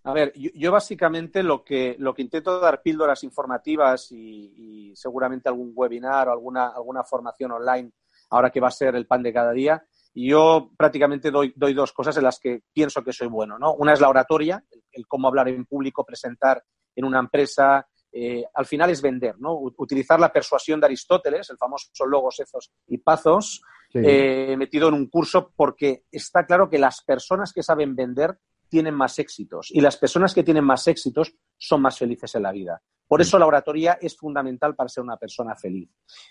A 0.05 0.12
ver, 0.12 0.33
yo, 0.35 0.72
básicamente 0.72 1.44
lo 1.44 1.62
que, 1.62 1.94
lo 1.98 2.12
que 2.12 2.22
intento 2.22 2.59
dar 2.59 2.83
píldoras 2.83 3.22
informativas 3.22 4.11
y, 4.11 4.92
seguramente 4.96 5.48
algún 5.48 5.72
webinar 5.75 6.29
o 6.29 6.33
alguna, 6.33 6.68
alguna 6.68 7.05
formación 7.05 7.53
online, 7.53 7.92
ahora 8.31 8.51
que 8.51 8.61
va 8.61 8.68
a 8.68 8.72
ser 8.72 8.96
el 8.96 9.07
pan 9.07 9.22
de 9.22 9.33
cada 9.33 9.53
día, 9.53 9.85
yo 10.14 10.70
prácticamente 10.77 11.31
doy, 11.31 11.53
doy 11.57 11.75
dos 11.75 11.92
cosas 11.92 12.16
en 12.16 12.25
las 12.25 12.38
que 12.38 12.62
pienso 12.72 13.03
que 13.03 13.12
soy 13.12 13.29
bueno, 13.29 13.59
¿no? 13.59 13.75
Una 13.75 13.92
es 13.92 14.01
la 14.01 14.09
oratoria, 14.09 14.62
el, 14.90 15.07
cómo 15.07 15.29
hablar 15.29 15.48
en 15.48 15.64
público, 15.64 16.05
presentar 16.05 16.62
en 16.94 17.05
una 17.05 17.18
empresa, 17.18 17.87
eh, 18.12 18.44
al 18.55 18.66
final 18.66 18.90
es 18.90 19.01
vender, 19.01 19.37
¿no? 19.38 19.55
Utilizar 19.55 20.20
la 20.20 20.33
persuasión 20.33 20.81
de 20.81 20.87
Aristóteles, 20.87 21.48
el 21.48 21.57
famoso 21.57 21.88
logos, 22.07 22.40
ethos 22.40 22.70
y 22.87 22.98
pazos, 22.98 23.62
eh, 23.94 24.55
metido 24.57 24.88
en 24.88 24.94
un 24.94 25.09
curso 25.09 25.53
porque 25.55 26.05
está 26.11 26.46
claro 26.46 26.68
que 26.68 26.79
las 26.79 27.03
personas 27.03 27.53
que 27.53 27.62
saben 27.62 27.94
vender 27.94 28.38
tienen 28.68 28.94
más 28.94 29.18
éxitos 29.18 29.68
y 29.70 29.83
las 29.83 29.98
personas 29.98 30.33
que 30.35 30.42
tienen 30.42 30.64
más 30.64 30.87
éxitos 30.88 31.35
son 31.59 31.83
más 31.83 31.98
felices 31.98 32.35
en 32.35 32.42
la 32.42 32.53
vida. 32.53 32.83
Por 33.07 33.20
eso 33.20 33.38
la 33.38 33.46
oratoria 33.46 33.98
es 34.01 34.16
fundamental 34.16 34.75
para 34.75 34.88
ser 34.88 35.05
una 35.05 35.18
persona 35.18 35.55
feliz. 35.55 35.90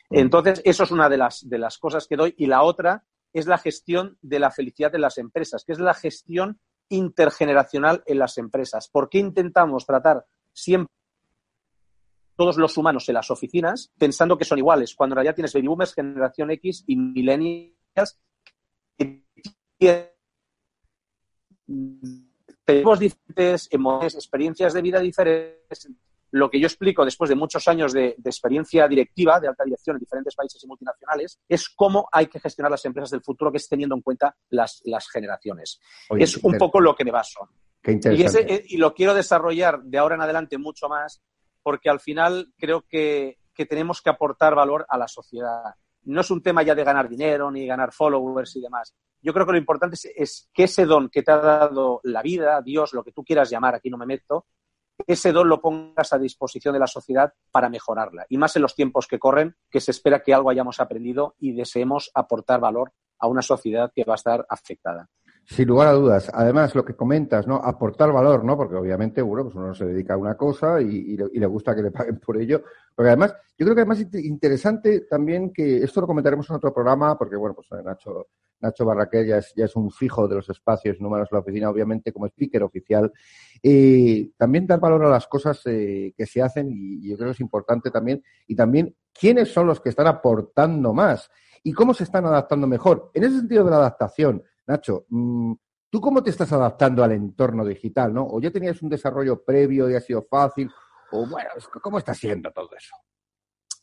Entonces, 0.09 0.59
eso 0.65 0.83
es 0.83 0.89
una 0.89 1.07
de 1.07 1.17
las, 1.17 1.47
de 1.47 1.59
las 1.59 1.77
cosas 1.77 2.07
que 2.07 2.15
doy. 2.15 2.33
Y 2.37 2.47
la 2.47 2.63
otra 2.63 3.05
es 3.33 3.47
la 3.47 3.57
gestión 3.57 4.17
de 4.21 4.39
la 4.39 4.51
felicidad 4.51 4.91
de 4.91 4.99
las 4.99 5.17
empresas, 5.17 5.63
que 5.65 5.73
es 5.73 5.79
la 5.79 5.93
gestión 5.93 6.59
intergeneracional 6.89 8.03
en 8.05 8.19
las 8.19 8.37
empresas. 8.37 8.89
¿Por 8.89 9.09
qué 9.09 9.19
intentamos 9.19 9.85
tratar 9.85 10.25
siempre 10.51 10.93
todos 12.35 12.57
los 12.57 12.75
humanos 12.77 13.07
en 13.07 13.15
las 13.15 13.29
oficinas 13.29 13.91
pensando 13.97 14.37
que 14.37 14.45
son 14.45 14.57
iguales, 14.57 14.95
cuando 14.95 15.13
en 15.13 15.17
realidad 15.17 15.35
tienes 15.35 15.53
baby 15.53 15.67
boomers, 15.67 15.93
generación 15.93 16.51
X 16.51 16.83
y 16.87 16.95
millennials 16.95 18.17
tenemos 22.65 22.99
diferentes 22.99 23.67
emociones, 23.71 24.15
experiencias 24.15 24.73
de 24.73 24.81
vida 24.81 24.99
diferentes. 24.99 25.89
Lo 26.31 26.49
que 26.49 26.59
yo 26.59 26.67
explico 26.67 27.05
después 27.05 27.29
de 27.29 27.35
muchos 27.35 27.67
años 27.67 27.93
de, 27.93 28.15
experiencia 28.23 28.87
directiva, 28.87 29.39
de 29.39 29.49
alta 29.49 29.63
dirección 29.63 29.97
en 29.97 30.01
diferentes 30.01 30.35
países 30.35 30.63
y 30.63 30.67
multinacionales, 30.67 31.39
es 31.47 31.69
cómo 31.69 32.07
hay 32.11 32.27
que 32.27 32.39
gestionar 32.39 32.71
las 32.71 32.85
empresas 32.85 33.11
del 33.11 33.21
futuro, 33.21 33.51
que 33.51 33.57
es 33.57 33.67
teniendo 33.67 33.95
en 33.95 34.01
cuenta 34.01 34.35
las, 34.49 34.81
generaciones. 35.11 35.79
es 36.17 36.37
un 36.37 36.57
poco 36.57 36.79
lo 36.79 36.95
que 36.95 37.05
me 37.05 37.11
baso. 37.11 37.49
y, 37.83 38.23
ese, 38.23 38.63
y 38.67 38.77
lo 38.77 38.93
quiero 38.93 39.13
desarrollar 39.13 39.81
de 39.83 39.97
ahora 39.97 40.15
en 40.15 40.21
adelante 40.21 40.57
mucho 40.57 40.87
más, 40.87 41.21
porque 41.61 41.89
al 41.89 41.99
final 41.99 42.53
creo 42.57 42.85
que 42.87 43.37
que 43.53 43.65
tenemos 43.65 44.01
que 44.01 44.09
aportar 44.09 44.55
valor 44.55 44.85
a 44.89 44.97
la 44.97 45.07
sociedad. 45.07 45.75
No 46.03 46.21
es 46.21 46.31
un 46.31 46.41
tema 46.41 46.63
ya 46.63 46.75
de 46.75 46.83
ganar 46.83 47.07
dinero 47.07 47.51
ni 47.51 47.65
ganar 47.67 47.91
followers 47.91 48.55
y 48.55 48.61
demás. 48.61 48.95
Yo 49.21 49.33
creo 49.33 49.45
que 49.45 49.51
lo 49.51 49.57
importante 49.57 49.97
es, 50.15 50.49
que 50.51 50.63
ese 50.63 50.85
don 50.85 51.09
que 51.09 51.21
te 51.21 51.31
ha 51.31 51.37
dado 51.37 51.99
la 52.03 52.23
vida, 52.23 52.61
Dios, 52.61 52.93
lo 52.93 53.03
que 53.03 53.11
tú 53.11 53.23
quieras 53.23 53.49
llamar, 53.51 53.75
aquí 53.75 53.89
no 53.89 53.97
me 53.97 54.07
meto, 54.07 54.47
ese 55.07 55.31
don 55.31 55.49
lo 55.49 55.61
pongas 55.61 56.13
a 56.13 56.17
disposición 56.17 56.73
de 56.73 56.79
la 56.79 56.87
sociedad 56.87 57.33
para 57.51 57.69
mejorarla. 57.69 58.25
Y 58.29 58.37
más 58.37 58.55
en 58.55 58.61
los 58.61 58.75
tiempos 58.75 59.07
que 59.07 59.19
corren, 59.19 59.55
que 59.69 59.79
se 59.79 59.91
espera 59.91 60.23
que 60.23 60.33
algo 60.33 60.49
hayamos 60.49 60.79
aprendido 60.79 61.35
y 61.39 61.53
deseemos 61.53 62.11
aportar 62.13 62.59
valor 62.59 62.93
a 63.19 63.27
una 63.27 63.41
sociedad 63.41 63.91
que 63.93 64.03
va 64.03 64.13
a 64.13 64.15
estar 64.15 64.45
afectada. 64.49 65.09
Sin 65.45 65.67
lugar 65.67 65.87
a 65.89 65.93
dudas. 65.93 66.31
Además, 66.33 66.75
lo 66.75 66.85
que 66.85 66.95
comentas, 66.95 67.47
¿no? 67.47 67.55
Aportar 67.55 68.11
valor, 68.11 68.43
¿no? 68.43 68.55
Porque 68.55 68.75
obviamente, 68.75 69.21
bueno, 69.21 69.45
pues 69.45 69.55
uno 69.55 69.73
se 69.73 69.85
dedica 69.85 70.13
a 70.13 70.17
una 70.17 70.35
cosa 70.35 70.79
y, 70.79 71.17
le, 71.17 71.45
gusta 71.45 71.75
que 71.75 71.81
le 71.81 71.91
paguen 71.91 72.19
por 72.19 72.37
ello. 72.37 72.63
Porque 72.95 73.09
además, 73.09 73.35
yo 73.57 73.65
creo 73.65 73.75
que 73.75 73.81
además 73.81 73.99
es 73.99 74.25
interesante 74.25 75.01
también 75.01 75.51
que 75.51 75.77
esto 75.77 76.01
lo 76.01 76.07
comentaremos 76.07 76.49
en 76.49 76.55
otro 76.55 76.73
programa, 76.73 77.17
porque 77.17 77.35
bueno, 77.35 77.55
pues 77.55 77.67
Nacho, 77.83 78.27
Nacho 78.61 78.85
Barraquer 78.85 79.25
ya 79.25 79.37
es, 79.37 79.75
un 79.75 79.91
fijo 79.91 80.27
de 80.27 80.35
los 80.35 80.49
espacios 80.49 80.99
números 81.01 81.29
de 81.29 81.35
la 81.35 81.41
oficina, 81.41 81.69
obviamente, 81.69 82.13
como 82.13 82.27
speaker 82.27 82.63
oficial. 82.63 83.11
Eh, 83.61 84.31
también 84.37 84.67
dar 84.67 84.79
valor 84.79 85.05
a 85.05 85.09
las 85.09 85.27
cosas 85.27 85.61
eh, 85.65 86.13
que 86.15 86.25
se 86.25 86.41
hacen 86.41 86.69
y, 86.71 87.09
yo 87.09 87.17
creo 87.17 87.29
que 87.29 87.33
es 87.33 87.39
importante 87.41 87.91
también. 87.91 88.23
Y 88.47 88.55
también 88.55 88.95
quiénes 89.13 89.51
son 89.51 89.67
los 89.67 89.79
que 89.79 89.89
están 89.89 90.07
aportando 90.07 90.93
más 90.93 91.29
y 91.63 91.73
cómo 91.73 91.93
se 91.93 92.03
están 92.03 92.25
adaptando 92.25 92.67
mejor. 92.67 93.11
En 93.13 93.23
ese 93.23 93.39
sentido 93.39 93.63
de 93.65 93.71
la 93.71 93.77
adaptación, 93.77 94.43
Nacho, 94.67 95.05
mm, 95.09 95.53
¿tú 95.89 95.99
cómo 95.99 96.23
te 96.23 96.29
estás 96.29 96.51
adaptando 96.53 97.03
al 97.03 97.11
entorno 97.11 97.65
digital, 97.65 98.13
no? 98.13 98.25
¿O 98.27 98.39
ya 98.39 98.51
tenías 98.51 98.81
un 98.81 98.89
desarrollo 98.89 99.43
previo 99.43 99.89
y 99.89 99.95
ha 99.95 100.01
sido 100.01 100.23
fácil? 100.29 100.69
¿O 101.11 101.27
bueno, 101.27 101.49
¿cómo 101.81 101.97
está 101.97 102.13
siendo 102.13 102.51
todo 102.51 102.69
eso? 102.77 102.95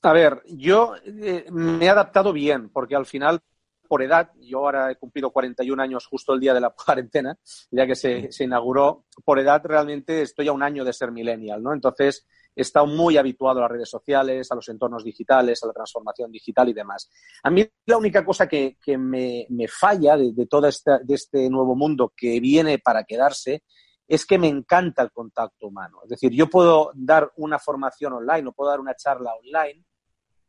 A 0.03 0.13
ver, 0.13 0.43
yo 0.47 0.95
eh, 1.05 1.47
me 1.51 1.85
he 1.85 1.89
adaptado 1.89 2.33
bien, 2.33 2.69
porque 2.71 2.95
al 2.95 3.07
final, 3.07 3.41
por 3.89 4.03
edad, 4.03 4.31
yo 4.41 4.59
ahora 4.59 4.91
he 4.91 4.97
cumplido 4.97 5.31
41 5.31 5.83
años 5.83 6.07
justo 6.07 6.35
el 6.35 6.41
día 6.41 6.55
de 6.55 6.61
la 6.61 6.71
cuarentena, 6.87 7.37
ya 7.71 7.87
que 7.87 7.97
se, 7.97 8.31
se 8.31 8.45
inauguró, 8.45 9.07
por 9.25 9.39
edad 9.39 9.63
realmente 9.65 10.23
estoy 10.23 10.49
a 10.49 10.53
un 10.53 10.63
año 10.63 10.85
de 10.85 10.93
ser 10.93 11.11
millennial, 11.11 11.63
¿no? 11.63 11.73
Entonces, 11.73 12.27
he 12.59 12.63
estado 12.63 12.87
muy 12.87 13.17
habituado 13.17 13.59
a 13.59 13.63
las 13.63 13.71
redes 13.71 13.89
sociales, 13.89 14.51
a 14.51 14.57
los 14.57 14.69
entornos 14.69 15.05
digitales, 15.05 15.63
a 15.63 15.69
la 15.69 15.73
transformación 15.73 16.33
digital 16.33 16.69
y 16.69 16.73
demás. 16.73 17.09
A 17.45 17.51
mí 17.51 17.65
la 17.87 17.97
única 17.97 18.25
cosa 18.25 18.49
que, 18.49 18.77
me, 18.99 19.47
falla 19.69 20.17
de, 20.17 20.47
todo 20.47 20.67
este, 20.67 20.91
de 21.05 21.15
este 21.15 21.49
nuevo 21.49 21.77
mundo 21.77 22.13
que 22.17 22.41
viene 22.41 22.81
para 22.81 23.05
quedarse 23.05 23.63
es 24.09 24.27
que 24.27 24.39
me 24.39 24.49
encanta 24.49 25.03
el 25.03 25.13
contacto 25.13 25.69
humano. 25.69 26.01
Es 26.03 26.09
decir, 26.09 26.33
yo 26.33 26.49
puedo 26.49 26.91
dar 26.95 27.31
una 27.37 27.61
formación 27.61 28.15
online 28.15 28.49
o 28.49 28.53
puedo 28.53 28.71
dar 28.71 28.81
una 28.81 28.97
charla 28.97 29.35
online, 29.35 29.85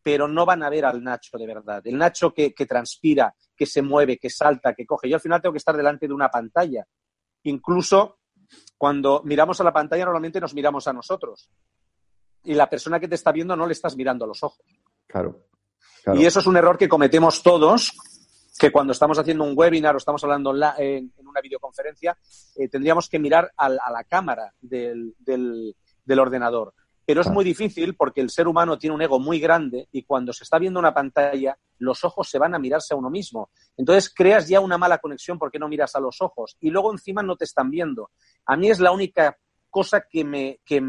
pero 0.02 0.28
no 0.28 0.46
van 0.46 0.64
a 0.64 0.70
ver 0.70 0.86
al 0.86 1.04
Nacho 1.04 1.38
de 1.38 1.48
verdad. 1.48 1.82
El 1.86 1.98
Nacho 1.98 2.34
que, 2.34 2.54
que 2.54 2.66
transpira, 2.66 3.34
que 3.56 3.66
se 3.66 3.82
mueve, 3.82 4.18
que 4.18 4.30
salta, 4.30 4.74
que 4.74 4.86
coge. 4.86 5.10
Yo 5.10 5.16
al 5.16 5.22
final 5.22 5.42
tengo 5.42 5.54
que 5.54 5.60
estar 5.60 5.76
delante 5.76 6.08
de 6.08 6.14
una 6.14 6.30
pantalla. 6.30 6.86
Incluso 7.44 8.20
cuando 8.78 9.22
miramos 9.24 9.60
a 9.62 9.64
la 9.64 9.74
pantalla 9.74 10.06
normalmente 10.06 10.40
nos 10.40 10.54
miramos 10.54 10.88
a 10.88 10.94
nosotros 10.94 11.52
y 12.44 12.54
la 12.54 12.70
persona 12.70 13.00
que 13.00 13.08
te 13.08 13.16
está 13.16 13.32
viendo 13.32 13.56
no 13.56 13.66
le 13.66 13.74
estás 13.74 13.96
mirando 13.96 14.26
a 14.26 14.28
los 14.28 14.44
ojos. 14.44 14.66
Claro. 15.08 15.46
Y 16.14 16.26
eso 16.26 16.40
es 16.40 16.48
un 16.48 16.58
error 16.58 16.78
que 16.78 16.90
cometemos 16.90 17.44
todos, 17.44 17.94
que 18.58 18.72
cuando 18.72 18.94
estamos 18.94 19.20
haciendo 19.20 19.44
un 19.44 19.54
webinar 19.56 19.96
o 19.96 19.98
estamos 19.98 20.24
hablando 20.24 20.54
en, 20.78 21.14
una 21.18 21.42
videoconferencia, 21.42 22.18
eh, 22.56 22.68
tendríamos 22.70 23.10
que 23.10 23.20
mirar 23.20 23.52
a, 23.56 23.70
la 23.70 24.04
cámara 24.08 24.54
del, 24.60 25.14
ordenador. 26.18 26.74
Pero 27.10 27.22
es 27.22 27.28
muy 27.32 27.44
difícil 27.44 27.96
porque 27.96 28.22
el 28.22 28.30
ser 28.30 28.48
humano 28.48 28.78
tiene 28.78 28.94
un 28.94 29.02
ego 29.02 29.20
muy 29.20 29.40
grande 29.40 29.88
y 29.92 30.04
cuando 30.04 30.32
se 30.32 30.44
está 30.44 30.60
viendo 30.60 30.80
una 30.80 30.94
pantalla, 30.94 31.58
los 31.80 32.04
ojos 32.04 32.30
se 32.30 32.38
van 32.38 32.54
a 32.54 32.60
mirarse 32.60 32.94
a 32.94 32.98
uno 32.98 33.10
mismo. 33.10 33.50
Entonces 33.76 34.14
creas 34.14 34.48
ya 34.48 34.60
una 34.60 34.78
mala 34.78 35.00
conexión 35.00 35.40
porque 35.40 35.58
no 35.58 35.68
miras 35.68 35.96
a 35.96 36.00
los 36.00 36.22
ojos 36.22 36.56
y 36.60 36.70
luego 36.70 36.92
encima 36.92 37.24
no 37.24 37.36
te 37.36 37.46
están 37.46 37.72
viendo. 37.72 38.12
A 38.46 38.56
mí 38.56 38.70
es 38.70 38.80
la 38.80 38.92
única 38.92 39.36
cosa 39.72 40.06
que 40.08 40.24
me, 40.24 40.60
que, 40.64 40.84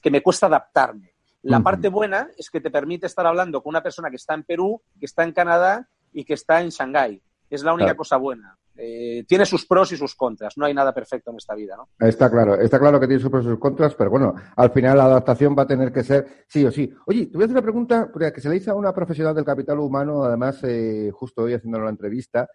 que 0.00 0.10
me 0.10 0.22
cuesta 0.22 0.46
adaptarme. 0.46 1.12
La 1.42 1.60
parte 1.60 1.90
buena 1.90 2.30
es 2.38 2.48
que 2.48 2.62
te 2.62 2.70
permite 2.70 3.04
estar 3.04 3.26
hablando 3.26 3.62
con 3.62 3.68
una 3.72 3.82
persona 3.82 4.08
que 4.08 4.16
está 4.16 4.32
en 4.32 4.44
Perú, 4.44 4.80
que 4.98 5.04
está 5.04 5.24
en 5.24 5.32
Canadá 5.32 5.86
y 6.10 6.24
que 6.24 6.32
está 6.32 6.62
en 6.62 6.70
Shanghái. 6.70 7.22
Es 7.50 7.62
la 7.62 7.74
única 7.74 7.94
cosa 7.94 8.16
buena. 8.16 8.56
Eh, 8.78 9.24
tiene 9.26 9.46
sus 9.46 9.66
pros 9.66 9.92
y 9.92 9.96
sus 9.96 10.14
contras. 10.14 10.56
No 10.56 10.66
hay 10.66 10.74
nada 10.74 10.92
perfecto 10.92 11.30
en 11.30 11.38
esta 11.38 11.54
vida, 11.54 11.76
¿no? 11.76 11.88
Está 12.06 12.30
claro, 12.30 12.56
está 12.56 12.78
claro 12.78 13.00
que 13.00 13.06
tiene 13.06 13.22
sus 13.22 13.30
pros 13.30 13.44
y 13.44 13.48
sus 13.48 13.58
contras, 13.58 13.94
pero 13.94 14.10
bueno, 14.10 14.34
al 14.56 14.70
final 14.70 14.98
la 14.98 15.04
adaptación 15.04 15.54
va 15.58 15.62
a 15.62 15.66
tener 15.66 15.92
que 15.92 16.04
ser 16.04 16.44
sí 16.46 16.64
o 16.64 16.70
sí. 16.70 16.92
Oye, 17.06 17.26
te 17.26 17.32
voy 17.32 17.42
a 17.42 17.44
hacer 17.46 17.56
una 17.56 17.62
pregunta 17.62 18.10
que 18.34 18.40
se 18.40 18.48
le 18.48 18.56
hizo 18.56 18.72
a 18.72 18.74
una 18.74 18.92
profesional 18.92 19.34
del 19.34 19.44
capital 19.44 19.78
humano, 19.78 20.24
además, 20.24 20.62
eh, 20.64 21.10
justo 21.12 21.42
hoy 21.42 21.54
haciendo 21.54 21.80
la 21.80 21.90
entrevista, 21.90 22.48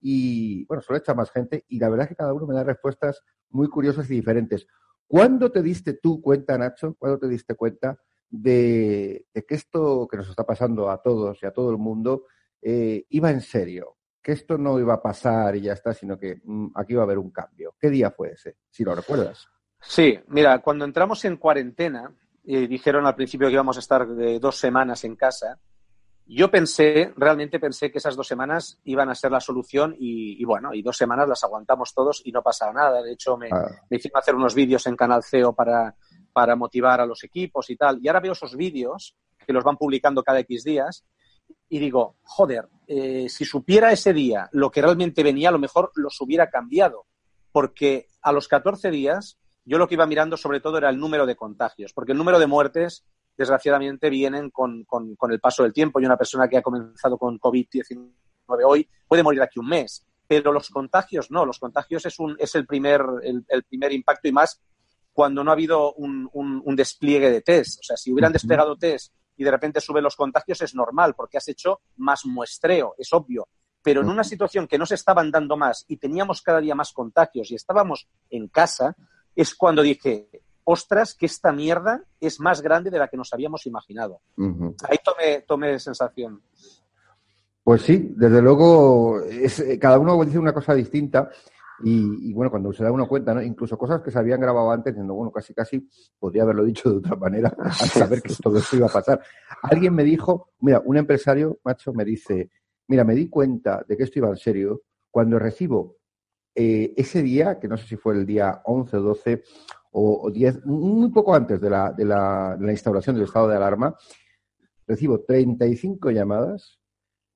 y 0.00 0.64
bueno, 0.66 0.82
solo 0.82 0.98
echa 0.98 1.14
más 1.14 1.30
gente, 1.30 1.64
y 1.68 1.78
la 1.78 1.88
verdad 1.88 2.04
es 2.04 2.08
que 2.10 2.16
cada 2.16 2.32
uno 2.32 2.46
me 2.46 2.54
da 2.54 2.64
respuestas 2.64 3.22
muy 3.50 3.68
curiosas 3.68 4.10
y 4.10 4.14
diferentes. 4.14 4.66
¿Cuándo 5.06 5.50
te 5.50 5.62
diste 5.62 5.94
tú 5.94 6.20
cuenta, 6.20 6.56
Nacho? 6.56 6.94
¿Cuándo 6.98 7.18
te 7.18 7.28
diste 7.28 7.54
cuenta 7.54 7.98
de, 8.28 9.26
que 9.34 9.54
esto 9.54 10.06
que 10.08 10.16
nos 10.16 10.28
está 10.28 10.44
pasando 10.44 10.90
a 10.90 11.02
todos 11.02 11.42
y 11.42 11.46
a 11.46 11.52
todo 11.52 11.70
el 11.70 11.78
mundo 11.78 12.26
eh, 12.62 13.04
iba 13.10 13.30
en 13.30 13.40
serio? 13.40 13.96
Que 14.22 14.32
esto 14.32 14.58
no 14.58 14.78
iba 14.78 14.94
a 14.94 15.02
pasar 15.02 15.56
y 15.56 15.62
ya 15.62 15.72
está, 15.72 15.94
sino 15.94 16.18
que 16.18 16.40
mm, 16.44 16.68
aquí 16.74 16.92
iba 16.92 17.02
a 17.02 17.04
haber 17.04 17.18
un 17.18 17.30
cambio. 17.30 17.74
¿Qué 17.78 17.88
día 17.88 18.10
fue 18.10 18.32
ese? 18.32 18.56
Si 18.70 18.84
lo 18.84 18.94
recuerdas. 18.94 19.48
Sí, 19.80 20.18
mira, 20.28 20.58
cuando 20.60 20.84
entramos 20.84 21.24
en 21.24 21.36
cuarentena, 21.36 22.14
y 22.44 22.66
dijeron 22.66 23.06
al 23.06 23.14
principio 23.14 23.48
que 23.48 23.54
íbamos 23.54 23.76
a 23.76 23.80
estar 23.80 24.06
de 24.06 24.38
dos 24.38 24.56
semanas 24.56 25.04
en 25.04 25.16
casa, 25.16 25.58
yo 26.32 26.48
pensé, 26.48 27.12
realmente 27.16 27.58
pensé 27.58 27.90
que 27.90 27.98
esas 27.98 28.14
dos 28.14 28.28
semanas 28.28 28.78
iban 28.84 29.08
a 29.08 29.16
ser 29.16 29.32
la 29.32 29.40
solución 29.40 29.96
y, 29.98 30.44
bueno, 30.44 30.72
y 30.72 30.80
dos 30.80 30.96
semanas 30.96 31.28
las 31.28 31.42
aguantamos 31.42 31.92
todos 31.92 32.22
y 32.24 32.30
no 32.30 32.40
pasaba 32.40 32.72
nada. 32.72 33.02
De 33.02 33.12
hecho, 33.12 33.36
me, 33.36 33.48
ah. 33.50 33.68
me 33.90 33.96
hicieron 33.96 34.18
hacer 34.18 34.36
unos 34.36 34.54
vídeos 34.54 34.86
en 34.86 34.94
Canal 34.94 35.24
CEO 35.24 35.52
para, 35.54 35.96
para 36.32 36.54
motivar 36.54 37.00
a 37.00 37.06
los 37.06 37.24
equipos 37.24 37.68
y 37.70 37.76
tal. 37.76 37.98
Y 38.00 38.06
ahora 38.06 38.20
veo 38.20 38.32
esos 38.32 38.54
vídeos 38.56 39.16
que 39.44 39.52
los 39.52 39.64
van 39.64 39.76
publicando 39.76 40.22
cada 40.22 40.38
X 40.40 40.62
días 40.62 41.04
y 41.68 41.78
digo, 41.78 42.16
joder, 42.22 42.68
eh, 42.86 43.28
si 43.28 43.44
supiera 43.44 43.92
ese 43.92 44.12
día 44.12 44.48
lo 44.52 44.70
que 44.70 44.82
realmente 44.82 45.22
venía, 45.22 45.48
a 45.48 45.52
lo 45.52 45.58
mejor 45.58 45.92
los 45.94 46.20
hubiera 46.20 46.50
cambiado. 46.50 47.06
Porque 47.52 48.08
a 48.22 48.32
los 48.32 48.48
14 48.48 48.90
días 48.90 49.38
yo 49.64 49.78
lo 49.78 49.86
que 49.86 49.94
iba 49.94 50.06
mirando 50.06 50.36
sobre 50.36 50.60
todo 50.60 50.78
era 50.78 50.88
el 50.88 50.98
número 50.98 51.26
de 51.26 51.36
contagios, 51.36 51.92
porque 51.92 52.12
el 52.12 52.18
número 52.18 52.38
de 52.38 52.46
muertes 52.46 53.04
desgraciadamente 53.36 54.10
vienen 54.10 54.50
con, 54.50 54.84
el 55.30 55.40
paso 55.40 55.62
del 55.62 55.72
tiempo 55.72 56.00
y 56.00 56.04
una 56.04 56.16
persona 56.16 56.48
que 56.48 56.58
ha 56.58 56.62
comenzado 56.62 57.16
con 57.16 57.38
COVID-19 57.38 58.10
hoy 58.64 58.88
puede 59.06 59.22
morir 59.22 59.42
aquí 59.42 59.58
un 59.58 59.68
mes. 59.68 60.04
Pero 60.26 60.52
los 60.52 60.68
contagios 60.70 61.30
no, 61.30 61.44
los 61.44 61.58
contagios 61.58 62.06
es, 62.06 62.18
un, 62.18 62.36
es 62.38 62.54
el, 62.54 62.66
primer, 62.66 63.02
el, 63.22 63.62
primer 63.64 63.92
impacto 63.92 64.28
y 64.28 64.32
más 64.32 64.60
cuando 65.12 65.42
no 65.42 65.50
ha 65.50 65.54
habido 65.54 65.92
un, 65.94 66.76
despliegue 66.76 67.30
de 67.30 67.42
test. 67.42 67.80
O 67.80 67.82
sea, 67.82 67.96
si 67.96 68.12
hubieran 68.12 68.32
desplegado 68.32 68.76
test 68.76 69.12
y 69.40 69.44
de 69.44 69.50
repente 69.50 69.80
suben 69.80 70.04
los 70.04 70.16
contagios 70.16 70.60
es 70.60 70.74
normal 70.74 71.14
porque 71.14 71.38
has 71.38 71.48
hecho 71.48 71.80
más 71.96 72.26
muestreo, 72.26 72.94
es 72.98 73.10
obvio. 73.14 73.48
Pero 73.82 74.02
en 74.02 74.10
una 74.10 74.22
situación 74.22 74.68
que 74.68 74.76
no 74.76 74.84
se 74.84 74.96
estaban 74.96 75.30
dando 75.30 75.56
más 75.56 75.86
y 75.88 75.96
teníamos 75.96 76.42
cada 76.42 76.60
día 76.60 76.74
más 76.74 76.92
contagios 76.92 77.50
y 77.50 77.54
estábamos 77.54 78.06
en 78.28 78.48
casa, 78.48 78.94
es 79.34 79.54
cuando 79.54 79.80
dije, 79.80 80.28
ostras, 80.64 81.14
que 81.14 81.24
esta 81.24 81.52
mierda 81.52 82.04
es 82.20 82.38
más 82.38 82.60
grande 82.60 82.90
de 82.90 82.98
la 82.98 83.08
que 83.08 83.16
nos 83.16 83.32
habíamos 83.32 83.64
imaginado. 83.64 84.20
Ahí 84.86 84.98
tomé, 85.02 85.40
tomé 85.48 85.78
sensación. 85.78 86.42
Pues 87.64 87.80
sí, 87.80 88.12
desde 88.14 88.42
luego, 88.42 89.22
es, 89.22 89.64
cada 89.80 89.98
uno 89.98 90.22
dice 90.22 90.38
una 90.38 90.52
cosa 90.52 90.74
distinta. 90.74 91.30
Y, 91.82 92.32
bueno, 92.32 92.50
cuando 92.50 92.72
se 92.72 92.84
da 92.84 92.92
uno 92.92 93.08
cuenta, 93.08 93.32
¿no? 93.32 93.42
incluso 93.42 93.78
cosas 93.78 94.02
que 94.02 94.10
se 94.10 94.18
habían 94.18 94.40
grabado 94.40 94.70
antes, 94.70 94.92
diciendo, 94.92 95.14
bueno, 95.14 95.32
casi 95.32 95.54
casi 95.54 95.88
podría 96.18 96.42
haberlo 96.42 96.64
dicho 96.64 96.90
de 96.90 96.98
otra 96.98 97.16
manera 97.16 97.54
al 97.58 97.72
saber 97.72 98.22
que 98.22 98.34
todo 98.34 98.58
esto 98.58 98.76
iba 98.76 98.86
a 98.86 98.90
pasar. 98.90 99.20
Alguien 99.62 99.94
me 99.94 100.04
dijo, 100.04 100.50
mira, 100.60 100.82
un 100.84 100.96
empresario, 100.96 101.58
macho, 101.64 101.92
me 101.92 102.04
dice, 102.04 102.50
mira, 102.88 103.04
me 103.04 103.14
di 103.14 103.28
cuenta 103.28 103.84
de 103.88 103.96
que 103.96 104.04
esto 104.04 104.18
iba 104.18 104.28
en 104.28 104.36
serio 104.36 104.82
cuando 105.10 105.38
recibo 105.38 105.96
eh, 106.54 106.92
ese 106.96 107.22
día, 107.22 107.58
que 107.58 107.68
no 107.68 107.76
sé 107.76 107.86
si 107.86 107.96
fue 107.96 108.14
el 108.14 108.26
día 108.26 108.60
11 108.64 108.96
o 108.96 109.02
12, 109.02 109.42
o, 109.92 110.30
diez, 110.30 110.64
muy 110.64 111.10
poco 111.10 111.34
antes 111.34 111.60
de 111.60 111.70
la, 111.70 111.92
de, 111.92 112.04
la, 112.04 112.56
de 112.58 112.66
la 112.66 112.72
instauración 112.72 113.16
del 113.16 113.24
estado 113.24 113.48
de 113.48 113.56
alarma, 113.56 113.96
recibo 114.86 115.20
35 115.20 116.10
llamadas 116.10 116.78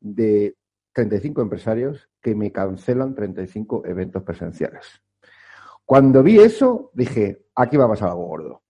de 0.00 0.56
35 0.94 1.42
empresarios 1.42 2.08
que 2.22 2.34
me 2.34 2.50
cancelan 2.52 3.14
35 3.14 3.82
eventos 3.84 4.22
presenciales. 4.22 5.02
Cuando 5.84 6.22
vi 6.22 6.38
eso, 6.38 6.90
dije, 6.94 7.46
aquí 7.54 7.76
va 7.76 7.84
a 7.84 7.88
pasar 7.88 8.08
algo 8.10 8.26
gordo. 8.26 8.62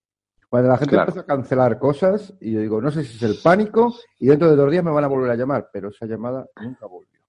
Cuando 0.49 0.69
la 0.69 0.77
gente 0.77 0.95
empieza 0.95 1.21
a 1.21 1.25
cancelar 1.25 1.79
cosas, 1.79 2.33
y 2.41 2.53
yo 2.53 2.59
digo, 2.59 2.81
no 2.81 2.91
sé 2.91 3.03
si 3.03 3.15
es 3.15 3.23
el 3.23 3.37
pánico, 3.41 3.93
y 4.19 4.27
dentro 4.27 4.49
de 4.49 4.55
dos 4.55 4.71
días 4.71 4.83
me 4.83 4.91
van 4.91 5.03
a 5.03 5.07
volver 5.07 5.31
a 5.31 5.35
llamar, 5.35 5.69
pero 5.71 5.89
esa 5.89 6.05
llamada 6.05 6.45
nunca 6.61 6.85
volvió. 6.85 7.21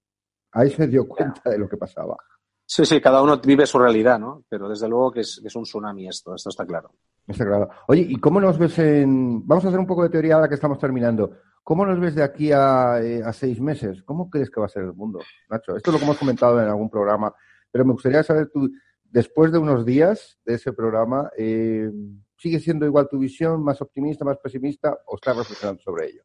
Ahí 0.52 0.70
se 0.70 0.86
dio 0.86 1.06
cuenta 1.06 1.50
de 1.50 1.58
lo 1.58 1.68
que 1.68 1.76
pasaba. 1.76 2.16
Sí, 2.64 2.84
sí, 2.84 3.00
cada 3.00 3.22
uno 3.22 3.38
vive 3.38 3.64
su 3.66 3.78
realidad, 3.78 4.18
¿no? 4.18 4.44
Pero 4.48 4.68
desde 4.68 4.88
luego 4.88 5.12
que 5.12 5.20
es, 5.20 5.54
un 5.54 5.62
tsunami 5.62 6.08
esto, 6.08 6.34
esto 6.34 6.50
está 6.50 6.66
claro. 6.66 6.90
Está 7.26 7.44
claro. 7.44 7.68
Oye, 7.86 8.06
¿y 8.08 8.16
cómo 8.16 8.40
nos 8.40 8.58
ves 8.58 8.78
en... 8.80 9.46
Vamos 9.46 9.64
a 9.64 9.68
hacer 9.68 9.78
un 9.78 9.86
poco 9.86 10.02
de 10.02 10.08
teoría 10.08 10.34
ahora 10.34 10.48
que 10.48 10.56
estamos 10.56 10.78
terminando. 10.78 11.30
¿Cómo 11.66 11.84
nos 11.84 11.98
ves 11.98 12.14
de 12.14 12.22
aquí 12.22 12.52
a, 12.52 13.00
eh, 13.02 13.24
seis 13.32 13.60
meses? 13.60 14.00
¿Cómo 14.04 14.30
crees 14.30 14.50
que 14.50 14.60
va 14.60 14.66
a 14.66 14.68
ser 14.68 14.84
el 14.84 14.92
mundo, 14.92 15.18
Nacho? 15.50 15.76
Esto 15.76 15.90
es 15.90 15.94
lo 15.94 15.98
que 15.98 16.04
hemos 16.04 16.16
comentado 16.16 16.62
en 16.62 16.68
algún 16.68 16.88
programa, 16.88 17.34
pero 17.72 17.84
me 17.84 17.92
gustaría 17.92 18.22
saber 18.22 18.50
tú, 18.54 18.70
después 19.02 19.50
de 19.50 19.58
unos 19.58 19.84
días 19.84 20.38
de 20.44 20.54
ese 20.54 20.72
programa, 20.72 21.28
eh, 21.36 21.90
¿sigue 22.36 22.60
siendo 22.60 22.86
igual 22.86 23.08
tu 23.10 23.18
visión, 23.18 23.64
más 23.64 23.82
optimista, 23.82 24.24
más 24.24 24.38
pesimista, 24.38 24.96
o 25.06 25.16
estás 25.16 25.36
reflexionando 25.36 25.82
sobre 25.82 26.06
ello? 26.06 26.22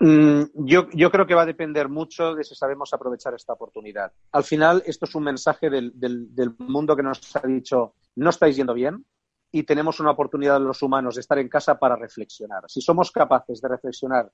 Mm, 0.00 0.66
yo, 0.66 0.90
yo, 0.92 1.10
creo 1.10 1.26
que 1.26 1.34
va 1.34 1.42
a 1.42 1.46
depender 1.46 1.88
mucho 1.88 2.34
de 2.34 2.44
si 2.44 2.54
sabemos 2.54 2.92
aprovechar 2.92 3.32
esta 3.32 3.54
oportunidad. 3.54 4.12
Al 4.32 4.44
final, 4.44 4.82
esto 4.84 5.06
es 5.06 5.14
un 5.14 5.24
mensaje 5.24 5.70
del, 5.70 5.92
del, 5.94 6.54
mundo 6.58 6.94
que 6.94 7.02
nos 7.02 7.34
ha 7.36 7.46
dicho, 7.46 7.94
no 8.16 8.28
estáis 8.28 8.56
yendo 8.56 8.74
bien 8.74 9.06
y 9.50 9.62
tenemos 9.62 10.00
una 10.00 10.10
oportunidad 10.10 10.60
los 10.60 10.82
humanos 10.82 11.14
de 11.14 11.22
estar 11.22 11.38
en 11.38 11.48
casa 11.48 11.78
para 11.78 11.96
reflexionar. 11.96 12.64
Si 12.68 12.82
somos 12.82 13.10
capaces 13.10 13.62
de 13.62 13.68
reflexionar, 13.68 14.30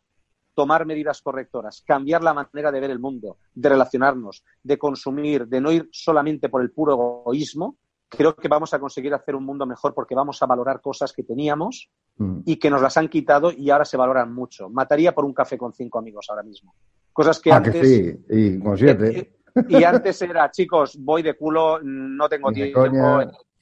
tomar 0.59 0.85
medidas 0.85 1.23
correctoras, 1.23 1.85
cambiar 1.87 2.21
la 2.25 2.35
manera 2.35 2.73
de 2.73 2.81
ver 2.81 2.91
el 2.91 2.99
mundo, 2.99 3.37
de 3.55 3.69
relacionarnos, 3.69 4.43
de 4.61 4.77
consumir, 4.77 5.47
de 5.47 5.61
no 5.61 5.71
ir 5.71 5.89
solamente 5.93 6.49
por 6.49 6.63
el 6.63 6.73
puro 6.73 6.95
egoísmo, 6.95 7.77
creo 8.09 8.35
que 8.35 8.49
vamos 8.49 8.75
a 8.75 8.81
conseguir 8.81 9.15
hacer 9.15 9.37
un 9.37 9.45
mundo 9.45 9.67
mejor 9.67 9.95
porque 9.95 10.17
vamos 10.17 10.43
a 10.43 10.47
valorar 10.47 10.81
cosas 10.81 11.13
que 11.13 11.23
teníamos 11.23 11.93
mm. 12.17 12.41
y 12.45 12.57
que 12.57 12.71
nos 12.71 12.83
las 12.83 12.97
han 12.97 13.07
quitado 13.07 13.53
y 13.53 13.71
ahora 13.71 13.85
se 13.85 13.97
valoran 13.97 14.35
mucho. 14.35 14.69
Mataría 14.69 15.15
por 15.15 15.25
un 15.25 15.33
café 15.33 15.57
con 15.57 15.73
cinco 15.73 16.01
amigos 16.01 16.27
ahora 16.29 16.43
mismo. 16.43 16.75
Cosas 17.13 17.39
que 17.39 17.53
ah, 17.53 17.59
antes. 17.59 17.89
sí, 17.89 18.19
y 18.29 18.59
con 18.59 18.77
siete. 18.77 19.17
Eh, 19.17 19.35
eh, 19.55 19.63
y 19.69 19.85
antes 19.85 20.21
era, 20.23 20.51
chicos, 20.51 20.99
voy 20.99 21.23
de 21.23 21.37
culo, 21.37 21.79
no 21.85 22.29
tengo 22.29 22.51
tiempo. 22.51 22.85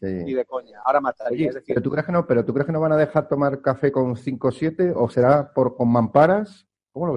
Y 0.01 0.33
de 0.33 0.47
coña. 0.47 0.81
Ahora 0.83 1.03
mataría. 1.03 1.51
pero, 1.67 1.83
¿tú 1.83 1.91
crees 1.91 2.07
que 2.07 2.13
no, 2.13 2.27
¿Pero 2.27 2.43
tú 2.43 2.55
crees 2.55 2.65
que 2.65 2.73
no 2.73 2.81
van 2.81 2.93
a 2.93 2.97
dejar 2.97 3.29
tomar 3.29 3.61
café 3.61 3.93
con 3.93 4.17
5 4.17 4.49
o 4.49 4.51
7? 4.51 4.93
¿O 4.97 5.11
será 5.11 5.53
por, 5.53 5.77
con 5.77 5.93
mamparas? 5.93 6.66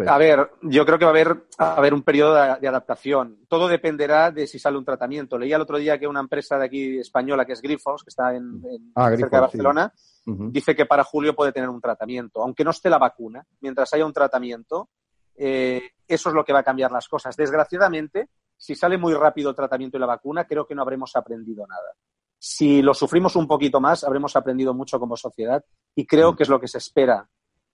A 0.10 0.18
ver, 0.18 0.52
yo 0.64 0.86
creo 0.86 1.00
que 1.00 1.06
va 1.06 1.12
a 1.12 1.14
haber, 1.14 1.46
a 1.58 1.76
haber 1.76 1.94
un 1.94 2.04
periodo 2.04 2.34
de, 2.34 2.68
adaptación. 2.68 3.40
Todo 3.48 3.70
dependerá 3.70 4.30
de 4.30 4.46
si 4.46 4.60
sale 4.60 4.78
un 4.78 4.84
tratamiento. 4.84 5.38
Leía 5.38 5.56
el 5.56 5.62
otro 5.62 5.78
día 5.78 5.98
que 5.98 6.06
una 6.06 6.20
empresa 6.20 6.58
de 6.58 6.66
aquí 6.66 6.98
española, 6.98 7.46
que 7.46 7.54
es 7.54 7.62
Grifos, 7.62 8.04
que 8.04 8.10
está 8.10 8.36
en, 8.36 8.62
ah, 8.96 9.10
cerca 9.16 9.38
de 9.38 9.42
Barcelona, 9.42 9.94
dice 10.26 10.76
que 10.76 10.86
para 10.86 11.06
julio 11.06 11.34
puede 11.34 11.54
tener 11.54 11.70
un 11.70 11.80
tratamiento. 11.80 12.42
Aunque 12.42 12.66
no 12.66 12.72
esté 12.72 12.90
la 12.90 12.98
vacuna, 12.98 13.46
mientras 13.62 13.94
haya 13.94 14.06
un 14.06 14.12
tratamiento, 14.12 14.90
eh, 15.36 15.82
eso 16.06 16.30
es 16.30 16.36
lo 16.36 16.44
que 16.44 16.52
va 16.52 16.60
a 16.60 16.64
cambiar 16.64 16.92
las 16.92 17.08
cosas. 17.08 17.38
Desgraciadamente, 17.38 18.28
si 18.58 18.76
sale 18.76 18.98
muy 18.98 19.14
rápido 19.14 19.50
el 19.50 19.56
tratamiento 19.56 19.96
y 19.96 20.02
la 20.02 20.08
vacuna, 20.08 20.44
creo 20.44 20.68
que 20.68 20.76
no 20.76 20.82
habremos 20.82 21.16
aprendido 21.16 21.66
nada. 21.66 21.94
Si 22.38 22.82
lo 22.82 22.94
sufrimos 22.94 23.38
un 23.38 23.48
poquito 23.48 23.80
más, 23.80 24.04
habremos 24.04 24.36
aprendido 24.36 24.74
mucho 24.74 25.00
como 25.00 25.16
sociedad 25.16 25.64
y 25.96 26.06
creo 26.06 26.36
que 26.36 26.44
es 26.44 26.50
lo 26.50 26.60
que 26.60 26.68
se 26.68 26.80
espera 26.80 27.30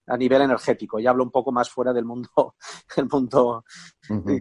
a 0.08 0.18
nivel 0.18 0.42
energético. 0.42 1.00
Y 1.00 1.08
hablo 1.08 1.24
un 1.24 1.32
poco 1.32 1.52
más 1.52 1.70
fuera 1.70 1.94
del 1.94 2.06
mundo, 2.06 2.30
el 2.98 3.08
mundo 3.12 3.64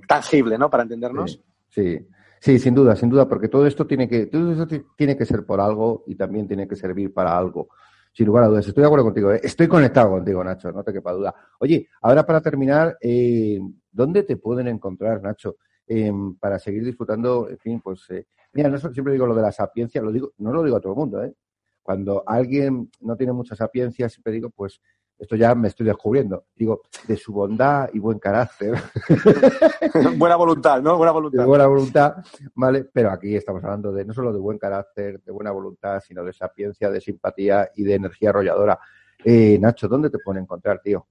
tangible, 0.07 0.59
¿no? 0.59 0.71
Para 0.71 0.83
entendernos. 0.83 1.43
Sí, 1.69 1.99
sí, 2.41 2.59
sin 2.59 2.75
duda, 2.75 2.95
sin 2.97 3.11
duda, 3.11 3.29
porque 3.29 3.49
todo 3.49 3.67
esto 3.67 3.87
tiene 3.87 4.09
que, 4.09 4.27
todo 4.27 4.53
esto 4.53 4.85
tiene 4.97 5.17
que 5.17 5.25
ser 5.25 5.45
por 5.45 5.61
algo 5.61 6.05
y 6.07 6.15
también 6.15 6.47
tiene 6.47 6.69
que 6.69 6.77
servir 6.77 7.12
para 7.12 7.37
algo. 7.37 7.69
Sin 8.12 8.27
lugar 8.27 8.45
a 8.45 8.47
dudas, 8.49 8.67
estoy 8.69 8.83
de 8.83 8.87
acuerdo 8.87 9.07
contigo. 9.07 9.33
¿eh? 9.33 9.41
Estoy 9.43 9.67
conectado 9.67 10.11
contigo, 10.11 10.45
Nacho, 10.45 10.71
no 10.71 10.85
te 10.85 10.93
quepa 10.93 11.12
duda. 11.12 11.35
Oye, 11.59 11.89
ahora 12.03 12.25
para 12.25 12.41
terminar, 12.41 12.97
eh, 13.01 13.59
¿dónde 13.91 14.23
te 14.23 14.37
pueden 14.37 14.69
encontrar, 14.69 15.21
Nacho? 15.21 15.57
Em, 15.87 16.37
para 16.37 16.59
seguir 16.59 16.85
disfrutando, 16.85 17.49
en 17.51 17.59
fin, 17.59 17.81
pues, 17.81 18.09
eh, 18.11 18.27
mira, 18.53 18.69
no, 18.69 18.79
siempre 18.79 19.12
digo 19.12 19.27
lo 19.27 19.35
de 19.35 19.43
la 19.43 19.51
sapiencia, 19.51 20.01
lo 20.01 20.12
digo, 20.12 20.33
no 20.39 20.53
lo 20.53 20.62
digo 20.62 20.77
a 20.77 20.81
todo 20.81 20.93
el 20.93 20.99
mundo, 20.99 21.25
¿eh? 21.25 21.35
Cuando 21.83 22.23
alguien 22.25 22.89
no 23.01 23.17
tiene 23.17 23.33
mucha 23.33 23.55
sapiencia, 23.57 24.09
siempre 24.09 24.33
digo, 24.33 24.49
pues, 24.49 24.81
esto 25.19 25.37
ya 25.37 25.55
me 25.55 25.69
estoy 25.69 25.87
descubriendo, 25.87 26.45
digo, 26.55 26.83
de 27.07 27.17
su 27.17 27.33
bondad 27.33 27.89
y 27.93 27.99
buen 27.99 28.19
carácter. 28.19 28.75
buena 30.17 30.37
voluntad, 30.37 30.83
¿no? 30.83 30.97
Buena 30.97 31.12
voluntad. 31.12 31.39
De 31.41 31.47
buena 31.47 31.67
voluntad, 31.67 32.17
¿vale? 32.55 32.85
Pero 32.93 33.11
aquí 33.11 33.37
estamos 33.37 33.62
hablando 33.65 33.93
de 33.93 34.05
no 34.05 34.12
solo 34.12 34.33
de 34.33 34.41
buen 34.41 34.59
carácter, 34.59 35.21
de 35.23 35.33
buena 35.33 35.51
voluntad, 35.51 36.01
sino 36.01 36.25
de 36.25 36.33
sapiencia, 36.33 36.91
de 36.91 37.01
simpatía 37.01 37.71
y 37.75 37.85
de 37.85 37.95
energía 37.95 38.31
arrolladora. 38.31 38.79
Eh, 39.25 39.59
Nacho, 39.59 39.89
¿dónde 39.89 40.11
te 40.11 40.19
pueden 40.19 40.43
encontrar, 40.43 40.81
tío? 40.81 41.07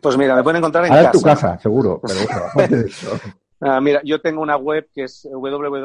Pues 0.00 0.16
mira, 0.16 0.34
me 0.34 0.42
pueden 0.42 0.58
encontrar 0.58 0.84
en 0.86 0.92
casa. 0.92 1.04
en 1.04 1.12
tu 1.12 1.20
casa, 1.20 1.58
seguro. 1.58 2.00
Pero 2.00 2.80
Ah, 3.62 3.78
mira, 3.78 4.00
yo 4.04 4.22
tengo 4.22 4.40
una 4.40 4.56
web 4.56 4.88
que 4.92 5.04
es 5.04 5.28
www.eljefe, 5.30 5.82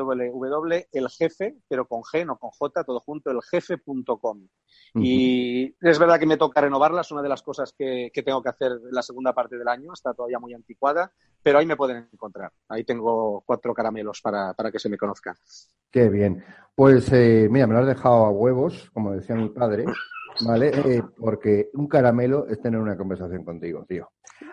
pero 1.67 1.85
con 1.85 2.03
G, 2.03 2.25
no 2.25 2.37
con 2.37 2.49
J, 2.51 2.85
todo 2.85 3.01
junto, 3.01 3.31
eljefe.com. 3.31 4.47
Y 4.97 5.75
es 5.81 5.99
verdad 5.99 6.17
que 6.17 6.25
me 6.25 6.37
toca 6.37 6.61
renovarla, 6.61 7.01
es 7.01 7.11
una 7.11 7.21
de 7.21 7.27
las 7.27 7.41
cosas 7.41 7.73
que, 7.77 8.09
tengo 8.23 8.41
que 8.41 8.47
hacer 8.47 8.71
en 8.71 8.93
la 8.93 9.01
segunda 9.01 9.33
parte 9.33 9.57
del 9.57 9.67
año, 9.67 9.91
está 9.91 10.13
todavía 10.13 10.39
muy 10.39 10.53
anticuada, 10.53 11.11
pero 11.43 11.59
ahí 11.59 11.65
me 11.65 11.75
pueden 11.75 12.07
encontrar. 12.13 12.53
Ahí 12.69 12.85
tengo 12.85 13.43
cuatro 13.45 13.73
caramelos 13.73 14.21
para, 14.21 14.55
que 14.71 14.79
se 14.79 14.87
me 14.87 14.97
conozca. 14.97 15.35
Qué 15.91 16.07
bien. 16.07 16.45
Pues 16.73 17.11
eh, 17.11 17.49
mira, 17.51 17.67
me 17.67 17.73
lo 17.73 17.81
has 17.81 17.87
dejado 17.87 18.25
a 18.25 18.29
huevos, 18.29 18.89
como 18.93 19.11
decía 19.11 19.35
mi 19.35 19.49
padre, 19.49 19.83
¿vale? 20.45 20.71
Eh, 20.85 21.03
porque 21.17 21.71
un 21.73 21.87
caramelo 21.87 22.47
es 22.47 22.61
tener 22.61 22.79
una 22.79 22.95
conversación 22.95 23.43
contigo, 23.43 23.83
tío. 23.85 24.09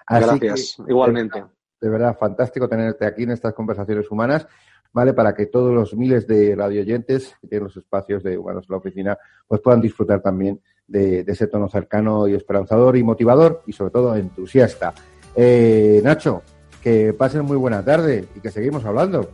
Gracias, 0.09 0.77
igualmente 0.89 1.45
de 1.83 1.89
verdad 1.89 2.17
fantástico 2.17 2.69
tenerte 2.69 3.05
aquí 3.05 3.25
en 3.25 3.33
estas 3.33 3.53
conversaciones 3.55 4.09
humanas, 4.09 4.47
¿vale? 4.93 5.13
Para 5.13 5.35
que 5.35 5.47
todos 5.47 5.75
los 5.75 5.95
miles 5.95 6.29
de 6.29 6.55
radioyentes 6.55 7.37
que 7.41 7.49
tienen 7.49 7.65
los 7.65 7.77
espacios 7.77 8.23
de 8.23 8.39
Humanos 8.39 8.67
en 8.69 8.73
la 8.73 8.79
Oficina, 8.79 9.19
pues 9.49 9.61
puedan 9.61 9.81
disfrutar 9.81 10.23
también 10.23 10.61
de, 10.87 11.25
ese 11.27 11.49
tono 11.49 11.69
cercano 11.69 12.29
y 12.29 12.35
esperanzador 12.35 12.97
y 12.97 13.03
motivador 13.03 13.63
y 13.67 13.73
sobre 13.73 13.91
todo 13.91 14.15
entusiasta. 14.15 14.95
Eh, 15.35 16.01
Nacho, 16.05 16.43
que 16.81 17.13
pasen 17.15 17.45
muy 17.45 17.57
buena 17.57 17.85
tarde 17.85 18.29
y 18.37 18.41
que 18.41 18.51
seguimos 18.53 18.85
hablando. 18.85 19.29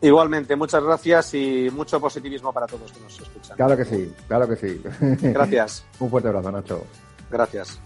Igualmente, 0.00 0.56
muchas 0.56 0.82
gracias 0.82 1.34
y 1.34 1.70
mucho 1.72 2.00
positivismo 2.00 2.52
para 2.52 2.66
todos 2.66 2.90
que 2.90 3.00
nos 3.00 3.20
escuchan. 3.20 3.56
Claro 3.56 3.76
que 3.76 3.84
sí, 3.84 4.12
claro 4.26 4.48
que 4.48 4.56
sí. 4.56 4.82
Gracias. 5.22 5.84
Un 6.00 6.10
fuerte 6.10 6.28
abrazo, 6.28 6.50
Nacho. 6.50 6.84
Gracias. 7.30 7.80